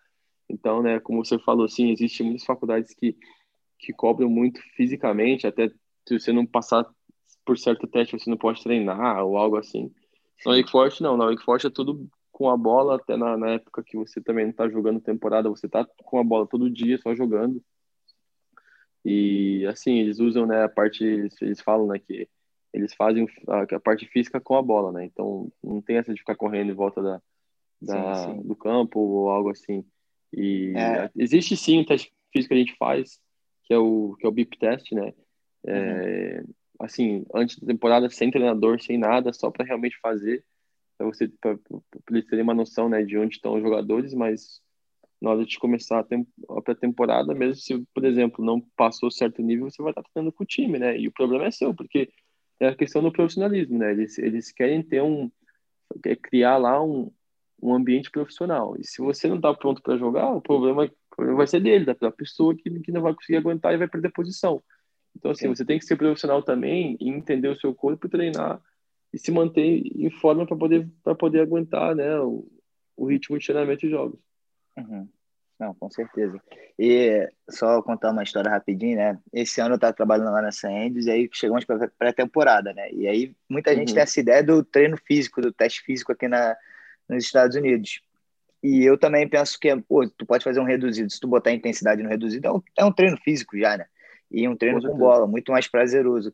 Então, 0.48 0.82
né, 0.82 0.98
como 1.00 1.24
você 1.24 1.38
falou, 1.38 1.64
assim, 1.66 1.90
existem 1.90 2.26
muitas 2.26 2.44
faculdades 2.44 2.94
que 2.94 3.16
que 3.78 3.92
cobram 3.92 4.28
muito 4.28 4.60
fisicamente, 4.74 5.46
até 5.46 5.68
se 5.68 6.18
você 6.18 6.32
não 6.32 6.44
passar 6.44 6.84
por 7.44 7.56
certo 7.56 7.86
teste, 7.86 8.18
você 8.18 8.28
não 8.28 8.36
pode 8.36 8.62
treinar 8.62 9.24
ou 9.24 9.36
algo 9.36 9.56
assim. 9.56 9.92
Na 10.44 10.56
Wake 10.56 10.70
Forest, 10.70 11.02
não. 11.02 11.16
Na 11.16 11.26
Wake 11.26 11.44
Forest 11.44 11.68
é 11.68 11.70
tudo 11.70 12.08
com 12.32 12.50
a 12.50 12.56
bola, 12.56 12.96
até 12.96 13.16
na, 13.16 13.36
na 13.36 13.50
época 13.50 13.82
que 13.82 13.96
você 13.96 14.20
também 14.20 14.44
não 14.44 14.50
está 14.50 14.68
jogando 14.68 15.00
temporada, 15.00 15.48
você 15.48 15.66
está 15.66 15.86
com 16.04 16.18
a 16.18 16.24
bola 16.24 16.46
todo 16.46 16.70
dia, 16.70 16.98
só 16.98 17.14
jogando. 17.14 17.62
E, 19.04 19.64
assim, 19.66 19.98
eles 19.98 20.18
usam, 20.18 20.46
né, 20.46 20.64
a 20.64 20.68
parte, 20.68 21.04
eles, 21.04 21.40
eles 21.40 21.60
falam, 21.60 21.86
né, 21.86 21.98
que 21.98 22.28
eles 22.72 22.94
fazem 22.94 23.26
a, 23.48 23.62
a, 23.62 23.80
parte 23.80 24.06
física 24.06 24.40
com 24.40 24.56
a 24.56 24.62
bola, 24.62 24.92
né? 24.92 25.04
Então, 25.04 25.50
não 25.62 25.80
tem 25.80 25.96
essa 25.96 26.12
de 26.12 26.20
ficar 26.20 26.36
correndo 26.36 26.70
em 26.70 26.74
volta 26.74 27.02
da, 27.02 27.22
da 27.80 28.14
sim, 28.14 28.34
sim. 28.34 28.42
do 28.46 28.54
campo 28.54 29.00
ou 29.00 29.30
algo 29.30 29.50
assim. 29.50 29.84
E 30.32 30.74
é. 30.76 31.10
existe 31.16 31.56
sim 31.56 31.80
um 31.80 31.84
teste 31.84 32.12
físico 32.32 32.54
que 32.54 32.54
a 32.54 32.64
gente 32.64 32.76
faz, 32.76 33.20
que 33.64 33.74
é 33.74 33.78
o 33.78 34.14
que 34.18 34.26
é 34.26 34.28
o 34.28 34.32
BIP 34.32 34.58
test, 34.58 34.92
né? 34.92 35.12
É, 35.66 36.40
uhum. 36.40 36.54
Assim, 36.80 37.26
antes 37.34 37.58
da 37.58 37.66
temporada, 37.66 38.08
sem 38.08 38.30
treinador, 38.30 38.80
sem 38.80 38.96
nada, 38.96 39.32
só 39.32 39.50
para 39.50 39.64
realmente 39.64 39.98
fazer, 40.00 40.44
para 40.96 41.06
você 41.06 41.28
para 41.40 41.58
eles 42.10 42.26
terem 42.26 42.44
uma 42.44 42.54
noção, 42.54 42.88
né, 42.88 43.02
de 43.02 43.18
onde 43.18 43.36
estão 43.36 43.54
os 43.54 43.62
jogadores, 43.62 44.14
mas 44.14 44.60
na 45.20 45.30
hora 45.30 45.44
de 45.44 45.58
começar 45.58 45.98
a, 45.98 46.62
pré-temporada, 46.62 47.34
mesmo 47.34 47.56
se, 47.56 47.84
por 47.92 48.04
exemplo, 48.04 48.44
não 48.44 48.60
passou 48.76 49.10
certo 49.10 49.42
nível, 49.42 49.68
você 49.68 49.82
vai 49.82 49.90
estar 49.90 50.04
treinando 50.04 50.32
com 50.32 50.44
o 50.44 50.46
time, 50.46 50.78
né? 50.78 50.96
E 50.96 51.08
o 51.08 51.12
problema 51.12 51.46
é 51.46 51.50
seu, 51.50 51.74
porque 51.74 52.08
é 52.60 52.68
a 52.68 52.76
questão 52.76 53.02
do 53.02 53.10
profissionalismo, 53.10 53.78
né? 53.78 53.90
Eles, 53.90 54.16
eles 54.18 54.52
querem 54.52 54.80
ter 54.80 55.02
um 55.02 55.30
é 56.04 56.14
criar 56.14 56.58
lá 56.58 56.82
um, 56.82 57.10
um 57.60 57.74
ambiente 57.74 58.10
profissional. 58.10 58.76
E 58.78 58.84
se 58.84 59.00
você 59.00 59.28
não 59.28 59.36
está 59.36 59.52
pronto 59.52 59.82
para 59.82 59.96
jogar, 59.96 60.30
o 60.30 60.40
problema 60.40 60.90
vai 61.16 61.46
ser 61.46 61.60
dele, 61.60 61.84
da, 61.84 62.10
pessoa 62.10 62.54
que, 62.54 62.70
que 62.80 62.92
não 62.92 63.02
vai 63.02 63.14
conseguir 63.14 63.38
aguentar 63.38 63.74
e 63.74 63.78
vai 63.78 63.88
perder 63.88 64.12
posição. 64.12 64.62
Então, 65.16 65.32
assim, 65.32 65.46
Sim. 65.48 65.54
você 65.54 65.64
tem 65.64 65.78
que 65.78 65.84
ser 65.84 65.96
profissional 65.96 66.42
também 66.42 66.96
e 67.00 67.08
entender 67.08 67.48
o 67.48 67.58
seu 67.58 67.74
corpo, 67.74 68.08
treinar 68.08 68.60
e 69.12 69.18
se 69.18 69.32
manter 69.32 69.82
em 69.84 70.10
forma 70.10 70.46
para 70.46 70.56
poder, 70.56 70.88
poder 71.18 71.40
aguentar 71.40 71.94
né, 71.94 72.18
o, 72.20 72.46
o 72.96 73.06
ritmo 73.06 73.38
de 73.38 73.46
treinamento 73.46 73.86
e 73.86 73.90
jogos. 73.90 74.20
Uhum. 74.76 75.08
Não, 75.58 75.74
com 75.74 75.90
certeza. 75.90 76.40
E 76.78 77.28
só 77.50 77.82
contar 77.82 78.12
uma 78.12 78.22
história 78.22 78.48
rapidinho, 78.48 78.96
né? 78.96 79.18
Esse 79.32 79.60
ano 79.60 79.72
eu 79.72 79.76
estava 79.76 79.92
trabalhando 79.92 80.30
lá 80.30 80.40
nessa 80.40 80.70
Endes 80.70 81.06
e 81.06 81.10
aí 81.10 81.28
chegamos 81.32 81.64
para 81.64 81.88
pré-temporada, 81.98 82.72
né? 82.72 82.92
E 82.92 83.08
aí 83.08 83.34
muita 83.48 83.74
gente 83.74 83.88
uhum. 83.88 83.94
tem 83.94 84.02
essa 84.04 84.20
ideia 84.20 84.44
do 84.44 84.62
treino 84.62 84.96
físico, 84.96 85.40
do 85.40 85.52
teste 85.52 85.82
físico 85.82 86.12
aqui 86.12 86.28
na, 86.28 86.56
nos 87.08 87.24
Estados 87.24 87.56
Unidos. 87.56 88.00
E 88.62 88.84
eu 88.84 88.98
também 88.98 89.28
penso 89.28 89.58
que, 89.58 89.74
pô, 89.82 90.08
tu 90.08 90.26
pode 90.26 90.42
fazer 90.42 90.60
um 90.60 90.64
reduzido. 90.64 91.10
Se 91.10 91.20
tu 91.20 91.28
botar 91.28 91.52
intensidade 91.52 92.02
no 92.02 92.08
reduzido, 92.08 92.48
é 92.48 92.52
um, 92.52 92.62
é 92.78 92.84
um 92.84 92.92
treino 92.92 93.16
físico 93.18 93.56
já, 93.56 93.76
né? 93.76 93.86
E 94.30 94.46
um 94.48 94.56
treino 94.56 94.82
com, 94.82 94.88
com 94.88 94.98
bola, 94.98 95.26
muito 95.26 95.52
mais 95.52 95.68
prazeroso. 95.68 96.32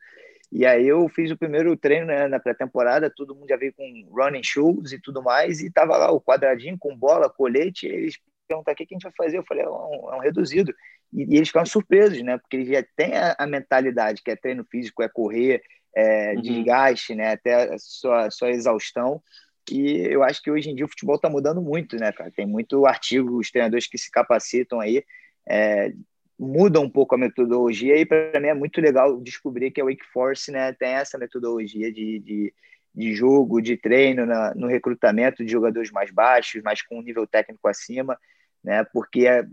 E 0.51 0.65
aí 0.65 0.87
eu 0.87 1.09
fiz 1.09 1.31
o 1.31 1.37
primeiro 1.37 1.77
treino 1.77 2.07
né, 2.07 2.29
na 2.29 2.39
pré-temporada, 2.39 3.11
todo 3.11 3.35
mundo 3.35 3.49
já 3.49 3.57
veio 3.57 3.75
com 3.75 4.09
running 4.11 4.43
shoes 4.43 4.93
e 4.93 5.01
tudo 5.01 5.23
mais, 5.23 5.61
e 5.61 5.71
tava 5.71 5.97
lá 5.97 6.13
o 6.13 6.21
quadradinho 6.21 6.79
com 6.79 6.97
bola, 6.97 7.29
colete, 7.29 7.87
e 7.87 7.91
eles 7.91 8.19
perguntaram 8.47 8.73
o 8.73 8.77
que, 8.77 8.87
que 8.87 8.95
a 8.95 8.97
gente 8.97 9.03
vai 9.03 9.13
fazer. 9.17 9.39
Eu 9.39 9.45
falei, 9.45 9.65
é 9.65 9.69
um, 9.69 10.13
é 10.13 10.17
um 10.17 10.21
reduzido. 10.21 10.73
E, 11.13 11.25
e, 11.25 11.37
eles 11.37 11.49
ficaram 11.49 11.67
surpresos, 11.67 12.23
né? 12.23 12.39
Porque 12.39 12.57
eles 12.57 12.69
já 12.69 12.85
têm 12.97 13.15
a, 13.15 13.35
a 13.39 13.47
mentalidade 13.47 14.23
que 14.23 14.31
é 14.31 14.37
treino 14.37 14.65
físico, 14.65 15.03
é 15.03 15.09
correr, 15.09 15.63
é 15.95 16.35
uhum. 16.35 16.43
desgaste, 16.43 17.15
né? 17.15 17.33
Até 17.33 17.75
a 17.75 17.79
sua, 17.79 18.31
sua 18.31 18.51
exaustão. 18.51 19.23
E 19.71 20.07
eu 20.11 20.23
acho 20.23 20.43
que 20.43 20.51
hoje 20.51 20.71
em 20.71 20.75
dia 20.75 20.85
o 20.85 20.89
futebol 20.89 21.17
está 21.17 21.29
mudando 21.29 21.63
muito, 21.63 21.97
né, 21.97 22.13
cara? 22.13 22.31
Tem 22.31 22.47
muito 22.47 22.87
artigo, 22.87 23.39
os 23.39 23.51
treinadores 23.51 23.87
que 23.87 23.97
se 23.97 24.11
capacitam 24.11 24.81
aí 24.81 25.05
é, 25.49 25.93
mudam 26.39 26.85
um 26.85 26.91
pouco 26.91 27.15
a 27.15 27.19
metodologia 27.19 27.97
e 27.97 28.05
para 28.05 28.41
mim 28.41 28.49
é 28.49 28.55
muito 28.55 28.81
legal 28.81 29.21
descobrir 29.21 29.71
que 29.71 29.81
a 29.81 29.85
Wake 29.85 30.05
Force 30.13 30.51
né, 30.51 30.73
tem 30.73 30.91
essa 30.91 31.17
metodologia 31.17 31.93
de, 31.93 32.19
de, 32.19 32.55
de 32.95 33.15
jogo, 33.15 33.61
de 33.61 33.77
treino 33.77 34.27
na, 34.27 34.55
no 34.55 34.67
recrutamento 34.67 35.45
de 35.45 35.51
jogadores 35.51 35.91
mais 35.91 36.11
baixos, 36.11 36.63
mas 36.63 36.83
com 36.83 36.99
um 36.99 37.03
nível 37.03 37.27
técnico 37.27 37.67
acima, 37.69 38.19
né? 38.63 38.85
Porque 38.93 39.27
a, 39.27 39.47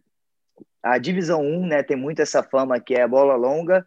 a 0.83 0.97
divisão 0.97 1.41
1 1.41 1.67
né, 1.67 1.83
tem 1.83 1.95
muito 1.95 2.21
essa 2.21 2.43
fama 2.43 2.79
que 2.79 2.95
é 2.95 3.07
bola 3.07 3.35
longa, 3.35 3.85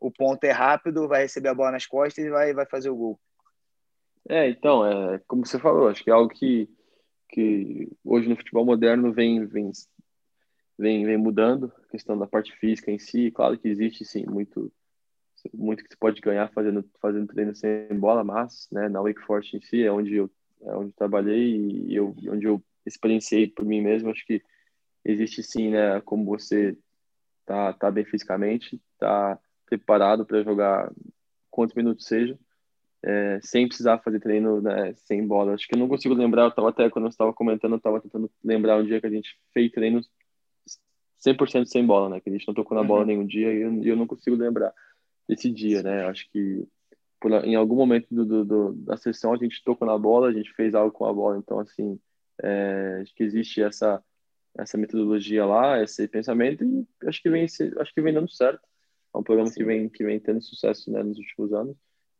o 0.00 0.10
ponto 0.10 0.42
é 0.44 0.50
rápido, 0.50 1.08
vai 1.08 1.22
receber 1.22 1.48
a 1.48 1.54
bola 1.54 1.72
nas 1.72 1.86
costas 1.86 2.24
e 2.24 2.30
vai, 2.30 2.52
vai 2.52 2.66
fazer 2.66 2.90
o 2.90 2.96
gol. 2.96 3.20
É, 4.28 4.48
então, 4.48 4.86
é, 4.86 5.18
como 5.26 5.44
você 5.44 5.58
falou, 5.58 5.88
acho 5.88 6.02
que 6.02 6.10
é 6.10 6.12
algo 6.12 6.28
que, 6.28 6.68
que 7.28 7.88
hoje 8.04 8.28
no 8.28 8.36
futebol 8.36 8.64
moderno 8.64 9.12
vem, 9.12 9.44
vem, 9.46 9.72
vem, 10.78 11.04
vem 11.04 11.16
mudando, 11.16 11.72
a 11.84 11.88
questão 11.88 12.16
da 12.16 12.26
parte 12.26 12.52
física 12.56 12.90
em 12.90 12.98
si, 12.98 13.30
claro 13.30 13.58
que 13.58 13.68
existe 13.68 14.04
sim 14.04 14.24
muito 14.26 14.72
muito 15.52 15.82
que 15.82 15.90
você 15.90 15.96
pode 15.96 16.20
ganhar 16.20 16.52
fazendo 16.52 16.88
fazendo 17.00 17.26
treino 17.26 17.52
sem 17.52 17.88
bola, 17.98 18.22
mas 18.22 18.68
né, 18.70 18.88
na 18.88 19.02
Wake 19.02 19.22
Forest 19.22 19.56
em 19.56 19.60
si 19.60 19.82
é 19.82 19.90
onde 19.90 20.14
eu 20.14 20.30
é 20.62 20.76
onde 20.76 20.92
trabalhei 20.92 21.56
e 21.88 21.96
eu, 21.96 22.14
onde 22.28 22.46
eu 22.46 22.62
experienciei 22.86 23.48
por 23.48 23.64
mim 23.64 23.80
mesmo, 23.80 24.10
acho 24.10 24.24
que 24.24 24.40
existe 25.04 25.42
sim, 25.42 25.70
né, 25.70 26.00
como 26.02 26.24
você 26.24 26.78
tá 27.44 27.72
tá 27.72 27.90
bem 27.90 28.04
fisicamente, 28.04 28.80
tá 28.98 29.36
preparado 29.66 30.24
para 30.24 30.44
jogar 30.44 30.92
quantos 31.50 31.74
minutos 31.74 32.06
seja 32.06 32.38
é, 33.04 33.40
sem 33.42 33.66
precisar 33.66 33.98
fazer 33.98 34.20
treino 34.20 34.60
né, 34.60 34.94
sem 34.94 35.26
bola. 35.26 35.54
Acho 35.54 35.66
que 35.66 35.74
eu 35.74 35.78
não 35.78 35.88
consigo 35.88 36.14
lembrar, 36.14 36.44
eu 36.44 36.48
estava 36.48 36.68
até 36.68 36.88
quando 36.88 37.06
eu 37.06 37.10
estava 37.10 37.32
comentando, 37.32 37.72
eu 37.72 37.78
estava 37.78 38.00
tentando 38.00 38.30
lembrar 38.42 38.78
um 38.78 38.84
dia 38.84 39.00
que 39.00 39.06
a 39.06 39.10
gente 39.10 39.36
fez 39.52 39.70
treinos 39.72 40.08
100% 41.24 41.66
sem 41.66 41.86
bola, 41.86 42.08
né? 42.08 42.20
Que 42.20 42.28
a 42.28 42.32
gente 42.32 42.46
não 42.46 42.54
tocou 42.54 42.76
na 42.76 42.84
bola 42.84 43.00
uhum. 43.00 43.06
nenhum 43.06 43.26
dia 43.26 43.52
e 43.52 43.62
eu, 43.62 43.82
eu, 43.84 43.96
não 43.96 44.06
consigo 44.06 44.36
lembrar 44.36 44.72
desse 45.28 45.50
dia, 45.50 45.82
né? 45.82 46.06
Acho 46.06 46.28
que 46.30 46.66
por, 47.20 47.32
em 47.44 47.54
algum 47.54 47.76
momento 47.76 48.06
do, 48.10 48.24
do, 48.24 48.44
do, 48.44 48.72
da 48.74 48.96
sessão 48.96 49.32
a 49.32 49.36
gente 49.36 49.62
tocou 49.64 49.86
na 49.86 49.96
bola, 49.96 50.28
a 50.28 50.32
gente 50.32 50.52
fez 50.54 50.74
algo 50.74 50.92
com 50.92 51.04
a 51.04 51.12
bola, 51.12 51.38
então 51.38 51.60
assim, 51.60 51.98
é, 52.42 53.00
acho 53.02 53.14
que 53.14 53.22
existe 53.22 53.62
essa 53.62 54.02
essa 54.54 54.76
metodologia 54.76 55.46
lá, 55.46 55.82
esse 55.82 56.06
pensamento 56.06 56.62
e 56.62 56.86
acho 57.06 57.22
que 57.22 57.30
vem 57.30 57.44
acho 57.44 57.94
que 57.94 58.02
vem 58.02 58.12
dando 58.12 58.30
certo. 58.30 58.60
É 59.14 59.18
um 59.18 59.22
programa 59.22 59.48
Sim. 59.48 59.54
que 59.54 59.64
vem 59.64 59.88
que 59.88 60.04
vem 60.04 60.20
tendo 60.20 60.42
sucesso 60.42 60.90
né, 60.90 61.02
nos 61.02 61.18
últimos 61.18 61.52
anos. 61.52 61.76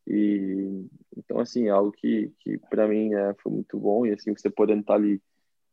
E 0.06 0.86
então 1.16 1.38
assim, 1.38 1.68
algo 1.68 1.92
que, 1.92 2.32
que 2.40 2.58
para 2.70 2.88
mim 2.88 3.14
é, 3.14 3.34
foi 3.34 3.52
muito 3.52 3.78
bom 3.78 4.04
e 4.04 4.12
assim 4.12 4.34
você 4.34 4.50
podendo 4.50 4.80
estar 4.80 4.94
tá 4.94 4.98
ali 4.98 5.22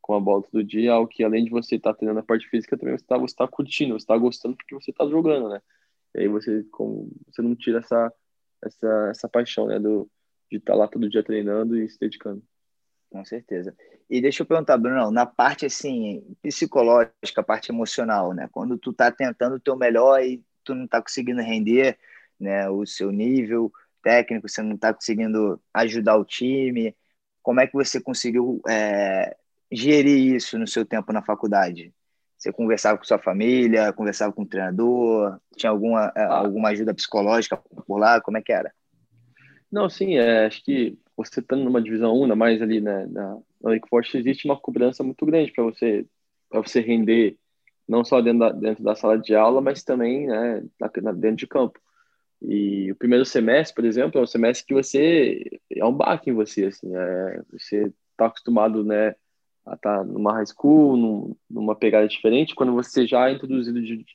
com 0.02 0.14
a 0.14 0.20
bola 0.20 0.44
todo 0.44 0.64
dia, 0.64 0.94
algo 0.94 1.08
que 1.08 1.24
além 1.24 1.46
de 1.46 1.52
você 1.52 1.76
estar 1.76 1.94
tá 1.94 1.98
treinando 1.98 2.20
a 2.20 2.24
parte 2.24 2.48
física, 2.48 2.78
também 2.78 2.98
você 2.98 3.04
está 3.04 3.46
tá 3.46 3.48
curtindo, 3.48 3.94
você 3.94 4.04
está 4.04 4.18
gostando 4.18 4.56
porque 4.56 4.76
você 4.76 4.92
está 4.92 5.06
jogando, 5.08 5.50
né? 5.50 5.62
E 6.16 6.22
aí 6.22 6.28
você 6.28 6.64
como 6.72 7.12
você 7.28 7.42
não 7.42 7.56
tira 7.56 7.80
essa 7.80 8.14
essa 8.64 9.10
essa 9.10 9.30
paixão, 9.30 9.68
né, 9.68 9.80
do 9.80 10.10
de 10.52 10.58
estar 10.58 10.74
tá 10.74 10.80
lá 10.80 10.88
todo 10.88 11.10
dia 11.10 11.24
treinando 11.24 11.78
e 11.78 11.88
se 11.90 12.00
dedicando. 12.00 12.42
Com 13.10 13.26
certeza. 13.26 13.76
E 14.10 14.22
deixa 14.22 14.44
eu 14.44 14.48
perguntar, 14.48 14.78
Bruno, 14.78 15.12
na 15.12 15.26
parte 15.26 15.66
assim 15.66 16.24
psicológica, 16.42 17.44
parte 17.44 17.72
emocional, 17.72 18.34
né? 18.34 18.48
Quando 18.52 18.78
tu 18.78 18.94
tá 18.94 19.12
tentando 19.12 19.56
o 19.56 19.60
teu 19.60 19.76
melhor 19.76 20.22
e 20.24 20.44
tu 20.64 20.76
não 20.76 20.88
tá 20.88 21.02
conseguindo 21.02 21.42
render, 21.42 21.98
né, 22.40 22.70
o 22.70 22.86
seu 22.86 23.12
nível, 23.12 23.72
técnico, 24.02 24.48
você 24.48 24.62
não 24.62 24.76
está 24.76 24.94
conseguindo 24.94 25.62
ajudar 25.74 26.18
o 26.18 26.26
time. 26.26 26.96
Como 27.42 27.60
é 27.60 27.68
que 27.68 27.74
você 27.74 28.02
conseguiu 28.02 28.62
é, 28.68 29.36
gerir 29.72 30.36
isso 30.36 30.58
no 30.58 30.68
seu 30.68 30.86
tempo 30.86 31.14
na 31.14 31.22
faculdade? 31.22 31.94
Você 32.38 32.54
conversava 32.54 32.98
com 32.98 33.04
sua 33.04 33.20
família, 33.20 33.92
conversava 33.92 34.32
com 34.32 34.44
o 34.44 34.48
treinador, 34.48 35.40
tinha 35.58 35.70
alguma, 35.70 36.12
é, 36.16 36.22
ah. 36.22 36.38
alguma 36.38 36.70
ajuda 36.70 36.94
psicológica 36.94 37.58
por 37.58 37.98
lá? 37.98 38.22
Como 38.22 38.38
é 38.38 38.42
que 38.42 38.54
era? 38.54 38.72
Não, 39.72 39.90
sim, 39.90 40.18
é, 40.18 40.46
acho 40.46 40.64
que 40.64 40.98
você 41.18 41.42
estando 41.42 41.64
numa 41.66 41.82
divisão 41.82 42.14
1, 42.14 42.36
mais 42.36 42.62
ali 42.62 42.80
né, 42.80 43.06
na, 43.08 43.36
na 43.62 43.72
Wake 43.72 43.90
Forest, 43.90 44.18
existe 44.18 44.46
uma 44.46 44.58
cobrança 44.58 45.04
muito 45.04 45.26
grande 45.26 45.52
para 45.52 45.66
você, 45.66 46.06
você 46.50 46.80
render, 46.80 47.38
não 47.88 48.06
só 48.06 48.22
dentro 48.22 48.40
da, 48.40 48.52
dentro 48.52 48.84
da 48.84 48.96
sala 48.96 49.18
de 49.18 49.36
aula, 49.36 49.60
mas 49.60 49.84
também 49.84 50.26
né, 50.26 50.64
na, 50.80 51.12
dentro 51.12 51.38
de 51.38 51.48
campo. 51.48 51.80
E 52.42 52.92
o 52.92 52.96
primeiro 52.96 53.26
semestre, 53.26 53.76
por 53.76 53.86
exemplo, 53.86 54.20
é 54.20 54.24
um 54.24 54.28
semestre 54.28 54.66
que 54.66 54.74
você 54.74 55.60
é 55.70 55.86
um 55.86 55.94
baque 55.94 56.30
em 56.30 56.34
você, 56.34 56.66
assim, 56.66 56.96
é, 56.96 57.42
você 57.52 57.92
está 58.12 58.28
acostumado, 58.28 58.84
né, 58.84 59.16
a 59.66 59.76
estar 59.76 60.00
tá 60.00 60.04
numa 60.04 60.34
high 60.34 60.46
school, 60.46 60.96
num, 60.96 61.36
numa 61.50 61.76
pegada 61.76 62.08
diferente, 62.08 62.56
quando 62.56 62.74
você 62.74 63.06
já 63.06 63.30
é 63.30 63.34
introduzido 63.34 63.82
de, 63.82 64.06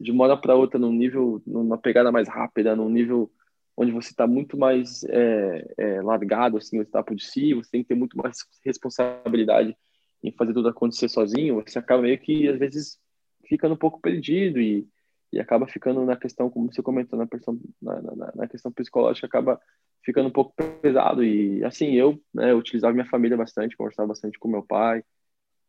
de 0.00 0.10
uma 0.12 0.24
hora 0.24 0.36
para 0.36 0.54
outra 0.54 0.78
num 0.78 0.92
nível, 0.92 1.42
numa 1.46 1.76
pegada 1.76 2.12
mais 2.12 2.28
rápida, 2.28 2.76
num 2.76 2.88
nível 2.88 3.30
onde 3.76 3.90
você 3.90 4.10
está 4.10 4.26
muito 4.26 4.56
mais 4.56 5.02
é, 5.04 5.74
é, 5.76 6.02
largado, 6.02 6.58
assim, 6.58 6.76
você 6.76 6.82
está 6.82 7.02
por 7.02 7.18
si, 7.18 7.54
você 7.54 7.70
tem 7.70 7.82
que 7.82 7.88
ter 7.88 7.94
muito 7.94 8.16
mais 8.16 8.38
responsabilidade 8.64 9.76
em 10.22 10.30
fazer 10.30 10.52
tudo 10.52 10.68
acontecer 10.68 11.08
sozinho, 11.08 11.56
você 11.56 11.78
acaba 11.78 12.02
meio 12.02 12.18
que, 12.18 12.48
às 12.48 12.58
vezes, 12.58 12.98
ficando 13.44 13.74
um 13.74 13.78
pouco 13.78 14.00
perdido 14.00 14.60
e, 14.60 14.86
e 15.32 15.40
acaba 15.40 15.66
ficando 15.66 16.04
na 16.04 16.16
questão, 16.16 16.50
como 16.50 16.72
você 16.72 16.82
comentou, 16.82 17.18
na 17.18 17.26
questão, 17.26 17.58
na, 17.80 18.02
na, 18.02 18.32
na 18.34 18.48
questão 18.48 18.70
psicológica, 18.70 19.26
acaba 19.26 19.60
ficando 20.04 20.28
um 20.28 20.32
pouco 20.32 20.54
pesado. 20.82 21.24
E, 21.24 21.64
assim, 21.64 21.92
eu, 21.94 22.20
né, 22.34 22.52
eu 22.52 22.58
utilizava 22.58 22.92
minha 22.92 23.06
família 23.06 23.36
bastante, 23.36 23.76
conversava 23.76 24.08
bastante 24.08 24.38
com 24.38 24.48
meu 24.48 24.62
pai, 24.62 25.02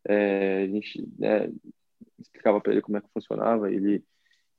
é, 0.06 0.64
a 0.64 0.68
gente 0.68 1.08
né, 1.18 1.50
explicava 2.20 2.60
para 2.60 2.74
ele 2.74 2.82
como 2.82 2.98
é 2.98 3.02
que 3.02 3.10
funcionava, 3.14 3.72
ele, 3.72 4.04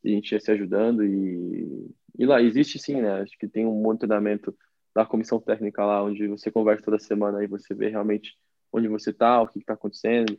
a 0.05 0.09
gente 0.09 0.32
ia 0.32 0.40
se 0.40 0.50
ajudando 0.50 1.05
e, 1.05 1.90
e 2.18 2.24
lá 2.26 2.40
existe 2.40 2.78
sim, 2.78 3.02
né? 3.02 3.20
Acho 3.20 3.36
que 3.38 3.46
tem 3.46 3.66
um 3.66 3.82
monitoramento 3.82 4.57
da 4.94 5.05
comissão 5.05 5.40
técnica 5.40 5.84
lá, 5.84 6.02
onde 6.02 6.26
você 6.28 6.50
conversa 6.50 6.84
toda 6.84 6.98
semana 6.98 7.42
e 7.42 7.46
você 7.46 7.74
vê 7.74 7.88
realmente 7.88 8.38
onde 8.72 8.88
você 8.88 9.11
está, 9.11 9.42
o 9.42 9.48
que 9.48 9.59
está 9.59 9.74
acontecendo. 9.74 10.38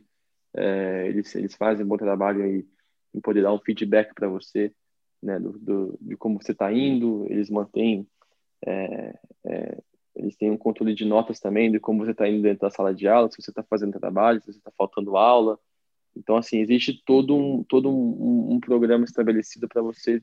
É, 0.54 1.06
eles, 1.08 1.34
eles 1.34 1.54
fazem 1.54 1.84
um 1.84 1.88
bom 1.88 1.96
trabalho 1.96 2.42
aí 2.42 2.66
em 3.16 3.20
poder 3.20 3.42
dar 3.42 3.52
um 3.52 3.58
feedback 3.58 4.14
para 4.14 4.28
você, 4.28 4.72
né, 5.22 5.40
do, 5.40 5.58
do, 5.58 5.98
de 6.00 6.16
como 6.16 6.40
você 6.40 6.52
está 6.52 6.72
indo. 6.72 7.26
Eles 7.30 7.48
mantêm, 7.48 8.06
é, 8.64 9.18
é, 9.44 9.78
eles 10.14 10.36
têm 10.36 10.50
um 10.50 10.56
controle 10.56 10.94
de 10.94 11.04
notas 11.04 11.40
também 11.40 11.72
de 11.72 11.80
como 11.80 12.04
você 12.04 12.10
está 12.10 12.28
indo 12.28 12.42
dentro 12.42 12.60
da 12.60 12.70
sala 12.70 12.94
de 12.94 13.08
aula, 13.08 13.30
se 13.30 13.40
você 13.40 13.50
está 13.50 13.62
fazendo 13.62 13.98
trabalho, 13.98 14.40
se 14.40 14.52
você 14.52 14.58
está 14.58 14.70
faltando 14.76 15.16
aula. 15.16 15.58
Então, 16.14 16.36
assim, 16.36 16.58
existe 16.58 17.02
todo 17.04 17.36
um, 17.36 17.64
todo 17.64 17.90
um, 17.90 18.52
um 18.54 18.60
programa 18.60 19.04
estabelecido 19.04 19.68
para 19.68 19.82
você 19.82 20.22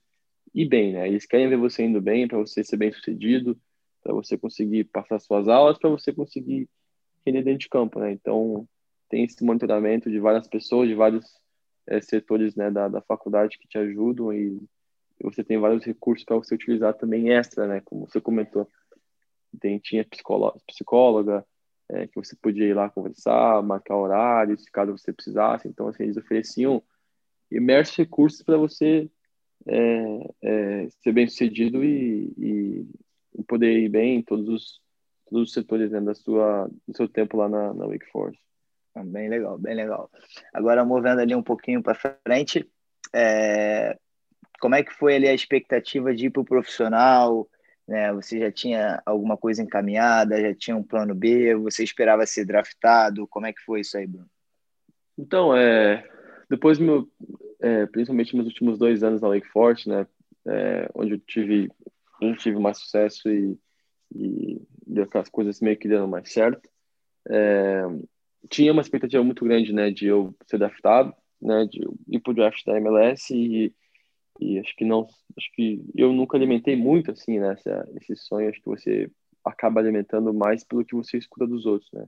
ir 0.54 0.66
bem, 0.66 0.94
né? 0.94 1.08
Eles 1.08 1.26
querem 1.26 1.50
ver 1.50 1.58
você 1.58 1.84
indo 1.84 2.02
bem, 2.02 2.28
para 2.28 2.38
você 2.38 2.64
ser 2.64 2.78
bem 2.78 2.92
sucedido, 2.92 3.60
para 4.04 4.14
você 4.14 4.38
conseguir 4.38 4.86
passar 4.86 5.20
suas 5.20 5.48
aulas, 5.48 5.78
para 5.78 5.90
você 5.90 6.12
conseguir 6.12 6.68
render 7.26 7.44
dentro 7.44 7.60
de 7.60 7.70
campo, 7.70 8.00
né? 8.00 8.12
Então, 8.12 8.68
tem 9.10 9.24
esse 9.24 9.44
monitoramento 9.44 10.10
de 10.10 10.20
várias 10.20 10.48
pessoas, 10.48 10.90
de 10.90 10.96
vários 10.96 11.43
é, 11.88 12.02
setores 12.02 12.56
né, 12.56 12.72
da, 12.72 12.88
da 12.88 13.02
faculdade 13.02 13.58
que 13.58 13.68
te 13.68 13.78
ajudam 13.78 14.34
e 14.34 14.60
você 15.22 15.44
tem 15.44 15.58
vários 15.58 15.84
recursos 15.86 16.26
para 16.26 16.36
você 16.36 16.56
utilizar 16.56 16.94
também 16.96 17.32
extra, 17.32 17.68
né? 17.68 17.82
Como 17.86 18.08
você 18.08 18.20
comentou, 18.20 18.68
tem, 19.60 19.80
tinha 19.80 20.04
psicóloga, 20.04 20.60
psicóloga 20.68 21.46
é, 21.90 22.08
que 22.08 22.16
você 22.16 22.36
podia 22.36 22.66
ir 22.66 22.74
lá 22.74 22.90
conversar, 22.90 23.62
marcar 23.62 23.96
horários, 23.96 24.66
caso 24.70 24.92
você 24.92 25.14
precisasse. 25.14 25.68
Então, 25.68 25.88
assim, 25.88 26.04
eles 26.04 26.18
ofereciam 26.18 26.82
imersos 27.52 27.96
recursos 27.96 28.42
para 28.42 28.58
você 28.58 29.10
é, 29.68 30.34
é, 30.42 30.90
ser 31.02 31.12
bem 31.14 31.28
sucedido 31.28 31.84
e, 31.84 32.34
e, 32.38 33.44
poder 33.48 33.80
ir 33.80 33.90
bem 33.90 34.18
em 34.18 34.22
todos 34.22 34.48
os, 34.48 34.82
todos 35.30 35.50
os 35.50 35.54
setores 35.54 35.92
né, 35.92 36.02
da 36.02 36.14
sua, 36.14 36.70
do 36.88 36.96
seu 36.96 37.08
tempo 37.08 37.38
lá 37.38 37.48
na, 37.48 37.74
na 37.74 37.86
Wake 37.86 38.10
Forest. 38.12 38.42
Ah, 38.96 39.04
bem 39.04 39.28
legal, 39.28 39.58
bem 39.58 39.76
legal. 39.76 40.10
Agora, 40.54 40.86
movendo 40.86 41.20
ali 41.20 41.36
um 41.36 41.44
pouquinho 41.44 41.82
para 41.82 41.96
frente, 42.26 42.70
é, 43.14 43.98
como 44.60 44.76
é 44.76 44.84
que 44.84 44.94
foi 44.94 45.16
ali 45.16 45.28
a 45.28 45.34
expectativa 45.34 46.14
de 46.14 46.28
ir 46.28 46.30
para 46.30 46.42
o 46.42 46.46
profissional? 46.46 47.48
Né? 47.88 48.14
Você 48.14 48.40
já 48.40 48.52
tinha 48.52 49.02
alguma 49.06 49.36
coisa 49.36 49.62
encaminhada? 49.62 50.40
Já 50.40 50.54
tinha 50.56 50.78
um 50.78 50.84
plano 50.84 51.16
B? 51.16 51.56
Você 51.56 51.84
esperava 51.84 52.26
ser 52.26 52.46
draftado? 52.46 53.28
Como 53.28 53.46
é 53.46 53.54
que 53.54 53.62
foi 53.62 53.82
isso 53.82 53.98
aí, 53.98 54.08
Bruno? 54.08 54.30
Então, 55.18 55.56
é, 55.56 56.08
depois 56.50 56.80
meu, 56.80 57.10
é, 57.60 57.86
principalmente 57.88 58.36
nos 58.36 58.46
últimos 58.46 58.78
dois 58.78 59.04
anos 59.04 59.22
na 59.22 59.28
Lake 59.28 59.48
Forest, 59.48 59.90
né, 59.90 60.08
é, 60.48 60.90
onde 60.94 61.14
eu 61.14 61.20
tive, 61.20 61.70
onde 62.22 62.38
tive 62.38 62.60
mais 62.60 62.78
sucesso 62.78 63.30
e, 63.30 63.58
e 64.16 64.62
as 65.14 65.30
coisas 65.30 65.62
meio 65.62 65.78
que 65.78 65.88
deram 65.88 66.08
mais 66.08 66.32
certo, 66.32 66.70
é, 67.30 67.84
tinha 68.50 68.72
uma 68.72 68.82
expectativa 68.82 69.24
muito 69.24 69.44
grande, 69.46 69.74
né, 69.74 69.92
de 69.92 70.08
eu 70.08 70.36
ser 70.46 70.58
draftado, 70.58 71.14
né, 71.42 71.66
de 71.66 71.82
ir 72.08 72.20
pro 72.20 72.34
draft 72.34 72.64
da 72.66 72.78
MLS 72.78 73.34
e, 73.34 73.74
e 74.40 74.60
acho 74.60 74.76
que 74.76 74.86
não, 74.86 75.08
acho 75.38 75.52
que 75.54 75.84
eu 75.96 76.12
nunca 76.14 76.38
alimentei 76.38 76.76
muito, 76.76 77.12
assim, 77.12 77.40
né, 77.40 77.54
essa, 77.54 77.90
esse 77.96 78.16
sonho, 78.16 78.50
acho 78.50 78.60
que 78.62 78.68
você 78.68 79.12
acaba 79.44 79.80
alimentando 79.80 80.34
mais 80.34 80.64
pelo 80.64 80.86
que 80.86 80.96
você 80.96 81.18
escuta 81.18 81.48
dos 81.48 81.66
outros, 81.66 81.92
né, 81.92 82.06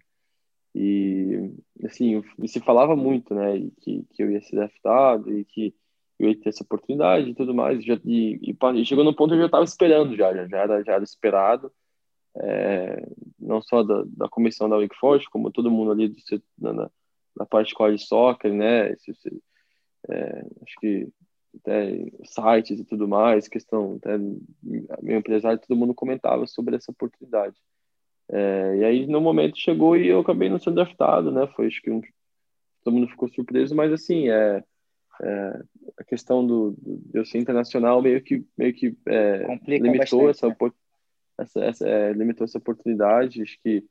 e, 0.74 1.54
assim, 1.86 2.22
se 2.48 2.60
falava 2.60 2.96
muito, 2.96 3.34
né, 3.34 3.60
que, 3.82 4.06
que 4.14 4.24
eu 4.24 4.32
ia 4.32 4.42
ser 4.42 4.58
draftado 4.58 5.38
e 5.38 5.46
que 5.46 5.74
eu 6.20 6.30
ia 6.30 6.40
ter 6.40 6.50
essa 6.50 6.64
oportunidade 6.64 7.30
e 7.30 7.36
tudo 7.36 7.54
mais, 7.54 7.84
já, 7.84 8.00
e, 8.06 8.40
e 8.52 8.86
chegou 8.86 9.04
no 9.04 9.16
ponto 9.16 9.30
que 9.30 9.36
eu 9.36 9.42
já 9.42 9.46
estava 9.46 9.64
esperando 9.64 10.16
já, 10.16 10.34
já, 10.34 10.48
já, 10.48 10.58
era, 10.58 10.84
já 10.84 10.94
era 10.94 11.04
esperado, 11.04 11.72
é, 12.38 13.08
não 13.40 13.62
só 13.62 13.84
da, 13.84 14.04
da 14.08 14.30
comissão 14.30 14.70
da 14.70 14.78
Wake 14.78 14.96
Forest, 14.98 15.30
como 15.30 15.52
todo 15.52 15.72
mundo 15.72 15.92
ali 15.92 16.10
do, 16.10 16.16
na, 16.58 16.90
na 17.38 17.46
parte 17.46 17.70
de 17.70 17.76
college 17.76 18.06
soccer, 18.06 18.54
né, 18.54 18.92
esse, 18.92 19.12
esse, 19.12 19.42
é, 20.10 20.46
acho 20.64 20.76
que 20.80 21.08
até 21.58 22.06
sites 22.24 22.80
e 22.80 22.86
tudo 22.86 23.08
mais, 23.08 23.48
questão, 23.48 23.96
até 23.96 24.18
meu 25.02 25.18
empresário, 25.18 25.60
todo 25.60 25.78
mundo 25.78 25.94
comentava 25.94 26.46
sobre 26.48 26.76
essa 26.76 26.92
oportunidade. 26.92 27.56
É, 28.30 28.78
e 28.78 28.84
aí, 28.84 29.08
no 29.08 29.22
momento, 29.22 29.58
chegou 29.58 29.96
e 29.96 30.08
eu 30.08 30.20
acabei 30.20 30.50
não 30.50 30.60
sendo 30.60 30.76
draftado, 30.76 31.32
né? 31.32 31.48
Foi, 31.56 31.68
acho 31.68 31.82
que 31.82 31.92
um, 31.92 32.02
todo 32.84 32.94
mundo 32.94 33.08
ficou 33.08 33.30
surpreso, 33.30 33.76
mas 33.76 33.92
assim, 33.92 34.30
é, 34.30 34.64
é 35.22 35.62
a 35.98 36.04
questão 36.04 36.46
do, 36.46 36.72
do, 36.72 36.98
de 36.98 37.20
eu 37.20 37.26
ser 37.26 37.38
internacional 37.38 38.02
meio 38.02 38.22
que, 38.22 38.44
meio 38.58 38.74
que 38.74 38.98
é, 39.08 39.46
limitou 39.68 40.30
essa, 40.30 40.48
né? 40.50 40.56
Essa, 41.38 41.60
essa 41.64 41.88
é, 41.88 42.14
limitou 42.14 42.46
essa 42.46 42.58
oportunidade. 42.58 43.42
Acho 43.42 43.60
que 43.62 43.84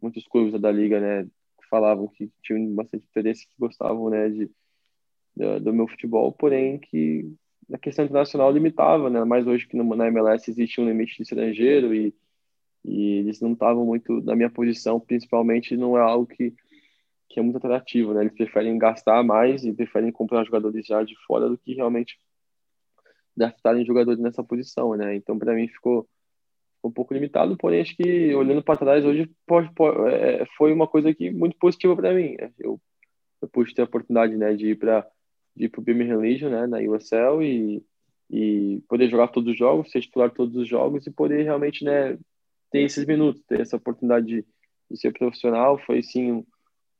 muitos 0.00 0.26
clubes 0.26 0.60
da 0.60 0.70
liga, 0.70 1.00
né, 1.00 1.28
falavam 1.68 2.08
que 2.08 2.30
tinham 2.42 2.74
bastante 2.74 3.06
interesse, 3.06 3.46
que 3.46 3.54
gostavam, 3.58 4.10
né, 4.10 4.28
de, 4.28 4.50
do, 5.36 5.60
do 5.60 5.72
meu 5.72 5.86
futebol, 5.86 6.32
porém 6.32 6.78
que 6.78 7.32
a 7.72 7.78
questão 7.78 8.04
internacional 8.04 8.50
limitava, 8.50 9.08
né? 9.08 9.22
Mais 9.24 9.46
hoje 9.46 9.66
que 9.66 9.76
no, 9.76 9.94
na 9.94 10.08
MLS 10.08 10.50
existe 10.50 10.80
um 10.80 10.86
limite 10.86 11.16
de 11.16 11.22
estrangeiro 11.22 11.94
e 11.94 12.12
e 12.84 13.18
eles 13.18 13.40
não 13.40 13.52
estavam 13.52 13.84
muito 13.84 14.20
na 14.22 14.34
minha 14.34 14.50
posição, 14.50 14.98
principalmente 14.98 15.76
não 15.76 15.96
é 15.96 16.00
algo 16.00 16.26
que, 16.26 16.54
que 17.28 17.38
é 17.38 17.42
muito 17.42 17.58
atrativo, 17.58 18.14
né? 18.14 18.22
Eles 18.22 18.34
preferem 18.34 18.78
gastar 18.78 19.22
mais 19.22 19.64
e 19.64 19.72
preferem 19.72 20.10
comprar 20.10 20.44
jogadores 20.44 20.86
já 20.86 21.02
de 21.02 21.14
fora 21.26 21.48
do 21.48 21.58
que 21.58 21.74
realmente 21.74 22.18
draftarem 23.36 23.84
jogadores 23.84 24.20
nessa 24.20 24.42
posição, 24.42 24.96
né? 24.96 25.14
Então, 25.14 25.38
para 25.38 25.54
mim, 25.54 25.68
ficou, 25.68 26.08
um 26.82 26.90
pouco 26.90 27.12
limitado, 27.12 27.56
porém, 27.56 27.80
acho 27.80 27.96
que 27.96 28.34
olhando 28.34 28.62
para 28.62 28.78
trás 28.78 29.04
hoje 29.04 29.30
pode, 29.46 29.72
pode, 29.74 30.14
é, 30.14 30.46
foi 30.56 30.72
uma 30.72 30.86
coisa 30.86 31.12
que 31.14 31.30
muito 31.30 31.56
positiva 31.58 31.94
para 31.94 32.14
mim. 32.14 32.36
Né? 32.38 32.50
Eu, 32.58 32.80
eu 33.42 33.48
pude 33.48 33.74
ter 33.74 33.82
a 33.82 33.84
oportunidade 33.84 34.36
né, 34.36 34.54
de 34.54 34.70
ir 34.70 34.78
para 34.78 35.06
de 35.54 35.64
ir 35.64 35.68
para 35.68 35.80
o 35.80 35.84
Birmingham 35.84 36.18
Legion, 36.18 36.48
né, 36.48 36.66
na 36.66 36.78
USL 36.78 37.42
e, 37.42 37.84
e 38.30 38.80
poder 38.88 39.10
jogar 39.10 39.28
todos 39.28 39.52
os 39.52 39.58
jogos, 39.58 39.90
ser 39.90 40.00
titular 40.00 40.30
todos 40.30 40.54
os 40.56 40.68
jogos 40.68 41.06
e 41.06 41.10
poder 41.10 41.42
realmente 41.42 41.84
né, 41.84 42.16
ter 42.70 42.82
esses 42.82 43.04
minutos, 43.04 43.42
ter 43.46 43.60
essa 43.60 43.76
oportunidade 43.76 44.26
de, 44.26 44.46
de 44.90 44.96
ser 44.96 45.12
profissional, 45.12 45.78
foi 45.78 46.02
sim 46.02 46.46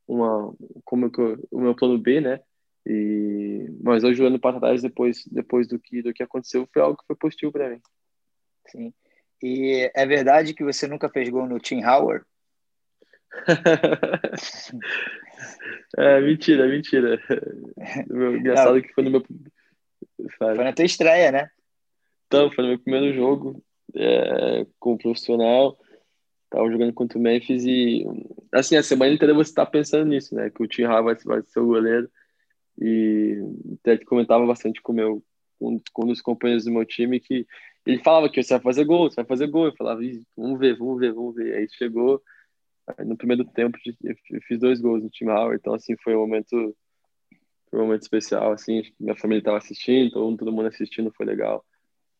uma 0.07 0.53
como 0.83 1.05
eu, 1.05 1.47
o 1.49 1.61
meu 1.61 1.75
plano 1.75 1.97
B, 1.97 2.19
né? 2.19 2.41
E 2.85 3.67
mas 3.81 4.03
hoje 4.03 4.21
olhando 4.21 4.39
para 4.39 4.59
trás 4.59 4.81
depois 4.81 5.23
depois 5.31 5.67
do 5.67 5.79
que 5.79 6.01
do 6.01 6.13
que 6.13 6.23
aconteceu 6.23 6.67
foi 6.73 6.81
algo 6.81 6.97
que 6.97 7.05
foi 7.05 7.15
positivo 7.15 7.51
para 7.51 7.69
mim. 7.69 7.79
Sim. 8.67 8.93
E 9.41 9.89
é 9.93 10.05
verdade 10.05 10.53
que 10.53 10.63
você 10.63 10.87
nunca 10.87 11.09
fez 11.09 11.29
gol 11.29 11.47
no 11.47 11.59
Tim 11.59 11.83
Howard? 11.83 12.23
é, 15.97 16.21
mentira, 16.21 16.67
mentira. 16.67 17.19
Meu, 18.07 18.37
engraçado 18.37 18.75
Não, 18.75 18.81
que 18.81 18.93
foi 18.93 19.03
no 19.03 19.11
meu. 19.11 19.23
Foi 20.37 20.63
na 20.63 20.73
tua 20.73 20.85
estreia, 20.85 21.31
né? 21.31 21.49
Então, 22.27 22.51
foi 22.51 22.63
no 22.63 22.69
meu 22.69 22.79
primeiro 22.79 23.13
jogo 23.15 23.63
é, 23.95 24.65
como 24.79 24.97
profissional. 24.97 25.77
Tava 26.49 26.69
jogando 26.69 26.93
contra 26.93 27.17
o 27.17 27.21
Memphis 27.21 27.63
e, 27.63 28.05
assim, 28.51 28.75
a 28.75 28.83
semana 28.83 29.13
inteira 29.13 29.33
você 29.33 29.53
tá 29.53 29.65
pensando 29.65 30.05
nisso, 30.05 30.35
né? 30.35 30.49
Que 30.49 30.61
o 30.61 30.67
Tim 30.67 30.83
Howard 30.83 31.23
vai, 31.23 31.37
vai 31.37 31.43
ser 31.43 31.61
o 31.61 31.67
goleiro. 31.67 32.09
E 32.79 33.37
até 33.79 33.97
que 33.97 34.05
comentava 34.05 34.45
bastante 34.45 34.81
com, 34.81 34.91
meu, 34.91 35.23
com, 35.57 35.79
com 35.93 36.03
um 36.03 36.07
dos 36.07 36.21
companheiros 36.21 36.65
do 36.65 36.71
meu 36.71 36.85
time 36.85 37.19
que 37.19 37.47
ele 37.85 38.03
falava 38.03 38.29
que 38.29 38.41
você 38.41 38.53
vai 38.53 38.61
fazer 38.61 38.85
gol, 38.85 39.09
você 39.09 39.15
vai 39.17 39.25
fazer 39.25 39.47
gol. 39.47 39.65
Eu 39.67 39.75
falava, 39.75 40.01
vamos 40.37 40.59
ver, 40.59 40.77
vamos 40.77 40.99
ver, 40.99 41.13
vamos 41.13 41.35
ver. 41.35 41.55
Aí 41.55 41.67
chegou, 41.69 42.21
aí 42.87 43.05
no 43.05 43.17
primeiro 43.17 43.45
tempo 43.45 43.77
eu 44.03 44.41
fiz 44.47 44.59
dois 44.59 44.79
gols 44.79 45.03
no 45.03 45.09
time 45.09 45.31
Howard, 45.31 45.57
então 45.59 45.73
assim, 45.73 45.95
foi 46.03 46.15
um 46.15 46.19
momento 46.19 46.75
foi 47.69 47.79
um 47.79 47.83
momento 47.83 48.01
especial, 48.01 48.51
assim, 48.51 48.83
minha 48.99 49.15
família 49.15 49.39
estava 49.39 49.57
assistindo, 49.57 50.11
todo, 50.11 50.35
todo 50.37 50.51
mundo 50.51 50.67
assistindo, 50.67 51.13
foi 51.15 51.25
legal 51.25 51.65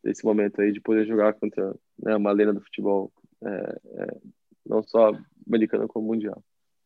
esse 0.04 0.24
momento 0.26 0.62
aí 0.62 0.72
de 0.72 0.82
poder 0.82 1.06
jogar 1.06 1.34
contra 1.34 1.76
né, 2.02 2.16
uma 2.16 2.32
lenda 2.32 2.54
do 2.54 2.62
futebol, 2.62 3.12
é, 3.44 3.50
é, 3.50 4.18
não 4.66 4.82
só 4.84 5.12
americano 5.48 5.88
como 5.88 6.08
mundial. 6.08 6.44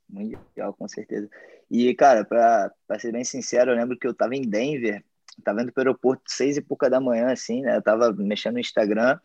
Mundial, 0.09 0.73
com 0.73 0.87
certeza. 0.87 1.29
E, 1.69 1.93
cara, 1.95 2.25
para 2.25 2.99
ser 2.99 3.11
bem 3.11 3.23
sincero, 3.23 3.71
eu 3.71 3.75
lembro 3.75 3.97
que 3.97 4.05
eu 4.05 4.13
tava 4.13 4.35
em 4.35 4.41
Denver, 4.41 5.03
tava 5.43 5.61
indo 5.61 5.71
pro 5.71 5.81
aeroporto 5.81 6.23
seis 6.27 6.57
e 6.57 6.61
pouca 6.61 6.89
da 6.89 6.99
manhã, 6.99 7.31
assim, 7.31 7.61
né? 7.61 7.77
Eu 7.77 7.81
tava 7.81 8.11
mexendo 8.13 8.53
no 8.53 8.59
Instagram 8.59 9.19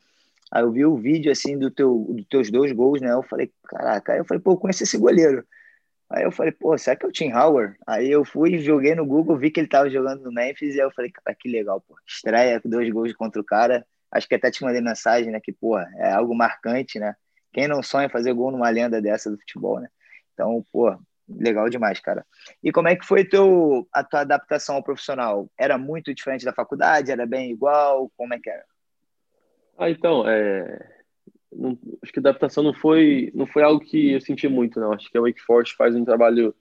Aí 0.50 0.62
eu 0.62 0.72
vi 0.72 0.84
o 0.84 0.96
vídeo, 0.96 1.30
assim, 1.30 1.56
do 1.56 1.70
teu, 1.70 2.06
dos 2.10 2.26
teus 2.26 2.50
dois 2.50 2.72
gols, 2.72 3.00
né? 3.00 3.12
Eu 3.12 3.22
falei, 3.22 3.52
caraca. 3.68 4.12
Aí 4.12 4.18
eu 4.18 4.24
falei, 4.24 4.42
pô, 4.42 4.52
eu 4.52 4.56
conheço 4.56 4.82
esse 4.82 4.98
goleiro. 4.98 5.46
Aí 6.10 6.24
eu 6.24 6.32
falei, 6.32 6.50
pô, 6.50 6.76
será 6.76 6.96
que 6.96 7.06
é 7.06 7.08
o 7.08 7.12
Tim 7.12 7.32
Howard? 7.32 7.76
Aí 7.86 8.10
eu 8.10 8.24
fui, 8.24 8.58
joguei 8.58 8.96
no 8.96 9.06
Google, 9.06 9.38
vi 9.38 9.50
que 9.50 9.60
ele 9.60 9.68
tava 9.68 9.88
jogando 9.88 10.22
no 10.24 10.32
Memphis, 10.32 10.74
e 10.74 10.80
aí 10.80 10.86
eu 10.86 10.90
falei, 10.90 11.10
cara, 11.12 11.36
que 11.38 11.48
legal, 11.48 11.80
pô. 11.80 11.96
Estreia, 12.04 12.60
dois 12.64 12.90
gols 12.90 13.12
contra 13.14 13.40
o 13.40 13.44
cara. 13.44 13.86
Acho 14.10 14.26
que 14.28 14.34
até 14.34 14.50
te 14.50 14.62
mandei 14.64 14.80
mensagem, 14.80 15.30
né? 15.30 15.40
Que, 15.40 15.52
pô, 15.52 15.78
é 15.78 16.12
algo 16.12 16.34
marcante, 16.34 16.98
né? 16.98 17.14
Quem 17.52 17.68
não 17.68 17.80
sonha 17.82 18.08
fazer 18.08 18.32
gol 18.32 18.50
numa 18.50 18.68
lenda 18.70 19.00
dessa 19.00 19.30
do 19.30 19.38
futebol, 19.38 19.78
né? 19.78 19.88
Então, 20.34 20.64
pô, 20.72 20.98
legal 21.38 21.68
demais, 21.68 22.00
cara. 22.00 22.24
E 22.62 22.72
como 22.72 22.88
é 22.88 22.96
que 22.96 23.06
foi 23.06 23.24
teu, 23.24 23.88
a 23.92 24.02
tua 24.02 24.20
adaptação 24.20 24.76
ao 24.76 24.82
profissional? 24.82 25.50
Era 25.58 25.78
muito 25.78 26.14
diferente 26.14 26.44
da 26.44 26.52
faculdade? 26.52 27.10
Era 27.10 27.26
bem 27.26 27.50
igual? 27.50 28.10
Como 28.16 28.34
é 28.34 28.38
que 28.38 28.50
era? 28.50 28.64
Ah, 29.78 29.90
então, 29.90 30.28
é 30.28 31.00
não, 31.52 31.76
acho 32.02 32.12
que 32.12 32.20
adaptação 32.20 32.62
não 32.62 32.72
foi 32.72 33.30
não 33.34 33.46
foi 33.46 33.62
algo 33.62 33.80
que 33.80 34.12
eu 34.12 34.20
senti 34.20 34.48
muito, 34.48 34.78
não. 34.78 34.92
Acho 34.92 35.10
que 35.10 35.18
a 35.18 35.20
Wake 35.20 35.40
Forest 35.40 35.76
faz 35.76 35.94
um 35.96 36.04
trabalho 36.04 36.54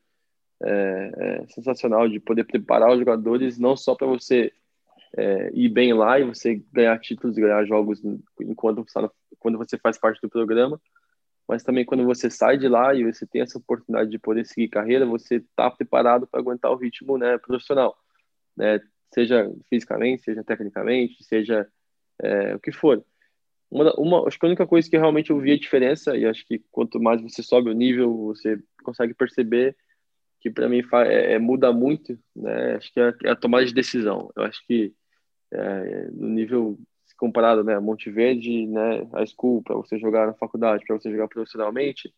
é, 0.63 1.11
é, 1.17 1.47
sensacional 1.47 2.07
de 2.09 2.19
poder 2.19 2.43
preparar 2.45 2.91
os 2.91 2.99
jogadores 2.99 3.57
não 3.59 3.77
só 3.77 3.95
para 3.95 4.07
você 4.07 4.51
é, 5.15 5.51
ir 5.53 5.69
bem 5.69 5.93
lá 5.93 6.19
e 6.19 6.25
você 6.25 6.61
ganhar 6.71 6.99
títulos 6.99 7.35
ganhar 7.35 7.63
jogos 7.65 8.01
enquanto 8.41 8.83
tá 8.85 9.09
quando 9.39 9.57
você 9.57 9.77
faz 9.77 9.97
parte 9.97 10.19
do 10.21 10.29
programa, 10.29 10.81
mas 11.49 11.63
também 11.63 11.83
quando 11.83 12.05
você 12.05 12.29
sai 12.29 12.57
de 12.57 12.67
lá 12.67 12.93
e 12.93 13.03
você 13.03 13.25
tem 13.25 13.41
essa 13.41 13.57
oportunidade 13.57 14.09
de 14.09 14.19
poder 14.19 14.45
seguir 14.45 14.69
carreira, 14.69 15.05
você 15.05 15.37
está 15.37 15.69
preparado 15.69 16.27
para 16.27 16.39
aguentar 16.39 16.71
o 16.71 16.77
ritmo 16.77 17.17
né, 17.17 17.37
profissional, 17.37 17.97
né, 18.55 18.79
seja 19.13 19.51
fisicamente, 19.67 20.23
seja 20.23 20.43
tecnicamente, 20.43 21.23
seja 21.23 21.67
é, 22.21 22.55
o 22.55 22.59
que 22.59 22.71
for 22.71 23.03
uma, 23.71 23.93
uma, 23.95 24.27
acho 24.27 24.39
que 24.39 24.45
a 24.45 24.49
única 24.49 24.65
coisa 24.65 24.89
que 24.89 24.97
realmente 24.97 25.29
eu 25.29 25.39
vi 25.39 25.51
a 25.51 25.59
diferença, 25.59 26.17
e 26.17 26.25
acho 26.25 26.45
que 26.45 26.59
quanto 26.71 26.99
mais 26.99 27.21
você 27.21 27.43
sobe 27.43 27.69
o 27.69 27.73
nível, 27.73 28.15
você 28.17 28.59
consegue 28.83 29.13
perceber 29.13 29.75
que 30.39 30.49
para 30.49 30.67
mim 30.67 30.81
é, 31.05 31.33
é, 31.33 31.39
muda 31.39 31.71
muito, 31.71 32.17
né? 32.35 32.75
Acho 32.75 32.91
que 32.91 32.99
é, 32.99 33.13
é, 33.25 33.29
a 33.29 33.35
tomada 33.35 33.65
de 33.65 33.73
decisão. 33.73 34.31
Eu 34.35 34.43
acho 34.43 34.65
que 34.65 34.93
é, 35.51 36.07
no 36.11 36.29
nível 36.29 36.79
comparado, 37.19 37.63
né, 37.63 37.77
Monte 37.79 38.09
Verde, 38.09 38.65
né, 38.65 39.07
a 39.11 39.25
school 39.25 39.61
para 39.61 39.75
você 39.75 39.99
jogar 39.99 40.25
na 40.25 40.33
faculdade, 40.33 40.85
para 40.85 40.97
você 40.97 41.11
jogar 41.11 41.27
profissionalmente, 41.27 42.13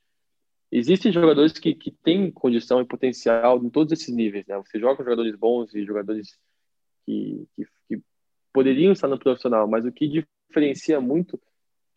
existem 0.71 1.11
jogadores 1.11 1.53
que, 1.53 1.73
que 1.73 1.91
têm 1.91 2.31
condição 2.31 2.79
e 2.79 2.85
potencial 2.85 3.57
em 3.63 3.69
todos 3.69 3.91
esses 3.91 4.13
níveis, 4.13 4.45
né? 4.47 4.55
Você 4.57 4.79
joga 4.79 4.97
com 4.97 5.03
jogadores 5.03 5.35
bons 5.35 5.73
e 5.73 5.83
jogadores 5.83 6.37
que, 7.05 7.47
que, 7.55 7.65
que 7.89 8.03
poderiam 8.53 8.93
estar 8.93 9.07
no 9.07 9.19
profissional, 9.19 9.67
mas 9.67 9.85
o 9.85 9.91
que 9.91 10.25
diferencia 10.47 11.01
muito, 11.01 11.41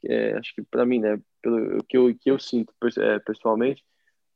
é, 0.02 0.32
acho 0.38 0.54
que 0.54 0.62
para 0.62 0.86
mim, 0.86 0.98
né, 0.98 1.20
pelo 1.42 1.84
que 1.84 1.96
eu, 1.96 2.14
que 2.16 2.30
eu 2.30 2.38
sinto 2.38 2.72
é, 2.98 3.18
pessoalmente, 3.20 3.84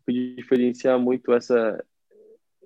o 0.03 0.13
que 0.13 0.37
diferencia 0.37 0.97
muito 0.99 1.33
essa 1.33 1.83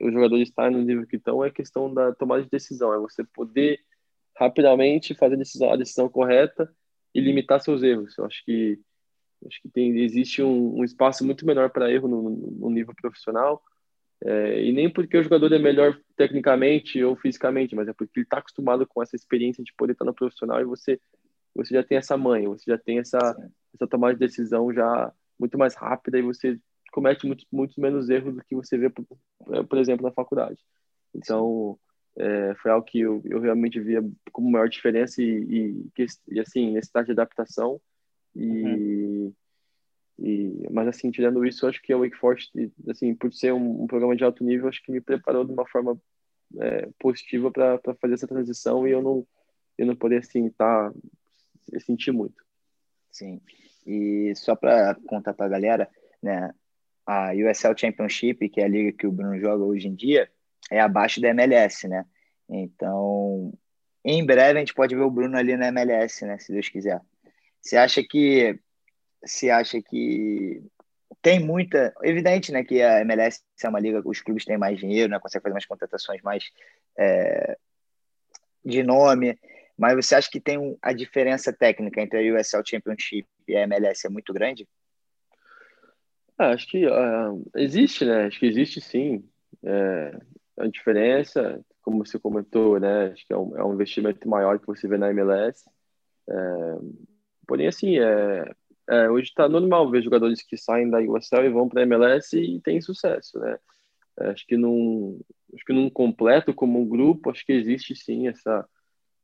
os 0.00 0.12
jogadores 0.12 0.48
estarem 0.48 0.76
no 0.76 0.82
nível 0.82 1.06
que 1.06 1.16
estão 1.16 1.44
é 1.44 1.48
a 1.48 1.52
questão 1.52 1.92
da 1.92 2.12
tomada 2.12 2.42
de 2.42 2.50
decisão, 2.50 2.92
é 2.92 2.98
você 2.98 3.22
poder 3.22 3.78
rapidamente 4.42 5.14
fazer 5.14 5.34
a 5.34 5.38
decisão, 5.38 5.72
a 5.72 5.76
decisão 5.76 6.08
correta 6.08 6.70
e 7.14 7.20
limitar 7.20 7.60
seus 7.60 7.82
erros. 7.82 8.16
Eu 8.18 8.24
acho 8.26 8.44
que 8.44 8.78
acho 9.46 9.60
que 9.60 9.68
tem 9.68 9.98
existe 10.00 10.40
um, 10.42 10.78
um 10.78 10.84
espaço 10.84 11.24
muito 11.24 11.44
menor 11.44 11.70
para 11.70 11.90
erro 11.90 12.06
no, 12.06 12.30
no, 12.30 12.70
nível 12.70 12.94
profissional 12.94 13.60
é, 14.24 14.62
e 14.62 14.72
nem 14.72 14.88
porque 14.88 15.16
o 15.16 15.22
jogador 15.22 15.52
é 15.52 15.58
melhor 15.58 15.98
tecnicamente 16.16 17.02
ou 17.02 17.16
fisicamente, 17.16 17.74
mas 17.74 17.88
é 17.88 17.92
porque 17.92 18.20
ele 18.20 18.24
está 18.24 18.38
acostumado 18.38 18.86
com 18.86 19.02
essa 19.02 19.16
experiência 19.16 19.64
de 19.64 19.74
poder 19.76 19.94
estar 19.94 20.04
no 20.04 20.14
profissional 20.14 20.60
e 20.60 20.64
você 20.64 21.00
você 21.54 21.74
já 21.74 21.82
tem 21.82 21.98
essa 21.98 22.16
manha, 22.16 22.48
você 22.48 22.70
já 22.70 22.78
tem 22.78 22.98
essa, 22.98 23.18
essa 23.74 23.86
tomada 23.86 24.14
de 24.14 24.20
decisão 24.20 24.72
já 24.72 25.12
muito 25.38 25.58
mais 25.58 25.74
rápida 25.74 26.18
e 26.18 26.22
você 26.22 26.58
comete 26.92 27.26
muito, 27.26 27.44
muito 27.50 27.80
menos 27.80 28.08
erros 28.08 28.34
do 28.34 28.44
que 28.44 28.54
você 28.54 28.78
vê, 28.78 28.88
por, 28.88 29.04
por 29.68 29.78
exemplo, 29.78 30.06
na 30.06 30.12
faculdade. 30.12 30.58
Então, 31.14 31.78
é, 32.16 32.54
foi 32.56 32.70
algo 32.70 32.86
que 32.86 33.00
eu, 33.00 33.22
eu 33.24 33.40
realmente 33.40 33.80
via 33.80 34.02
como 34.32 34.50
maior 34.50 34.68
diferença 34.68 35.22
e, 35.22 35.86
e, 35.96 36.06
e 36.28 36.40
assim, 36.40 36.72
necessidade 36.72 37.06
de 37.06 37.12
adaptação. 37.12 37.80
E, 38.34 38.62
uhum. 38.62 39.34
e, 40.18 40.68
mas, 40.70 40.88
assim, 40.88 41.10
tirando 41.10 41.44
isso, 41.44 41.66
acho 41.66 41.80
que 41.82 41.92
a 41.92 41.96
Wake 41.96 42.16
Forest, 42.16 42.52
assim, 42.88 43.14
por 43.14 43.32
ser 43.32 43.52
um, 43.52 43.82
um 43.82 43.86
programa 43.86 44.16
de 44.16 44.24
alto 44.24 44.44
nível, 44.44 44.68
acho 44.68 44.82
que 44.82 44.92
me 44.92 45.00
preparou 45.00 45.44
de 45.44 45.52
uma 45.52 45.66
forma 45.66 45.98
é, 46.58 46.88
positiva 46.98 47.50
para 47.50 47.78
fazer 48.00 48.14
essa 48.14 48.28
transição 48.28 48.86
e 48.86 48.90
eu 48.90 49.02
não, 49.02 49.26
eu 49.78 49.86
não 49.86 49.96
poder, 49.96 50.18
assim, 50.18 50.46
estar 50.46 50.90
tá 50.90 50.98
eu 51.70 51.80
senti 51.80 52.10
muito. 52.10 52.42
Sim. 53.10 53.40
E 53.86 54.32
só 54.36 54.54
para 54.54 54.94
contar 55.06 55.34
para 55.34 55.46
a 55.46 55.48
galera, 55.48 55.88
né, 56.22 56.52
a 57.06 57.32
USL 57.32 57.76
Championship, 57.76 58.48
que 58.48 58.60
é 58.60 58.64
a 58.64 58.68
liga 58.68 58.92
que 58.92 59.06
o 59.06 59.12
Bruno 59.12 59.38
joga 59.38 59.64
hoje 59.64 59.88
em 59.88 59.94
dia, 59.94 60.30
é 60.72 60.80
abaixo 60.80 61.20
da 61.20 61.28
MLS, 61.28 61.86
né? 61.86 62.04
Então, 62.48 63.52
em 64.04 64.24
breve 64.24 64.58
a 64.58 64.60
gente 64.60 64.74
pode 64.74 64.94
ver 64.94 65.02
o 65.02 65.10
Bruno 65.10 65.36
ali 65.36 65.56
na 65.56 65.68
MLS, 65.68 66.24
né, 66.24 66.38
se 66.38 66.52
Deus 66.52 66.68
quiser. 66.68 67.00
Você 67.60 67.76
acha 67.76 68.02
que 68.02 68.58
você 69.24 69.50
acha 69.50 69.80
que 69.80 70.62
tem 71.20 71.38
muita, 71.38 71.94
evidente, 72.02 72.50
né, 72.50 72.64
que 72.64 72.82
a 72.82 73.00
MLS 73.02 73.40
é 73.62 73.68
uma 73.68 73.78
liga 73.78 74.02
os 74.04 74.20
clubes 74.20 74.44
têm 74.44 74.58
mais 74.58 74.78
dinheiro, 74.78 75.10
né, 75.10 75.20
consegue 75.20 75.42
fazer 75.42 75.54
umas 75.54 75.66
contratações 75.66 76.20
mais 76.22 76.44
é, 76.98 77.56
de 78.64 78.82
nome, 78.82 79.38
mas 79.78 79.94
você 79.94 80.14
acha 80.14 80.30
que 80.30 80.40
tem 80.40 80.76
a 80.82 80.92
diferença 80.92 81.52
técnica 81.52 82.00
entre 82.00 82.18
a 82.18 82.34
USL 82.34 82.62
Championship 82.66 83.28
e 83.46 83.54
a 83.54 83.62
MLS 83.62 84.06
é 84.06 84.10
muito 84.10 84.32
grande? 84.32 84.66
Ah, 86.38 86.50
acho 86.50 86.66
que 86.66 86.86
uh, 86.86 87.50
existe, 87.54 88.04
né? 88.04 88.24
Acho 88.24 88.40
que 88.40 88.46
existe 88.46 88.80
sim. 88.80 89.24
É, 89.62 90.18
a 90.58 90.66
diferença, 90.66 91.64
como 91.82 92.04
você 92.04 92.18
comentou, 92.18 92.78
né? 92.78 93.06
Acho 93.06 93.26
que 93.26 93.32
é 93.32 93.36
um, 93.36 93.56
é 93.56 93.64
um 93.64 93.74
investimento 93.74 94.28
maior 94.28 94.58
que 94.58 94.66
você 94.66 94.86
vê 94.86 94.96
na 94.96 95.10
MLS. 95.10 95.64
É, 96.28 96.34
porém, 97.46 97.66
assim, 97.66 97.98
é, 97.98 98.52
é 98.88 99.10
hoje 99.10 99.28
está 99.28 99.48
normal 99.48 99.90
ver 99.90 100.02
jogadores 100.02 100.42
que 100.42 100.56
saem 100.56 100.90
da 100.90 100.98
USL 101.00 101.46
e 101.46 101.50
vão 101.50 101.68
para 101.68 101.80
a 101.80 101.84
MLS 101.84 102.38
e 102.38 102.60
têm 102.60 102.80
sucesso, 102.80 103.38
né? 103.38 103.58
É, 104.20 104.28
acho 104.28 104.46
que 104.46 104.56
num, 104.56 105.20
acho 105.54 105.64
que 105.64 105.72
num 105.72 105.88
completo 105.88 106.54
como 106.54 106.80
um 106.80 106.88
grupo, 106.88 107.30
acho 107.30 107.44
que 107.44 107.52
existe 107.52 107.96
sim 107.96 108.28
essa 108.28 108.68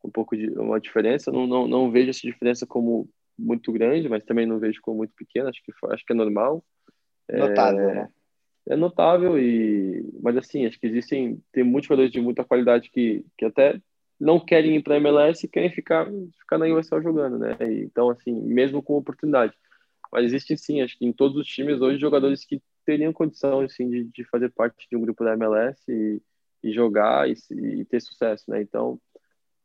um 0.03 0.11
pouco 0.11 0.37
de 0.37 0.49
uma 0.51 0.81
diferença. 0.81 1.31
Não, 1.31 1.47
não, 1.47 1.66
não 1.66 1.91
vejo 1.91 2.11
essa 2.11 2.20
diferença 2.20 2.66
como 2.66 3.09
muito 3.39 3.72
grande, 3.72 4.09
mas 4.09 4.24
também 4.24 4.47
não 4.47 4.59
vejo 4.59 4.81
como 4.81 4.99
muito 4.99 5.12
pequena. 5.14 5.51
Acho 5.51 5.62
que 5.62 5.72
acho 5.91 6.05
que 6.05 6.12
é 6.12 6.16
normal. 6.16 6.64
Notável, 7.31 7.91
é, 7.91 7.95
né? 7.95 8.09
É 8.69 8.77
notável 8.77 9.39
e, 9.39 10.05
mas 10.23 10.37
assim, 10.37 10.66
acho 10.66 10.79
que 10.79 10.87
existem 10.87 11.43
tem 11.53 11.64
muitos 11.64 11.89
jogadores 11.89 12.12
de 12.12 12.21
muita 12.21 12.45
qualidade 12.45 12.91
que, 12.91 13.25
que 13.37 13.47
até 13.47 13.81
não 14.21 14.39
querem 14.39 14.77
ir 14.77 14.83
para 14.83 14.95
a 14.95 14.99
MLS 14.99 15.47
e 15.47 15.49
querem 15.49 15.71
ficar 15.71 16.07
ficar 16.39 16.59
na 16.59 16.66
USL 16.66 17.01
jogando, 17.03 17.39
né? 17.39 17.57
Então 17.83 18.11
assim, 18.11 18.33
mesmo 18.33 18.83
com 18.83 18.97
oportunidade. 18.97 19.55
Mas 20.12 20.25
existem 20.27 20.57
sim, 20.57 20.83
acho 20.83 20.99
que 20.99 21.07
em 21.07 21.12
todos 21.12 21.37
os 21.37 21.47
times 21.47 21.81
hoje 21.81 21.99
jogadores 21.99 22.45
que 22.45 22.61
teriam 22.85 23.12
condição 23.12 23.61
assim 23.61 23.89
de, 23.89 24.05
de 24.05 24.25
fazer 24.25 24.51
parte 24.51 24.87
de 24.91 24.97
um 24.97 25.01
grupo 25.01 25.25
da 25.25 25.33
MLS 25.33 25.81
e, 25.89 26.21
e 26.62 26.73
jogar 26.73 27.29
e, 27.29 27.35
e 27.51 27.85
ter 27.87 28.01
sucesso, 28.01 28.51
né? 28.51 28.61
Então 28.61 29.01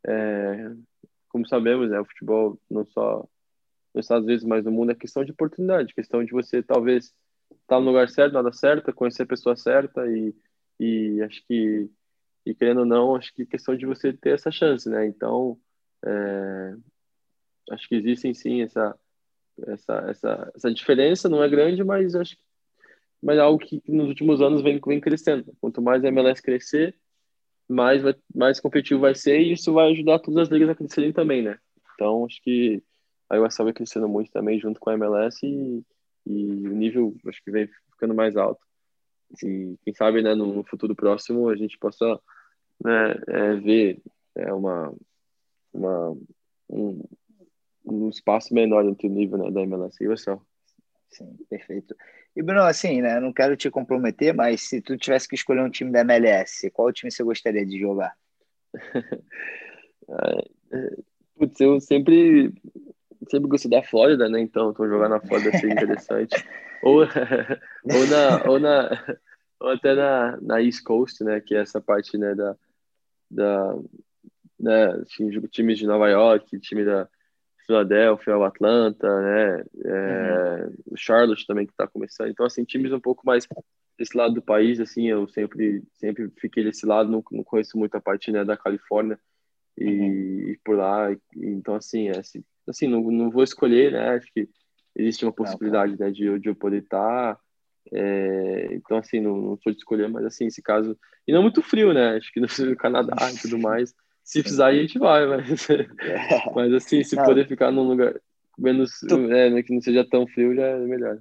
é, 0.07 0.71
como 1.27 1.47
sabemos, 1.47 1.89
né, 1.89 1.99
o 1.99 2.05
futebol 2.05 2.57
não 2.69 2.85
só 2.85 3.27
nos 3.93 4.05
Estados 4.05 4.25
Unidos, 4.25 4.45
mas 4.45 4.63
no 4.63 4.71
mundo 4.71 4.91
é 4.91 4.95
questão 4.95 5.25
de 5.25 5.31
oportunidade, 5.31 5.93
questão 5.93 6.23
de 6.23 6.31
você 6.31 6.63
talvez 6.63 7.13
tá 7.67 7.79
no 7.79 7.85
lugar 7.87 8.09
certo, 8.09 8.33
nada 8.33 8.51
certa, 8.51 8.93
conhecer 8.93 9.23
a 9.23 9.27
pessoa 9.27 9.55
certa 9.55 10.05
e, 10.07 10.35
e 10.79 11.21
acho 11.23 11.43
que 11.47 11.89
e 12.45 12.53
querendo 12.53 12.81
ou 12.81 12.85
não, 12.85 13.15
acho 13.15 13.33
que 13.33 13.43
é 13.43 13.45
questão 13.45 13.75
de 13.75 13.85
você 13.85 14.11
ter 14.11 14.31
essa 14.33 14.51
chance, 14.51 14.89
né? 14.89 15.05
Então, 15.07 15.57
é, 16.05 16.75
acho 17.71 17.87
que 17.87 17.95
existem 17.95 18.33
sim 18.33 18.61
essa 18.61 18.97
essa 19.67 19.93
essa, 20.09 20.51
essa 20.55 20.73
diferença, 20.73 21.29
não 21.29 21.43
é 21.43 21.49
grande, 21.49 21.83
mas 21.83 22.15
acho 22.15 22.35
que 22.37 22.43
mas 23.23 23.37
é 23.37 23.41
algo 23.41 23.57
que 23.57 23.81
nos 23.87 24.09
últimos 24.09 24.41
anos 24.41 24.61
vem, 24.61 24.81
vem 24.85 24.99
crescendo. 24.99 25.55
Quanto 25.61 25.81
mais 25.81 26.03
a 26.03 26.09
MLS 26.09 26.41
crescer, 26.41 26.93
mais, 27.69 28.01
vai, 28.01 28.15
mais 28.35 28.59
competitivo 28.59 28.99
vai 28.99 29.15
ser 29.15 29.39
e 29.39 29.53
isso 29.53 29.73
vai 29.73 29.91
ajudar 29.91 30.19
todas 30.19 30.43
as 30.43 30.49
ligas 30.49 30.69
a 30.69 30.75
crescerem 30.75 31.13
também, 31.13 31.41
né? 31.41 31.57
Então, 31.95 32.25
acho 32.25 32.41
que 32.41 32.83
a 33.29 33.39
USL 33.39 33.65
vai 33.65 33.73
crescendo 33.73 34.09
muito 34.09 34.29
também 34.29 34.59
junto 34.59 34.79
com 34.79 34.89
a 34.89 34.93
MLS 34.95 35.39
e, 35.45 35.85
e 36.25 36.67
o 36.67 36.73
nível 36.73 37.15
acho 37.27 37.43
que 37.43 37.51
vem 37.51 37.67
ficando 37.91 38.13
mais 38.13 38.35
alto. 38.35 38.61
E 39.43 39.77
quem 39.83 39.93
sabe, 39.93 40.21
né, 40.21 40.35
no 40.35 40.63
futuro 40.63 40.95
próximo 40.95 41.49
a 41.49 41.55
gente 41.55 41.77
possa 41.77 42.19
né, 42.83 43.15
é, 43.27 43.55
ver 43.55 44.01
é, 44.35 44.53
uma, 44.53 44.93
uma, 45.73 46.17
um, 46.69 47.03
um 47.85 48.09
espaço 48.09 48.53
menor 48.53 48.85
entre 48.85 49.07
o 49.07 49.11
nível 49.11 49.37
né, 49.37 49.51
da 49.51 49.61
MLS 49.61 50.03
e 50.03 50.07
a 50.07 50.11
USL. 50.11 50.41
Sim, 51.09 51.37
perfeito. 51.49 51.95
E, 52.35 52.41
Bruno, 52.41 52.63
assim, 52.63 53.01
né? 53.01 53.19
Não 53.19 53.31
quero 53.31 53.55
te 53.55 53.69
comprometer, 53.69 54.33
mas 54.33 54.61
se 54.61 54.81
tu 54.81 54.97
tivesse 54.97 55.27
que 55.27 55.35
escolher 55.35 55.61
um 55.61 55.69
time 55.69 55.91
da 55.91 56.01
MLS, 56.01 56.69
qual 56.71 56.91
time 56.91 57.11
você 57.11 57.23
gostaria 57.23 57.65
de 57.65 57.79
jogar? 57.79 58.15
É, 60.05 60.97
putz, 61.37 61.61
eu 61.61 61.79
sempre 61.79 62.53
sempre 63.29 63.49
gostei 63.49 63.69
da 63.69 63.83
Flórida, 63.83 64.29
né? 64.29 64.39
Então, 64.39 64.73
tô 64.73 64.87
jogando 64.87 65.11
na 65.11 65.21
Flórida 65.21 65.51
seria 65.51 65.73
interessante. 65.73 66.35
ou, 66.81 67.01
ou, 67.83 68.07
na, 68.07 68.49
ou, 68.49 68.59
na, 68.59 69.17
ou 69.59 69.69
até 69.69 69.93
na, 69.95 70.37
na 70.41 70.61
East 70.61 70.83
Coast, 70.83 71.23
né? 71.23 71.39
Que 71.41 71.55
é 71.55 71.61
essa 71.61 71.81
parte, 71.81 72.17
né? 72.17 72.35
Da, 72.35 72.55
da 73.29 73.75
né? 74.59 75.03
Times 75.51 75.77
de 75.77 75.87
Nova 75.87 76.09
York, 76.09 76.59
time 76.59 76.85
da 76.85 77.07
Philadelphia, 77.65 78.37
o 78.37 78.43
Atlanta, 78.43 79.07
né? 79.21 79.63
É, 79.85 80.65
uhum. 80.65 80.73
O 80.91 80.97
Charlotte 80.97 81.47
também 81.47 81.65
que 81.65 81.73
está 81.73 81.87
começando. 81.87 82.29
Então, 82.29 82.45
assim, 82.45 82.63
times 82.63 82.91
um 82.91 82.99
pouco 82.99 83.25
mais 83.25 83.47
desse 83.97 84.17
lado 84.17 84.33
do 84.33 84.41
país, 84.41 84.79
assim, 84.79 85.07
eu 85.07 85.27
sempre 85.27 85.83
sempre 85.93 86.31
fiquei 86.39 86.63
desse 86.63 86.85
lado, 86.85 87.09
não, 87.09 87.23
não 87.31 87.43
conheço 87.43 87.77
muito 87.77 87.95
a 87.95 88.01
parte 88.01 88.31
né, 88.31 88.43
da 88.43 88.57
Califórnia 88.57 89.19
e, 89.77 89.85
uhum. 89.85 90.49
e 90.49 90.59
por 90.63 90.77
lá. 90.77 91.11
E, 91.11 91.19
então, 91.35 91.75
assim, 91.75 92.09
é, 92.09 92.19
assim, 92.19 92.43
assim 92.67 92.87
não, 92.87 93.01
não 93.11 93.29
vou 93.29 93.43
escolher, 93.43 93.91
né? 93.91 94.09
Acho 94.15 94.27
que 94.33 94.47
existe 94.95 95.25
uma 95.25 95.33
possibilidade 95.33 95.97
né, 95.99 96.11
de, 96.11 96.39
de 96.39 96.49
eu 96.49 96.55
poder 96.55 96.83
estar. 96.83 97.35
Tá, 97.35 97.39
é, 97.91 98.69
então, 98.71 98.97
assim, 98.97 99.19
não, 99.19 99.35
não 99.35 99.57
sou 99.57 99.71
de 99.71 99.77
escolher, 99.77 100.07
mas 100.09 100.25
assim, 100.25 100.47
esse 100.47 100.61
caso. 100.61 100.97
E 101.27 101.33
não 101.33 101.41
muito 101.41 101.61
frio, 101.61 101.93
né? 101.93 102.17
Acho 102.17 102.31
que 102.31 102.39
no 102.39 102.75
Canadá 102.75 103.15
e 103.31 103.37
tudo 103.37 103.57
mais. 103.59 103.93
Se 104.23 104.41
precisar, 104.41 104.67
a 104.67 104.73
gente 104.73 104.97
vai, 104.97 105.25
mas, 105.27 105.67
mas 106.55 106.73
assim, 106.73 107.03
se 107.03 107.15
não. 107.15 107.25
poder 107.25 107.45
ficar 107.45 107.71
num 107.71 107.83
lugar 107.83 108.15
menos, 108.57 108.99
tu... 109.07 109.31
é, 109.31 109.49
né, 109.49 109.63
que 109.63 109.73
não 109.73 109.81
seja 109.81 110.07
tão 110.09 110.25
frio, 110.25 110.55
já 110.55 110.65
é 110.65 110.77
melhor. 110.77 111.19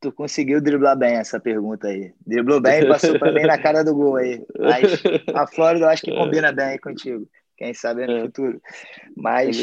Tu 0.00 0.12
conseguiu 0.12 0.60
driblar 0.60 0.98
bem 0.98 1.14
essa 1.14 1.38
pergunta 1.40 1.86
aí. 1.86 2.12
Driblou 2.26 2.60
bem 2.60 2.82
e 2.82 2.88
passou 2.88 3.12
mim 3.12 3.42
na 3.42 3.56
cara 3.56 3.84
do 3.84 3.94
gol 3.94 4.16
aí. 4.16 4.44
Mas 4.58 5.02
a 5.34 5.46
Flórida 5.46 5.86
eu 5.86 5.88
acho 5.88 6.02
que 6.02 6.10
combina 6.14 6.52
bem 6.52 6.66
aí 6.66 6.78
contigo. 6.78 7.28
Quem 7.56 7.72
sabe 7.72 8.02
é 8.02 8.06
no 8.06 8.16
é. 8.16 8.20
futuro. 8.22 8.60
Mas. 9.16 9.56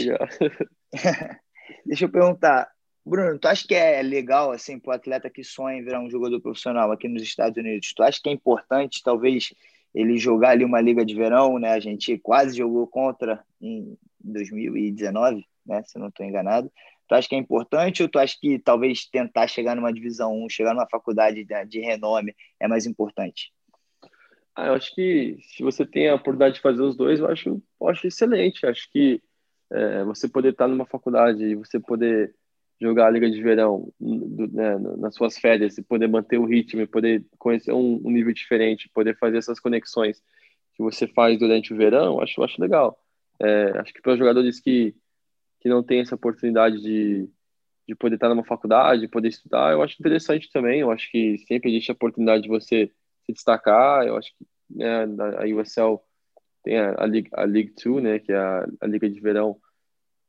Deixa 1.86 2.06
eu 2.06 2.10
perguntar. 2.10 2.70
Bruno, 3.06 3.38
tu 3.38 3.48
acha 3.48 3.68
que 3.68 3.76
é 3.76 4.02
legal, 4.02 4.52
assim, 4.52 4.80
para 4.80 4.92
o 4.92 4.96
atleta 4.96 5.30
que 5.30 5.44
sonha 5.44 5.78
em 5.78 5.84
virar 5.84 6.00
um 6.00 6.10
jogador 6.10 6.40
profissional 6.40 6.92
aqui 6.92 7.08
nos 7.08 7.22
Estados 7.22 7.58
Unidos? 7.58 7.94
Tu 7.94 8.02
acha 8.02 8.20
que 8.22 8.30
é 8.30 8.32
importante, 8.32 9.02
talvez, 9.04 9.54
ele 9.94 10.18
jogar 10.18 10.52
ali 10.52 10.64
uma 10.64 10.80
liga 10.80 11.06
de 11.06 11.14
verão, 11.14 11.60
né? 11.60 11.72
A 11.72 11.80
gente 11.80 12.18
quase 12.18 12.58
jogou 12.58 12.88
contra 12.88 13.44
em 13.62 13.98
2019, 14.24 15.46
né? 15.66 15.84
Se 15.84 16.00
não 16.00 16.08
estou 16.08 16.26
enganado. 16.26 16.72
Tu 17.08 17.16
acha 17.16 17.28
que 17.28 17.36
é 17.36 17.38
importante 17.38 18.02
ou 18.02 18.08
tu 18.08 18.18
acha 18.18 18.38
que 18.40 18.58
talvez 18.58 19.06
tentar 19.06 19.48
chegar 19.48 19.76
numa 19.76 19.92
divisão 19.92 20.34
1, 20.46 20.50
chegar 20.50 20.74
numa 20.74 20.88
faculdade 20.88 21.44
de, 21.44 21.66
de 21.66 21.80
renome 21.82 22.34
é 22.60 22.68
mais 22.68 22.86
importante? 22.86 23.52
Ah, 24.56 24.68
eu 24.68 24.74
acho 24.76 24.94
que 24.96 25.38
se 25.42 25.64
você 25.64 25.86
tem 25.86 26.10
a 26.10 26.16
oportunidade 26.16 26.56
de 26.56 26.62
fazer 26.62 26.82
os 26.82 26.96
dois, 26.96 27.20
eu 27.20 27.28
acho, 27.28 27.62
eu 27.82 27.90
acho 27.90 28.08
excelente. 28.08 28.66
Acho 28.66 28.90
que 28.92 29.22
é, 29.74 30.04
você 30.04 30.30
poder 30.30 30.50
estar 30.50 30.68
numa 30.68 30.86
faculdade 30.86 31.44
e 31.44 31.56
você 31.56 31.80
poder 31.80 32.34
jogar 32.80 33.08
a 33.08 33.10
liga 33.10 33.30
de 33.30 33.42
verão 33.42 33.92
do, 34.00 34.48
né, 34.48 34.78
nas 34.98 35.16
suas 35.16 35.38
férias 35.38 35.78
e 35.78 35.84
poder 35.84 36.08
manter 36.08 36.38
o 36.38 36.46
ritmo 36.46 36.86
poder 36.88 37.26
conhecer 37.38 37.72
um, 37.72 38.02
um, 38.04 38.12
nível 38.12 38.34
diferente, 38.34 38.90
poder 38.94 39.18
fazer 39.18 39.38
essas 39.38 39.60
conexões 39.60 40.22
que 40.76 40.84
você 40.84 41.08
faz 41.08 41.40
durante 41.40 41.74
o 41.74 41.78
verão, 41.78 42.20
acho, 42.20 42.44
acho 42.44 42.62
legal. 42.62 43.00
É, 43.40 43.78
acho 43.80 43.94
que 43.94 44.02
para 44.02 44.18
jogadores 44.18 44.60
que, 44.60 44.96
que 45.60 45.70
não 45.70 45.84
têm 45.84 46.02
essa 46.02 46.16
oportunidade 46.16 46.82
de, 46.82 47.30
de 47.88 47.96
poder 47.96 48.16
estar 48.16 48.30
numa 48.30 48.44
faculdade, 48.44 49.08
poder 49.08 49.30
estudar, 49.30 49.72
eu 49.72 49.82
acho 49.82 49.96
interessante 50.00 50.52
também. 50.52 50.82
Eu 50.82 50.92
acho 50.92 51.10
que 51.12 51.38
sempre 51.48 51.70
existe 51.72 51.92
a 51.92 51.94
oportunidade 51.94 52.44
de 52.44 52.50
você 52.50 52.92
se 53.26 53.34
destacar. 53.34 54.06
Eu 54.06 54.18
acho 54.18 54.32
que 54.36 54.46
né, 54.70 55.04
a 55.38 55.46
USL 55.46 56.00
tem 56.64 56.78
a, 56.80 56.96
a, 56.98 57.06
League, 57.06 57.30
a 57.34 57.44
League 57.44 57.74
Two, 57.76 58.00
né, 58.00 58.20
que 58.20 58.32
é 58.32 58.38
a, 58.38 58.68
a 58.82 58.88
liga 58.88 59.10
de 59.10 59.20
verão, 59.20 59.60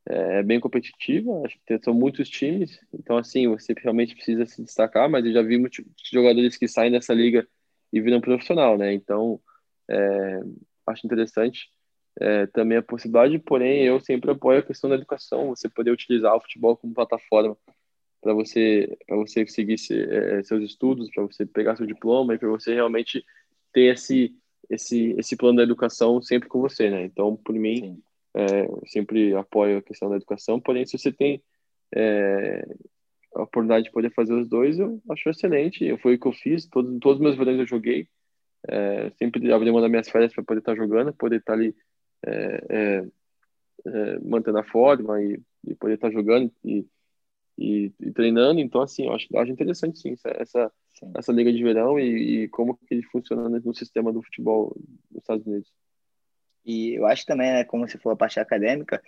é, 0.09 0.39
é 0.39 0.43
bem 0.43 0.61
competitiva. 0.61 1.43
Acho 1.45 1.59
que 1.67 1.79
são 1.83 1.95
muitos 1.95 2.29
times, 2.29 2.79
então 2.93 3.17
assim 3.17 3.49
você 3.49 3.75
realmente 3.77 4.15
precisa 4.15 4.47
se 4.47 4.63
destacar. 4.63 5.09
Mas 5.09 5.25
eu 5.25 5.33
já 5.33 5.43
vi 5.43 5.59
muitos 5.59 5.85
jogadores 6.13 6.57
que 6.57 6.69
saem 6.69 6.93
dessa 6.93 7.15
liga 7.15 7.47
e 7.93 8.01
viram 8.01 8.21
profissional, 8.21 8.77
né? 8.79 8.93
Então 8.93 9.41
é, 9.91 10.41
acho 10.87 11.07
interessante. 11.07 11.69
É, 12.21 12.47
também 12.47 12.79
a 12.79 12.83
possibilidade, 12.83 13.41
porém 13.41 13.83
eu 13.83 13.99
sempre 13.99 14.31
apoio 14.31 14.61
a 14.61 14.63
questão 14.63 14.89
da 14.89 14.95
educação, 14.95 15.49
você 15.49 15.69
poder 15.69 15.91
utilizar 15.91 16.33
o 16.37 16.41
futebol 16.41 16.77
como 16.77 16.95
plataforma 16.95 17.57
para 18.25 18.33
você 18.33 18.97
para 19.07 19.17
você 19.17 19.47
seguir 19.47 19.79
se, 19.79 20.01
é, 20.01 20.43
seus 20.45 20.65
estudos, 20.65 21.11
para 21.11 21.25
você 21.25 21.45
pegar 21.45 21.77
seu 21.77 21.87
diploma 21.87 22.35
e 22.35 22.39
para 22.39 22.49
você 22.49 22.75
realmente 22.75 23.25
ter 23.73 23.93
esse 23.93 24.35
esse 24.71 25.15
esse 25.19 25.37
plano 25.37 25.59
da 25.59 25.63
educação 25.63 26.23
sempre 26.23 26.49
com 26.49 26.61
você, 26.61 26.89
né? 26.89 27.05
Então, 27.05 27.37
por 27.37 27.55
mim, 27.55 28.01
é, 28.35 28.67
eu 28.67 28.83
sempre 28.87 29.35
apoio 29.35 29.79
a 29.79 29.83
questão 29.83 30.11
da 30.11 30.17
educação. 30.17 30.61
Porém, 30.61 30.85
se 30.87 30.99
você 30.99 31.13
tem 31.13 31.43
é, 31.95 32.65
a 33.35 33.43
oportunidade 33.43 33.85
de 33.85 33.93
poder 33.93 34.13
fazer 34.13 34.35
os 34.35 34.49
dois, 34.49 34.79
eu 34.79 35.01
acho 35.11 35.29
excelente. 35.29 35.97
Foi 35.99 36.15
o 36.15 36.21
que 36.21 36.27
eu 36.27 36.33
fiz. 36.33 36.67
Todos 36.67 36.99
todos 37.01 37.19
os 37.19 37.23
meus 37.23 37.37
verões 37.37 37.59
eu 37.59 37.67
joguei. 37.67 38.09
É, 38.69 39.11
sempre 39.19 39.53
abri 39.53 39.71
mão 39.71 39.81
das 39.81 39.91
minhas 39.91 40.09
férias 40.09 40.33
para 40.33 40.45
poder 40.45 40.61
estar 40.61 40.75
jogando, 40.75 41.13
poder 41.15 41.39
estar 41.41 41.53
ali 41.53 41.75
é, 42.27 42.67
é, 42.71 43.07
é, 43.87 44.19
mantendo 44.21 44.59
a 44.59 44.65
forma 44.65 45.23
e, 45.23 45.41
e 45.67 45.75
poder 45.75 45.95
estar 45.95 46.11
jogando 46.11 46.51
e 46.65 46.87
e, 47.59 47.93
e, 48.01 48.13
treinando. 48.13 48.61
Então, 48.61 48.81
assim, 48.81 49.07
eu 49.07 49.13
acho, 49.13 49.27
acho 49.37 49.53
interessante, 49.53 49.99
sim, 49.99 50.15
essa, 50.25 50.73
sim. 50.95 51.11
essa 51.17 51.33
liga 51.33 51.53
de 51.53 51.63
verão 51.63 51.99
e, 51.99 52.45
e, 52.45 52.49
como 52.49 52.77
que 52.77 52.95
ele 52.95 53.03
funciona 53.05 53.49
no 53.49 53.75
sistema 53.75 54.13
do 54.13 54.23
futebol 54.23 54.77
dos 55.11 55.23
Estados 55.23 55.47
Unidos. 55.47 55.73
E 56.65 56.95
eu 56.95 57.07
acho 57.07 57.27
também, 57.27 57.53
né, 57.53 57.65
como 57.65 57.87
você 57.89 57.99
falou, 57.99 58.15
a 58.15 58.19
parte 58.19 58.41
acadêmica, 58.41 59.03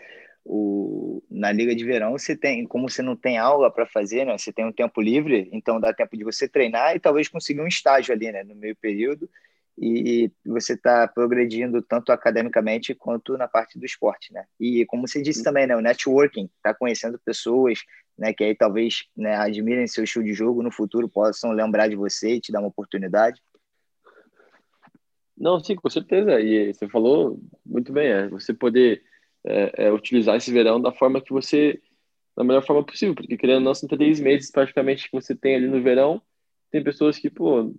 o, 0.44 1.22
na 1.30 1.50
liga 1.52 1.74
de 1.74 1.84
verão 1.84 2.12
você 2.12 2.36
tem, 2.36 2.66
como 2.66 2.88
você 2.88 3.02
não 3.02 3.16
tem 3.16 3.38
aula 3.38 3.70
para 3.70 3.86
fazer, 3.86 4.24
né, 4.24 4.36
você 4.36 4.52
tem 4.52 4.64
um 4.64 4.72
tempo 4.72 5.00
livre, 5.00 5.48
então 5.52 5.80
dá 5.80 5.92
tempo 5.92 6.16
de 6.16 6.24
você 6.24 6.48
treinar 6.48 6.94
e 6.94 7.00
talvez 7.00 7.28
conseguir 7.28 7.60
um 7.60 7.66
estágio 7.66 8.14
ali, 8.14 8.30
né, 8.30 8.44
no 8.44 8.54
meio 8.54 8.76
período 8.76 9.28
e 9.78 10.30
você 10.44 10.72
está 10.72 11.06
progredindo 11.06 11.82
tanto 11.82 12.10
academicamente 12.10 12.94
quanto 12.94 13.36
na 13.36 13.46
parte 13.46 13.78
do 13.78 13.84
esporte, 13.84 14.32
né? 14.32 14.46
E 14.58 14.86
como 14.86 15.06
você 15.06 15.20
disse 15.20 15.42
também, 15.42 15.66
né, 15.66 15.76
o 15.76 15.82
networking, 15.82 16.48
tá 16.62 16.72
conhecendo 16.72 17.20
pessoas, 17.22 17.80
né, 18.16 18.32
que 18.32 18.42
aí 18.42 18.54
talvez 18.54 19.04
né, 19.14 19.36
admirem 19.36 19.86
seu 19.86 20.04
estilo 20.04 20.24
de 20.24 20.32
jogo 20.32 20.62
no 20.62 20.72
futuro, 20.72 21.08
possam 21.08 21.52
lembrar 21.52 21.88
de 21.88 21.96
você 21.96 22.36
e 22.36 22.40
te 22.40 22.50
dar 22.50 22.60
uma 22.60 22.68
oportunidade. 22.68 23.42
Não, 25.36 25.60
sim, 25.60 25.76
com 25.76 25.90
certeza. 25.90 26.40
E 26.40 26.72
você 26.72 26.88
falou 26.88 27.38
muito 27.64 27.92
bem, 27.92 28.08
é 28.08 28.28
você 28.28 28.54
poder 28.54 29.02
é, 29.44 29.86
é, 29.86 29.92
utilizar 29.92 30.36
esse 30.36 30.52
verão 30.52 30.80
da 30.80 30.92
forma 30.92 31.20
que 31.20 31.32
você, 31.32 31.80
da 32.36 32.42
melhor 32.42 32.64
forma 32.64 32.84
possível, 32.84 33.14
porque 33.14 33.36
querendo 33.36 33.58
ou 33.58 33.62
não, 33.62 33.74
são 33.74 33.88
três 33.88 34.18
meses 34.20 34.50
praticamente 34.50 35.10
que 35.10 35.12
você 35.12 35.34
tem 35.34 35.56
ali 35.56 35.68
no 35.68 35.82
verão, 35.82 36.22
tem 36.70 36.82
pessoas 36.82 37.18
que, 37.18 37.30
pô, 37.30 37.74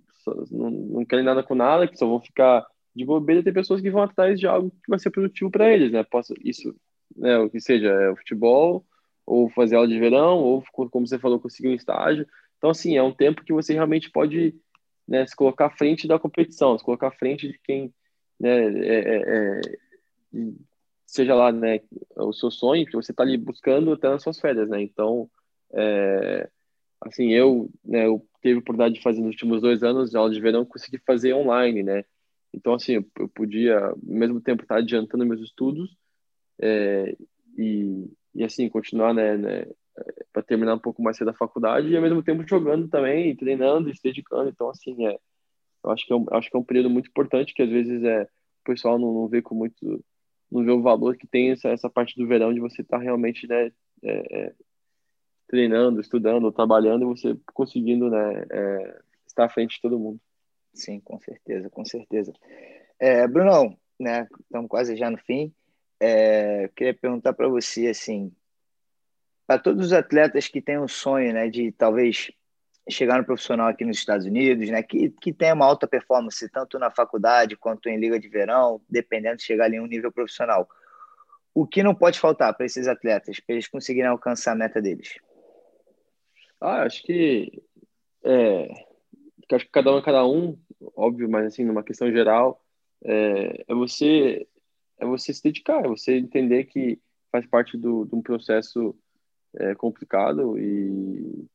não, 0.50 0.70
não 0.70 1.04
querem 1.04 1.24
nada 1.24 1.42
com 1.42 1.54
nada, 1.54 1.86
que 1.88 1.96
só 1.96 2.06
vão 2.06 2.20
ficar 2.20 2.66
de 2.94 3.04
bobeira, 3.04 3.42
tem 3.42 3.52
pessoas 3.52 3.80
que 3.80 3.90
vão 3.90 4.02
atrás 4.02 4.38
de 4.38 4.46
algo 4.46 4.70
que 4.70 4.88
vai 4.90 4.98
ser 4.98 5.10
produtivo 5.10 5.50
para 5.50 5.72
eles, 5.72 5.92
né? 5.92 6.02
Posso, 6.04 6.34
isso, 6.44 6.74
né, 7.16 7.38
o 7.38 7.50
que 7.50 7.60
seja, 7.60 7.88
é 7.88 8.10
o 8.10 8.16
futebol, 8.16 8.84
ou 9.26 9.48
fazer 9.50 9.76
aula 9.76 9.86
de 9.86 9.98
verão, 9.98 10.38
ou, 10.38 10.64
como 10.72 11.06
você 11.06 11.18
falou, 11.18 11.38
conseguir 11.38 11.68
um 11.68 11.74
estágio. 11.74 12.26
Então, 12.56 12.70
assim, 12.70 12.96
é 12.96 13.02
um 13.02 13.12
tempo 13.12 13.44
que 13.44 13.52
você 13.52 13.72
realmente 13.74 14.10
pode 14.10 14.54
né, 15.08 15.26
se 15.26 15.34
colocar 15.34 15.66
à 15.66 15.70
frente 15.70 16.06
da 16.06 16.18
competição, 16.18 16.76
se 16.76 16.84
colocar 16.84 17.08
à 17.08 17.12
frente 17.12 17.48
de 17.48 17.58
quem, 17.64 17.92
né, 18.38 18.66
é, 18.86 18.98
é, 18.98 19.60
é, 19.60 19.60
seja 21.06 21.34
lá, 21.34 21.50
né, 21.50 21.80
o 22.16 22.32
seu 22.32 22.50
sonho, 22.50 22.84
que 22.84 22.92
você 22.92 23.10
está 23.12 23.22
ali 23.22 23.38
buscando 23.38 23.92
até 23.92 24.08
nas 24.08 24.22
suas 24.22 24.38
férias, 24.38 24.68
né? 24.68 24.82
Então, 24.82 25.28
é, 25.72 26.50
assim, 27.00 27.32
eu, 27.32 27.70
né, 27.82 28.06
eu 28.06 28.24
teve 28.42 28.56
a 28.56 28.58
oportunidade 28.58 28.94
de 28.96 29.02
fazer 29.02 29.20
nos 29.20 29.30
últimos 29.30 29.62
dois 29.62 29.82
anos 29.82 30.14
aula 30.14 30.30
de 30.30 30.40
verão, 30.40 30.66
consegui 30.66 30.98
fazer 30.98 31.32
online, 31.32 31.82
né? 31.82 32.04
Então, 32.52 32.74
assim, 32.74 32.92
eu, 32.94 33.28
podia, 33.34 33.78
ao 33.78 33.98
mesmo 34.02 34.40
tempo, 34.40 34.62
estar 34.62 34.76
adiantando 34.76 35.24
meus 35.24 35.40
estudos 35.40 35.96
é, 36.60 37.16
e, 37.56 38.10
e, 38.34 38.44
assim, 38.44 38.68
continuar, 38.68 39.14
né, 39.14 39.36
né 39.36 39.66
para 40.32 40.42
terminar 40.42 40.74
um 40.74 40.78
pouco 40.78 41.02
mais 41.02 41.16
cedo 41.16 41.30
a 41.30 41.34
faculdade 41.34 41.88
e, 41.88 41.96
ao 41.96 42.02
mesmo 42.02 42.22
tempo, 42.22 42.46
jogando 42.46 42.88
também, 42.88 43.34
treinando 43.36 43.94
se 43.94 44.02
dedicando. 44.02 44.50
Então, 44.50 44.70
assim, 44.70 45.06
é, 45.06 45.18
eu 45.84 45.90
acho 45.90 46.06
que 46.06 46.12
é 46.12 46.16
um, 46.16 46.26
acho 46.32 46.50
que 46.50 46.56
é 46.56 46.60
um 46.60 46.64
período 46.64 46.90
muito 46.90 47.08
importante 47.08 47.54
que, 47.54 47.62
às 47.62 47.68
vezes, 47.68 48.02
é, 48.04 48.22
o 48.22 48.64
pessoal 48.64 48.98
não, 48.98 49.12
não 49.12 49.28
vê 49.28 49.42
com 49.42 49.54
muito 49.54 50.04
não 50.50 50.64
vê 50.64 50.70
o 50.70 50.80
valor 50.80 51.16
que 51.16 51.26
tem 51.26 51.50
essa, 51.50 51.68
essa 51.68 51.90
parte 51.90 52.16
do 52.16 52.26
verão 52.26 52.54
de 52.54 52.60
você 52.60 52.80
estar 52.80 52.96
tá 52.96 53.02
realmente 53.02 53.46
né, 53.46 53.70
é, 54.02 54.46
é 54.46 54.54
treinando, 55.46 56.00
estudando, 56.00 56.52
trabalhando 56.52 57.02
e 57.02 57.06
você 57.06 57.36
conseguindo 57.54 58.10
né, 58.10 58.46
é, 58.50 59.00
estar 59.26 59.46
à 59.46 59.48
frente 59.48 59.76
de 59.76 59.80
todo 59.80 59.98
mundo. 59.98 60.20
Sim, 60.74 61.00
com 61.00 61.18
certeza, 61.18 61.70
com 61.70 61.84
certeza. 61.84 62.32
É, 62.98 63.26
Brunão, 63.26 63.76
né, 63.98 64.28
estamos 64.40 64.68
quase 64.68 64.96
já 64.96 65.10
no 65.10 65.18
fim. 65.18 65.52
É, 66.00 66.68
queria 66.76 66.94
perguntar 66.94 67.32
para 67.32 67.48
você, 67.48 67.88
assim, 67.88 68.32
para 69.48 69.58
todos 69.58 69.86
os 69.86 69.92
atletas 69.92 70.46
que 70.46 70.62
têm 70.62 70.78
o 70.78 70.86
sonho, 70.86 71.32
né, 71.32 71.48
de 71.48 71.72
talvez 71.72 72.30
chegar 72.88 73.18
no 73.18 73.24
profissional 73.24 73.66
aqui 73.66 73.84
nos 73.84 73.98
Estados 73.98 74.26
Unidos, 74.26 74.68
né, 74.68 74.82
que, 74.82 75.10
que 75.10 75.32
tem 75.32 75.52
uma 75.52 75.66
alta 75.66 75.88
performance 75.88 76.48
tanto 76.50 76.78
na 76.78 76.90
faculdade 76.90 77.56
quanto 77.56 77.88
em 77.88 77.98
liga 77.98 78.20
de 78.20 78.28
verão, 78.28 78.80
dependendo 78.88 79.38
de 79.38 79.42
chegar 79.42 79.64
ali 79.64 79.76
em 79.76 79.80
um 79.80 79.86
nível 79.86 80.12
profissional 80.12 80.68
o 81.58 81.66
que 81.66 81.82
não 81.82 81.92
pode 81.92 82.20
faltar 82.20 82.54
para 82.54 82.66
esses 82.66 82.86
atletas, 82.86 83.40
para 83.40 83.54
eles 83.54 83.66
conseguirem 83.66 84.08
alcançar 84.08 84.52
a 84.52 84.54
meta 84.54 84.80
deles? 84.80 85.18
Ah, 86.60 86.82
acho 86.82 87.02
que 87.02 87.62
é, 88.22 88.70
acho 89.52 89.64
que 89.64 89.72
cada 89.72 89.92
um 89.92 89.98
é 89.98 90.02
cada 90.02 90.24
um, 90.24 90.56
óbvio, 90.94 91.28
mas 91.28 91.46
assim, 91.46 91.64
numa 91.64 91.82
questão 91.82 92.12
geral, 92.12 92.64
é, 93.04 93.64
é 93.66 93.74
você 93.74 94.46
é 94.98 95.04
você 95.04 95.34
se 95.34 95.42
dedicar, 95.42 95.84
é 95.84 95.88
você 95.88 96.16
entender 96.16 96.64
que 96.64 97.00
faz 97.32 97.44
parte 97.44 97.76
do, 97.76 98.04
de 98.04 98.14
um 98.14 98.22
processo 98.22 98.94
é, 99.54 99.74
complicado 99.74 100.58
e, 100.58 101.46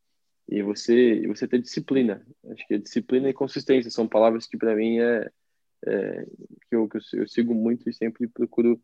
e 0.48 0.62
você 0.62 1.26
você 1.28 1.48
ter 1.48 1.60
disciplina. 1.60 2.26
Acho 2.50 2.68
que 2.68 2.78
disciplina 2.78 3.30
e 3.30 3.34
consistência 3.34 3.92
são 3.92 4.08
palavras 4.08 4.48
que 4.48 4.58
para 4.58 4.76
mim 4.76 5.00
é, 5.00 5.32
é, 5.86 6.26
que, 6.70 6.76
eu, 6.76 6.88
que 6.88 6.98
eu, 7.14 7.28
sigo 7.28 7.54
muito 7.54 7.90
e 7.90 7.94
sempre 7.94 8.28
procuro 8.28 8.82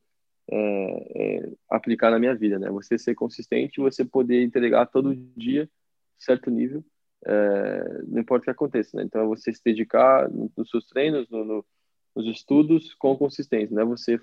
é, 0.52 0.58
é, 0.58 1.52
aplicar 1.70 2.12
na 2.12 2.20
minha 2.20 2.36
vida, 2.36 2.60
né? 2.60 2.70
Você 2.72 2.98
ser 2.98 3.16
consistente, 3.16 3.80
você 3.80 4.04
poder 4.04 4.44
entregar 4.44 4.86
todo 4.88 5.16
dia 5.16 5.70
certo 6.18 6.52
nível, 6.52 6.84
é, 7.26 8.04
não 8.08 8.22
importa 8.22 8.44
o 8.44 8.46
que 8.46 8.50
aconteça, 8.52 8.98
né? 8.98 9.04
Então 9.04 9.22
é 9.22 9.26
você 9.26 9.54
se 9.54 9.62
dedicar 9.64 10.30
nos 10.30 10.70
seus 10.70 10.86
treinos, 10.86 11.30
no, 11.30 11.46
no, 11.46 11.66
nos 12.16 12.28
estudos 12.28 12.94
com 12.96 13.18
consistência, 13.18 13.74
não 13.74 13.84
é 13.84 13.86
você 13.86 14.20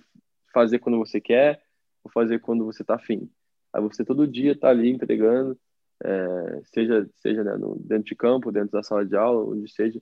fazer 0.53 0.79
quando 0.79 0.99
você 0.99 1.21
quer 1.21 1.63
ou 2.05 2.11
fazer 2.11 2.41
quando 2.41 2.65
você 2.65 2.83
está 2.83 2.95
afim. 2.95 3.31
Aí 3.77 3.83
você 3.83 4.05
todo 4.05 4.27
dia 4.27 4.53
está 4.53 4.71
ali 4.71 4.91
entregando, 4.91 5.59
é, 6.03 6.61
seja 6.65 7.09
seja 7.17 7.45
né, 7.45 7.57
no, 7.57 7.77
dentro 7.79 8.05
de 8.05 8.15
campo, 8.17 8.51
dentro 8.51 8.71
da 8.73 8.83
sala 8.83 9.05
de 9.05 9.15
aula, 9.15 9.45
onde 9.45 9.71
seja, 9.71 10.01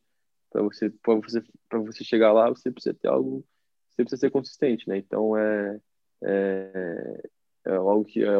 para 0.50 0.62
você 0.62 0.90
para 0.90 1.14
você 1.16 1.42
para 1.68 1.78
você 1.80 2.04
chegar 2.04 2.32
lá, 2.32 2.48
você 2.48 2.70
precisa 2.70 2.94
ter 2.94 3.08
algo, 3.08 3.44
você 3.90 4.04
precisa 4.04 4.20
ser 4.20 4.30
consistente, 4.30 4.88
né? 4.88 4.98
Então 4.98 5.36
é, 5.36 5.80
é, 6.22 7.22
é 7.66 7.74
algo 7.74 8.04
que 8.04 8.22
é, 8.22 8.28
é 8.28 8.38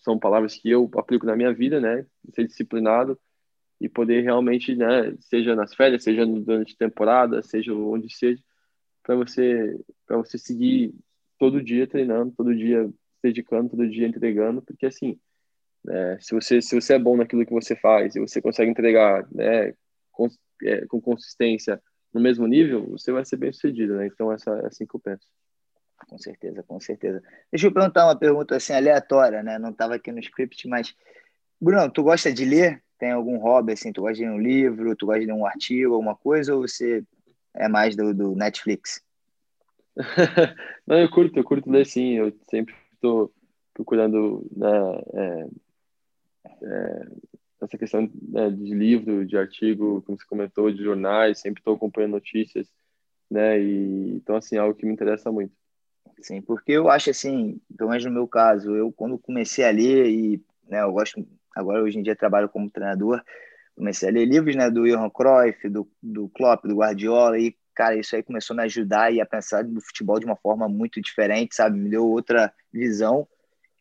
são 0.00 0.18
palavras 0.18 0.54
que 0.56 0.70
eu 0.70 0.90
aplico 0.96 1.26
na 1.26 1.36
minha 1.36 1.52
vida, 1.52 1.78
né? 1.78 2.06
Ser 2.34 2.46
disciplinado 2.46 3.18
e 3.80 3.88
poder 3.88 4.22
realmente, 4.22 4.74
né? 4.74 5.14
Seja 5.20 5.54
nas 5.54 5.74
férias, 5.74 6.04
seja 6.04 6.24
durante 6.26 6.74
a 6.74 6.78
temporada, 6.88 7.42
seja 7.42 7.74
onde 7.74 8.14
seja, 8.14 8.42
para 9.02 9.14
você 9.16 9.78
para 10.06 10.16
você 10.18 10.38
seguir 10.38 10.94
todo 11.38 11.62
dia 11.62 11.86
treinando, 11.86 12.32
todo 12.36 12.54
dia 12.54 12.90
se 13.20 13.28
dedicando, 13.28 13.70
todo 13.70 13.88
dia 13.88 14.06
entregando, 14.06 14.62
porque 14.62 14.86
assim, 14.86 15.18
é, 15.88 16.18
se 16.20 16.34
você 16.34 16.60
se 16.60 16.74
você 16.74 16.94
é 16.94 16.98
bom 16.98 17.16
naquilo 17.16 17.44
que 17.44 17.52
você 17.52 17.76
faz 17.76 18.16
e 18.16 18.20
você 18.20 18.40
consegue 18.40 18.70
entregar, 18.70 19.26
né? 19.32 19.74
Com, 20.12 20.28
é, 20.64 20.86
com 20.86 21.00
consistência 21.00 21.80
no 22.12 22.20
mesmo 22.20 22.46
nível, 22.46 22.86
você 22.90 23.12
vai 23.12 23.24
ser 23.24 23.36
bem 23.36 23.52
sucedido, 23.52 23.96
né? 23.96 24.06
Então 24.06 24.32
essa 24.32 24.50
é 24.50 24.66
assim 24.66 24.86
que 24.86 24.94
eu 24.94 25.00
penso. 25.00 25.26
Com 26.08 26.18
certeza, 26.18 26.62
com 26.62 26.80
certeza. 26.80 27.22
Deixa 27.52 27.66
eu 27.66 27.72
perguntar 27.72 28.06
uma 28.06 28.18
pergunta 28.18 28.56
assim 28.56 28.72
aleatória, 28.72 29.42
né? 29.42 29.58
Não 29.58 29.70
estava 29.70 29.94
aqui 29.94 30.10
no 30.10 30.18
script, 30.18 30.66
mas 30.66 30.94
Bruno, 31.60 31.90
tu 31.90 32.02
gosta 32.02 32.32
de 32.32 32.44
ler? 32.44 32.82
Tem 32.98 33.12
algum 33.12 33.38
hobby 33.38 33.72
assim? 33.72 33.92
Tu 33.92 34.00
gosta 34.00 34.16
de 34.16 34.24
ler 34.24 34.30
um 34.30 34.38
livro? 34.38 34.96
Tu 34.96 35.06
gosta 35.06 35.20
de 35.20 35.26
ler 35.26 35.32
um 35.32 35.46
artigo, 35.46 35.94
alguma 35.94 36.16
coisa? 36.16 36.54
Ou 36.54 36.66
você 36.66 37.04
é 37.54 37.68
mais 37.68 37.94
do, 37.94 38.14
do 38.14 38.34
Netflix? 38.34 39.02
Não, 40.86 40.98
eu 40.98 41.10
curto, 41.10 41.38
eu 41.38 41.44
curto 41.44 41.70
ler 41.70 41.86
sim. 41.86 42.14
Eu 42.14 42.32
sempre 42.48 42.74
estou 43.00 43.32
procurando 43.72 44.46
né, 44.54 44.68
é, 45.14 45.48
é, 46.62 47.06
essa 47.62 47.78
questão 47.78 48.10
né, 48.28 48.50
de 48.50 48.74
livro, 48.74 49.26
de 49.26 49.36
artigo, 49.36 50.02
como 50.02 50.18
você 50.18 50.26
comentou, 50.26 50.70
de 50.70 50.82
jornais. 50.82 51.40
Sempre 51.40 51.60
estou 51.60 51.74
acompanhando 51.74 52.12
notícias, 52.12 52.68
né? 53.30 53.60
E 53.60 54.14
então 54.16 54.36
assim, 54.36 54.56
é 54.56 54.58
algo 54.58 54.74
que 54.74 54.86
me 54.86 54.92
interessa 54.92 55.32
muito. 55.32 55.52
Sim, 56.20 56.42
porque 56.42 56.72
eu 56.72 56.90
acho 56.90 57.10
assim, 57.10 57.58
pelo 57.76 57.90
menos 57.90 58.04
no 58.04 58.10
meu 58.10 58.28
caso, 58.28 58.74
eu 58.76 58.92
quando 58.92 59.18
comecei 59.18 59.64
a 59.64 59.70
ler 59.70 60.06
e, 60.06 60.44
né, 60.68 60.82
eu 60.82 60.92
gosto, 60.92 61.26
agora 61.54 61.82
hoje 61.82 61.98
em 61.98 62.02
dia 62.02 62.14
trabalho 62.14 62.48
como 62.48 62.70
treinador, 62.70 63.22
comecei 63.74 64.08
a 64.08 64.12
ler 64.12 64.26
livros, 64.26 64.54
né, 64.54 64.70
do 64.70 64.84
Johan 64.84 65.08
Cruyff, 65.08 65.68
do, 65.70 65.90
do 66.02 66.28
Klopp, 66.28 66.66
do 66.66 66.76
Guardiola 66.76 67.38
e, 67.38 67.56
cara, 67.74 67.96
isso 67.96 68.14
aí 68.14 68.22
começou 68.22 68.54
a 68.54 68.58
me 68.58 68.62
ajudar 68.64 69.12
e 69.12 69.20
a 69.20 69.26
pensar 69.26 69.64
no 69.64 69.80
futebol 69.80 70.18
de 70.18 70.26
uma 70.26 70.36
forma 70.36 70.68
muito 70.68 71.00
diferente, 71.00 71.54
sabe, 71.54 71.78
me 71.78 71.88
deu 71.88 72.06
outra 72.06 72.52
visão, 72.72 73.26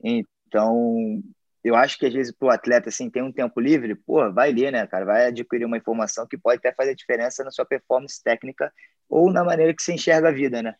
então 0.03 1.21
eu 1.63 1.75
acho 1.75 1.97
que 1.97 2.05
às 2.05 2.13
vezes 2.13 2.31
para 2.31 2.47
o 2.47 2.51
atleta 2.51 2.89
assim 2.89 3.09
tem 3.09 3.21
um 3.21 3.31
tempo 3.31 3.59
livre, 3.59 3.95
pô, 3.95 4.31
vai 4.31 4.51
ler, 4.51 4.71
né, 4.71 4.85
cara, 4.87 5.05
vai 5.05 5.27
adquirir 5.27 5.65
uma 5.65 5.77
informação 5.77 6.27
que 6.27 6.37
pode 6.37 6.59
até 6.59 6.73
fazer 6.73 6.95
diferença 6.95 7.43
na 7.43 7.51
sua 7.51 7.65
performance 7.65 8.21
técnica 8.23 8.71
ou 9.09 9.31
na 9.31 9.43
maneira 9.43 9.73
que 9.73 9.81
você 9.81 9.93
enxerga 9.93 10.29
a 10.29 10.31
vida, 10.31 10.61
né? 10.61 10.75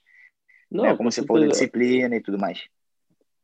Não, 0.71 0.83
né? 0.83 0.95
como 0.95 1.11
você 1.11 1.25
falou 1.25 1.47
disciplina 1.47 2.15
e 2.15 2.21
tudo 2.21 2.37
mais. 2.37 2.67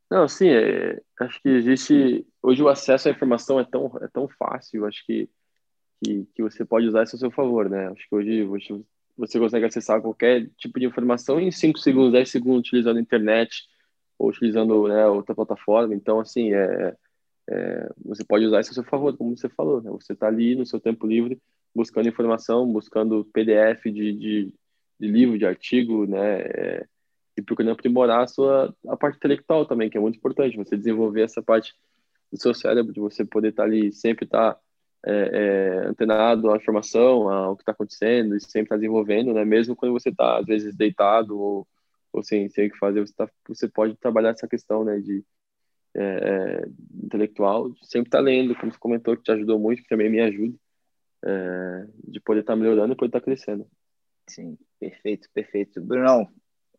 Não, 0.10 0.28
sim, 0.28 0.50
é, 0.50 1.02
acho 1.20 1.42
que 1.42 1.50
existe. 1.50 2.26
Hoje 2.42 2.62
o 2.62 2.70
acesso 2.70 3.08
à 3.08 3.12
informação 3.12 3.60
é 3.60 3.66
tão, 3.66 3.92
é 4.02 4.08
tão 4.08 4.28
fácil, 4.28 4.86
acho 4.86 5.04
que, 5.06 5.28
que, 6.04 6.26
que 6.36 6.44
você 6.44 6.64
pode 6.64 6.88
usar 6.88 7.04
isso 7.04 7.16
a 7.16 7.20
seu 7.20 7.32
favor, 7.32 7.68
né? 7.68 7.88
Acho 7.88 8.08
que 8.08 8.16
hoje, 8.16 8.44
hoje 8.44 8.86
você 9.18 9.40
consegue 9.40 9.66
acessar 9.66 10.02
qualquer 10.02 10.50
tipo 10.58 10.80
de 10.80 10.86
informação 10.86 11.40
em 11.40 11.52
5 11.52 11.80
segundos, 11.80 12.12
10 12.12 12.30
segundos, 12.30 12.60
utilizando 12.68 12.98
a 12.98 13.02
internet 13.02 13.64
ou 14.18 14.30
utilizando 14.30 14.88
né, 14.88 15.06
outra 15.08 15.36
plataforma. 15.36 15.94
Então, 15.96 16.20
assim, 16.20 16.54
é, 16.54 16.96
é, 17.50 17.90
você 18.04 18.24
pode 18.24 18.46
usar 18.46 18.62
isso 18.62 18.72
a 18.72 18.74
seu 18.74 18.84
favor, 18.84 19.16
como 19.18 19.38
você 19.38 19.50
falou, 19.50 19.82
né? 19.82 19.90
Você 19.92 20.14
está 20.14 20.28
ali 20.28 20.56
no 20.56 20.66
seu 20.66 20.80
tempo 20.80 21.06
livre 21.08 21.40
buscando 21.74 22.08
informação, 22.08 22.72
buscando 22.72 23.26
PDF 23.34 23.84
de, 23.86 24.14
de, 24.14 24.54
de 25.00 25.08
livro, 25.08 25.38
de 25.38 25.46
artigo, 25.46 26.06
né? 26.06 26.42
É, 26.42 26.86
e 27.38 27.42
procurando 27.42 27.74
aprimorar 27.74 28.24
a 28.24 28.28
sua 28.28 28.74
a 28.88 28.96
parte 28.96 29.18
intelectual 29.18 29.66
também, 29.66 29.90
que 29.90 29.98
é 29.98 30.02
muito 30.02 30.18
importante, 30.18 30.56
você 30.56 30.78
desenvolver 30.78 31.24
essa 31.24 31.42
parte 31.42 31.74
do 32.32 32.40
seu 32.40 32.54
cérebro, 32.54 32.94
de 32.94 33.00
você 33.00 33.26
poder 33.26 33.50
estar 33.50 33.64
ali, 33.64 33.92
sempre 33.92 34.26
estar 34.26 34.58
é, 35.06 35.30
é, 35.84 35.88
antenado 35.88 36.52
à 36.52 36.58
informação, 36.58 37.30
ao 37.30 37.56
que 37.56 37.62
está 37.62 37.72
acontecendo, 37.72 38.36
e 38.36 38.42
sempre 38.42 38.64
estar 38.64 38.76
desenvolvendo, 38.76 39.34
né? 39.34 39.46
Mesmo 39.46 39.76
quando 39.76 39.94
você 39.94 40.10
está, 40.10 40.40
às 40.40 40.46
vezes, 40.46 40.76
deitado 40.76 41.40
ou, 41.40 41.68
ou 42.12 42.24
sem, 42.24 42.50
sem 42.50 42.68
o 42.68 42.72
que 42.72 42.78
fazer, 42.78 43.02
você, 43.02 43.14
tá, 43.14 43.30
você 43.48 43.68
pode 43.68 43.96
trabalhar 43.98 44.30
essa 44.30 44.48
questão, 44.48 44.84
né, 44.84 45.00
de 45.00 45.24
é, 45.96 46.04
é 46.04 46.66
intelectual, 47.04 47.72
sempre 47.84 48.08
estar 48.08 48.20
lendo, 48.20 48.56
como 48.56 48.72
você 48.72 48.80
comentou, 48.80 49.16
que 49.16 49.24
te 49.24 49.32
ajudou 49.32 49.60
muito, 49.60 49.84
que 49.84 49.88
também 49.88 50.10
me 50.10 50.20
ajuda, 50.20 50.58
é, 51.24 51.88
de 52.08 52.20
poder 52.20 52.42
estar 52.42 52.56
melhorando 52.56 52.94
e 52.94 52.98
poder 52.98 53.10
estar 53.10 53.22
crescendo. 53.22 53.68
Sim, 54.28 54.58
perfeito, 54.80 55.30
perfeito. 55.34 55.80
Brunão, 55.80 56.28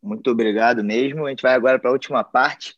muito 0.02 0.30
obrigado 0.30 0.82
mesmo. 0.82 1.26
A 1.26 1.30
gente 1.30 1.42
vai 1.42 1.54
agora 1.54 1.78
para 1.78 1.90
a 1.90 1.92
última 1.92 2.24
parte, 2.24 2.76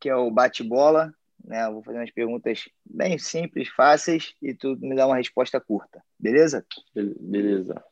que 0.00 0.08
é 0.08 0.14
o 0.14 0.30
bate-bola. 0.30 1.12
Né? 1.46 1.64
Eu 1.64 1.74
vou 1.74 1.82
fazer 1.82 1.98
umas 1.98 2.10
perguntas 2.10 2.68
bem 2.84 3.18
simples, 3.18 3.68
fáceis, 3.68 4.34
e 4.42 4.52
tu 4.52 4.76
me 4.76 4.94
dá 4.94 5.06
uma 5.06 5.16
resposta 5.16 5.60
curta. 5.60 6.02
Beleza? 6.18 6.66
Beleza. 6.94 7.82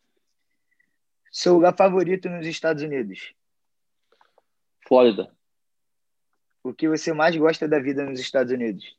Seu 1.31 1.55
lugar 1.55 1.77
favorito 1.77 2.29
nos 2.29 2.47
Estados 2.47 2.83
Unidos? 2.83 3.33
Flórida. 4.87 5.35
O 6.63 6.75
que 6.75 6.89
você 6.89 7.13
mais 7.13 7.37
gosta 7.37 7.69
da 7.69 7.79
vida 7.79 8.05
nos 8.05 8.21
Estados 8.21 8.53
Unidos? 8.53 8.97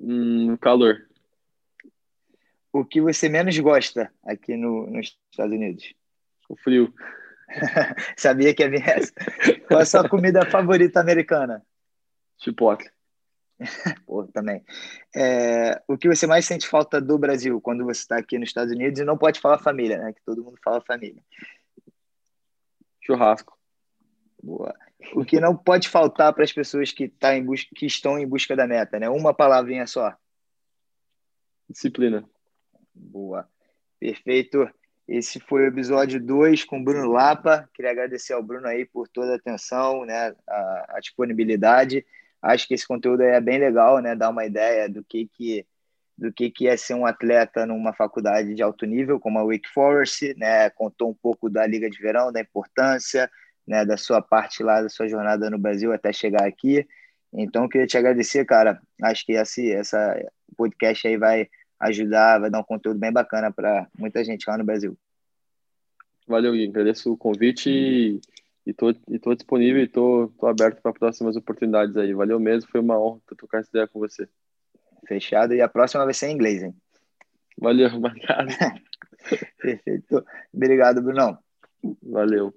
Hum, 0.00 0.56
calor 0.58 1.06
o 2.78 2.84
que 2.84 3.00
você 3.00 3.28
menos 3.28 3.58
gosta 3.58 4.12
aqui 4.22 4.56
no, 4.56 4.86
nos 4.86 5.18
Estados 5.30 5.54
Unidos? 5.54 5.94
O 6.48 6.56
frio. 6.56 6.92
Sabia 8.16 8.54
que 8.54 8.62
ia 8.62 8.70
vir 8.70 8.88
essa. 8.88 9.12
Qual 9.68 9.80
a 9.80 9.84
sua 9.84 10.08
comida 10.08 10.44
favorita 10.50 11.00
americana? 11.00 11.64
Chipotle. 12.38 12.90
Pô, 14.06 14.24
também. 14.26 14.64
É, 15.14 15.82
o 15.88 15.96
que 15.96 16.08
você 16.08 16.26
mais 16.26 16.44
sente 16.44 16.66
falta 16.66 17.00
do 17.00 17.18
Brasil 17.18 17.60
quando 17.60 17.84
você 17.84 18.00
está 18.00 18.18
aqui 18.18 18.38
nos 18.38 18.50
Estados 18.50 18.72
Unidos 18.72 19.00
e 19.00 19.04
não 19.04 19.16
pode 19.16 19.40
falar 19.40 19.58
família, 19.58 19.98
né? 19.98 20.12
Que 20.12 20.22
todo 20.24 20.44
mundo 20.44 20.58
fala 20.62 20.80
família. 20.80 21.22
Churrasco. 23.00 23.56
Boa. 24.42 24.74
O 25.14 25.24
que 25.24 25.40
não 25.40 25.56
pode 25.56 25.88
faltar 25.88 26.32
para 26.32 26.44
as 26.44 26.52
pessoas 26.52 26.92
que, 26.92 27.08
tá 27.08 27.34
em 27.34 27.44
busca, 27.44 27.70
que 27.74 27.86
estão 27.86 28.18
em 28.18 28.26
busca 28.26 28.54
da 28.54 28.66
meta, 28.66 28.98
né? 28.98 29.08
Uma 29.08 29.32
palavrinha 29.32 29.86
só. 29.86 30.14
Disciplina. 31.68 32.28
Boa. 32.94 33.48
Perfeito. 33.98 34.68
Esse 35.08 35.38
foi 35.38 35.62
o 35.62 35.68
episódio 35.68 36.20
2 36.20 36.64
com 36.64 36.80
o 36.80 36.84
Bruno 36.84 37.12
Lapa. 37.12 37.68
Queria 37.72 37.92
agradecer 37.92 38.32
ao 38.32 38.42
Bruno 38.42 38.66
aí 38.66 38.84
por 38.84 39.08
toda 39.08 39.32
a 39.32 39.36
atenção, 39.36 40.04
né, 40.04 40.34
a, 40.48 40.96
a, 40.96 41.00
disponibilidade. 41.00 42.04
Acho 42.42 42.66
que 42.66 42.74
esse 42.74 42.86
conteúdo 42.86 43.22
é 43.22 43.40
bem 43.40 43.58
legal, 43.58 44.00
né, 44.00 44.16
dar 44.16 44.30
uma 44.30 44.44
ideia 44.44 44.88
do 44.88 45.04
que 45.04 45.28
que 45.28 45.66
do 46.18 46.32
que 46.32 46.50
que 46.50 46.66
é 46.66 46.76
ser 46.78 46.94
um 46.94 47.04
atleta 47.04 47.66
numa 47.66 47.92
faculdade 47.92 48.54
de 48.54 48.62
alto 48.62 48.86
nível 48.86 49.20
como 49.20 49.38
a 49.38 49.44
Wake 49.44 49.68
Forest, 49.68 50.34
né, 50.38 50.70
contou 50.70 51.10
um 51.10 51.14
pouco 51.14 51.50
da 51.50 51.66
Liga 51.66 51.90
de 51.90 52.00
Verão, 52.00 52.32
da 52.32 52.40
importância, 52.40 53.30
né, 53.66 53.84
da 53.84 53.98
sua 53.98 54.22
parte 54.22 54.62
lá 54.62 54.80
da 54.80 54.88
sua 54.88 55.08
jornada 55.08 55.50
no 55.50 55.58
Brasil 55.58 55.92
até 55.92 56.12
chegar 56.12 56.46
aqui. 56.46 56.86
Então, 57.32 57.68
queria 57.68 57.86
te 57.86 57.98
agradecer, 57.98 58.44
cara. 58.46 58.80
Acho 59.02 59.26
que 59.26 59.32
esse 59.32 59.76
podcast 60.56 61.06
aí 61.06 61.18
vai 61.18 61.48
ajudar, 61.80 62.40
vai 62.40 62.50
dar 62.50 62.60
um 62.60 62.64
conteúdo 62.64 62.98
bem 62.98 63.12
bacana 63.12 63.52
para 63.52 63.86
muita 63.98 64.24
gente 64.24 64.48
lá 64.48 64.56
no 64.56 64.64
Brasil. 64.64 64.96
Valeu, 66.26 66.52
Gui. 66.52 66.68
Agradeço 66.68 67.12
o 67.12 67.16
convite 67.16 67.70
e, 67.70 68.20
e, 68.66 68.72
tô, 68.72 68.90
e 69.08 69.18
tô 69.18 69.34
disponível 69.34 69.82
e 69.82 69.86
tô, 69.86 70.32
tô 70.38 70.46
aberto 70.46 70.80
para 70.82 70.92
próximas 70.92 71.36
oportunidades 71.36 71.96
aí. 71.96 72.12
Valeu 72.12 72.40
mesmo, 72.40 72.70
foi 72.70 72.80
uma 72.80 72.98
honra 72.98 73.20
trocar 73.36 73.60
essa 73.60 73.70
ideia 73.70 73.86
com 73.86 74.00
você. 74.00 74.28
Fechado. 75.06 75.54
E 75.54 75.60
a 75.60 75.68
próxima 75.68 76.04
vai 76.04 76.14
ser 76.14 76.28
em 76.28 76.34
inglês, 76.34 76.62
hein? 76.62 76.74
Valeu, 77.58 77.88
obrigado. 77.94 78.48
Perfeito. 79.60 80.24
Obrigado, 80.52 81.02
Brunão. 81.02 81.38
Valeu. 82.02 82.52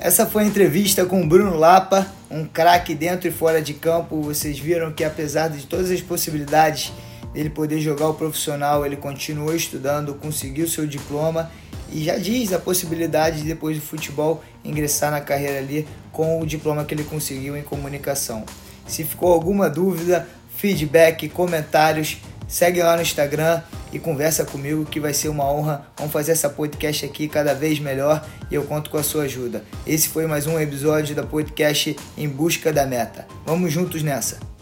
Essa 0.00 0.26
foi 0.26 0.44
a 0.44 0.46
entrevista 0.46 1.04
com 1.04 1.22
o 1.22 1.28
Bruno 1.28 1.56
Lapa, 1.56 2.06
um 2.30 2.46
craque 2.46 2.94
dentro 2.94 3.28
e 3.28 3.30
fora 3.30 3.60
de 3.60 3.74
campo. 3.74 4.22
Vocês 4.22 4.58
viram 4.58 4.92
que 4.92 5.04
apesar 5.04 5.48
de 5.48 5.66
todas 5.66 5.90
as 5.90 6.00
possibilidades 6.00 6.90
dele 7.36 7.50
poder 7.50 7.78
jogar 7.80 8.08
o 8.08 8.14
profissional, 8.14 8.86
ele 8.86 8.96
continuou 8.96 9.54
estudando, 9.54 10.14
conseguiu 10.14 10.66
seu 10.66 10.86
diploma 10.86 11.50
e 11.92 12.02
já 12.02 12.16
diz 12.16 12.50
a 12.54 12.58
possibilidade 12.58 13.42
de 13.42 13.48
depois 13.48 13.76
do 13.76 13.82
futebol 13.82 14.42
ingressar 14.64 15.10
na 15.10 15.20
carreira 15.20 15.58
ali 15.58 15.86
com 16.10 16.40
o 16.40 16.46
diploma 16.46 16.82
que 16.84 16.94
ele 16.94 17.04
conseguiu 17.04 17.54
em 17.54 17.62
comunicação. 17.62 18.42
Se 18.86 19.04
ficou 19.04 19.34
alguma 19.34 19.68
dúvida, 19.68 20.26
feedback, 20.56 21.28
comentários, 21.28 22.16
segue 22.48 22.82
lá 22.82 22.96
no 22.96 23.02
Instagram 23.02 23.60
e 23.92 23.98
conversa 23.98 24.42
comigo 24.46 24.86
que 24.86 24.98
vai 24.98 25.12
ser 25.12 25.28
uma 25.28 25.44
honra. 25.44 25.86
Vamos 25.98 26.14
fazer 26.14 26.32
essa 26.32 26.48
podcast 26.48 27.04
aqui 27.04 27.28
cada 27.28 27.52
vez 27.52 27.78
melhor 27.78 28.26
e 28.50 28.54
eu 28.54 28.64
conto 28.64 28.88
com 28.88 28.96
a 28.96 29.02
sua 29.02 29.24
ajuda. 29.24 29.62
Esse 29.86 30.08
foi 30.08 30.26
mais 30.26 30.46
um 30.46 30.58
episódio 30.58 31.14
da 31.14 31.22
podcast 31.22 31.94
Em 32.16 32.28
Busca 32.28 32.72
da 32.72 32.86
Meta. 32.86 33.26
Vamos 33.44 33.70
juntos 33.70 34.02
nessa. 34.02 34.55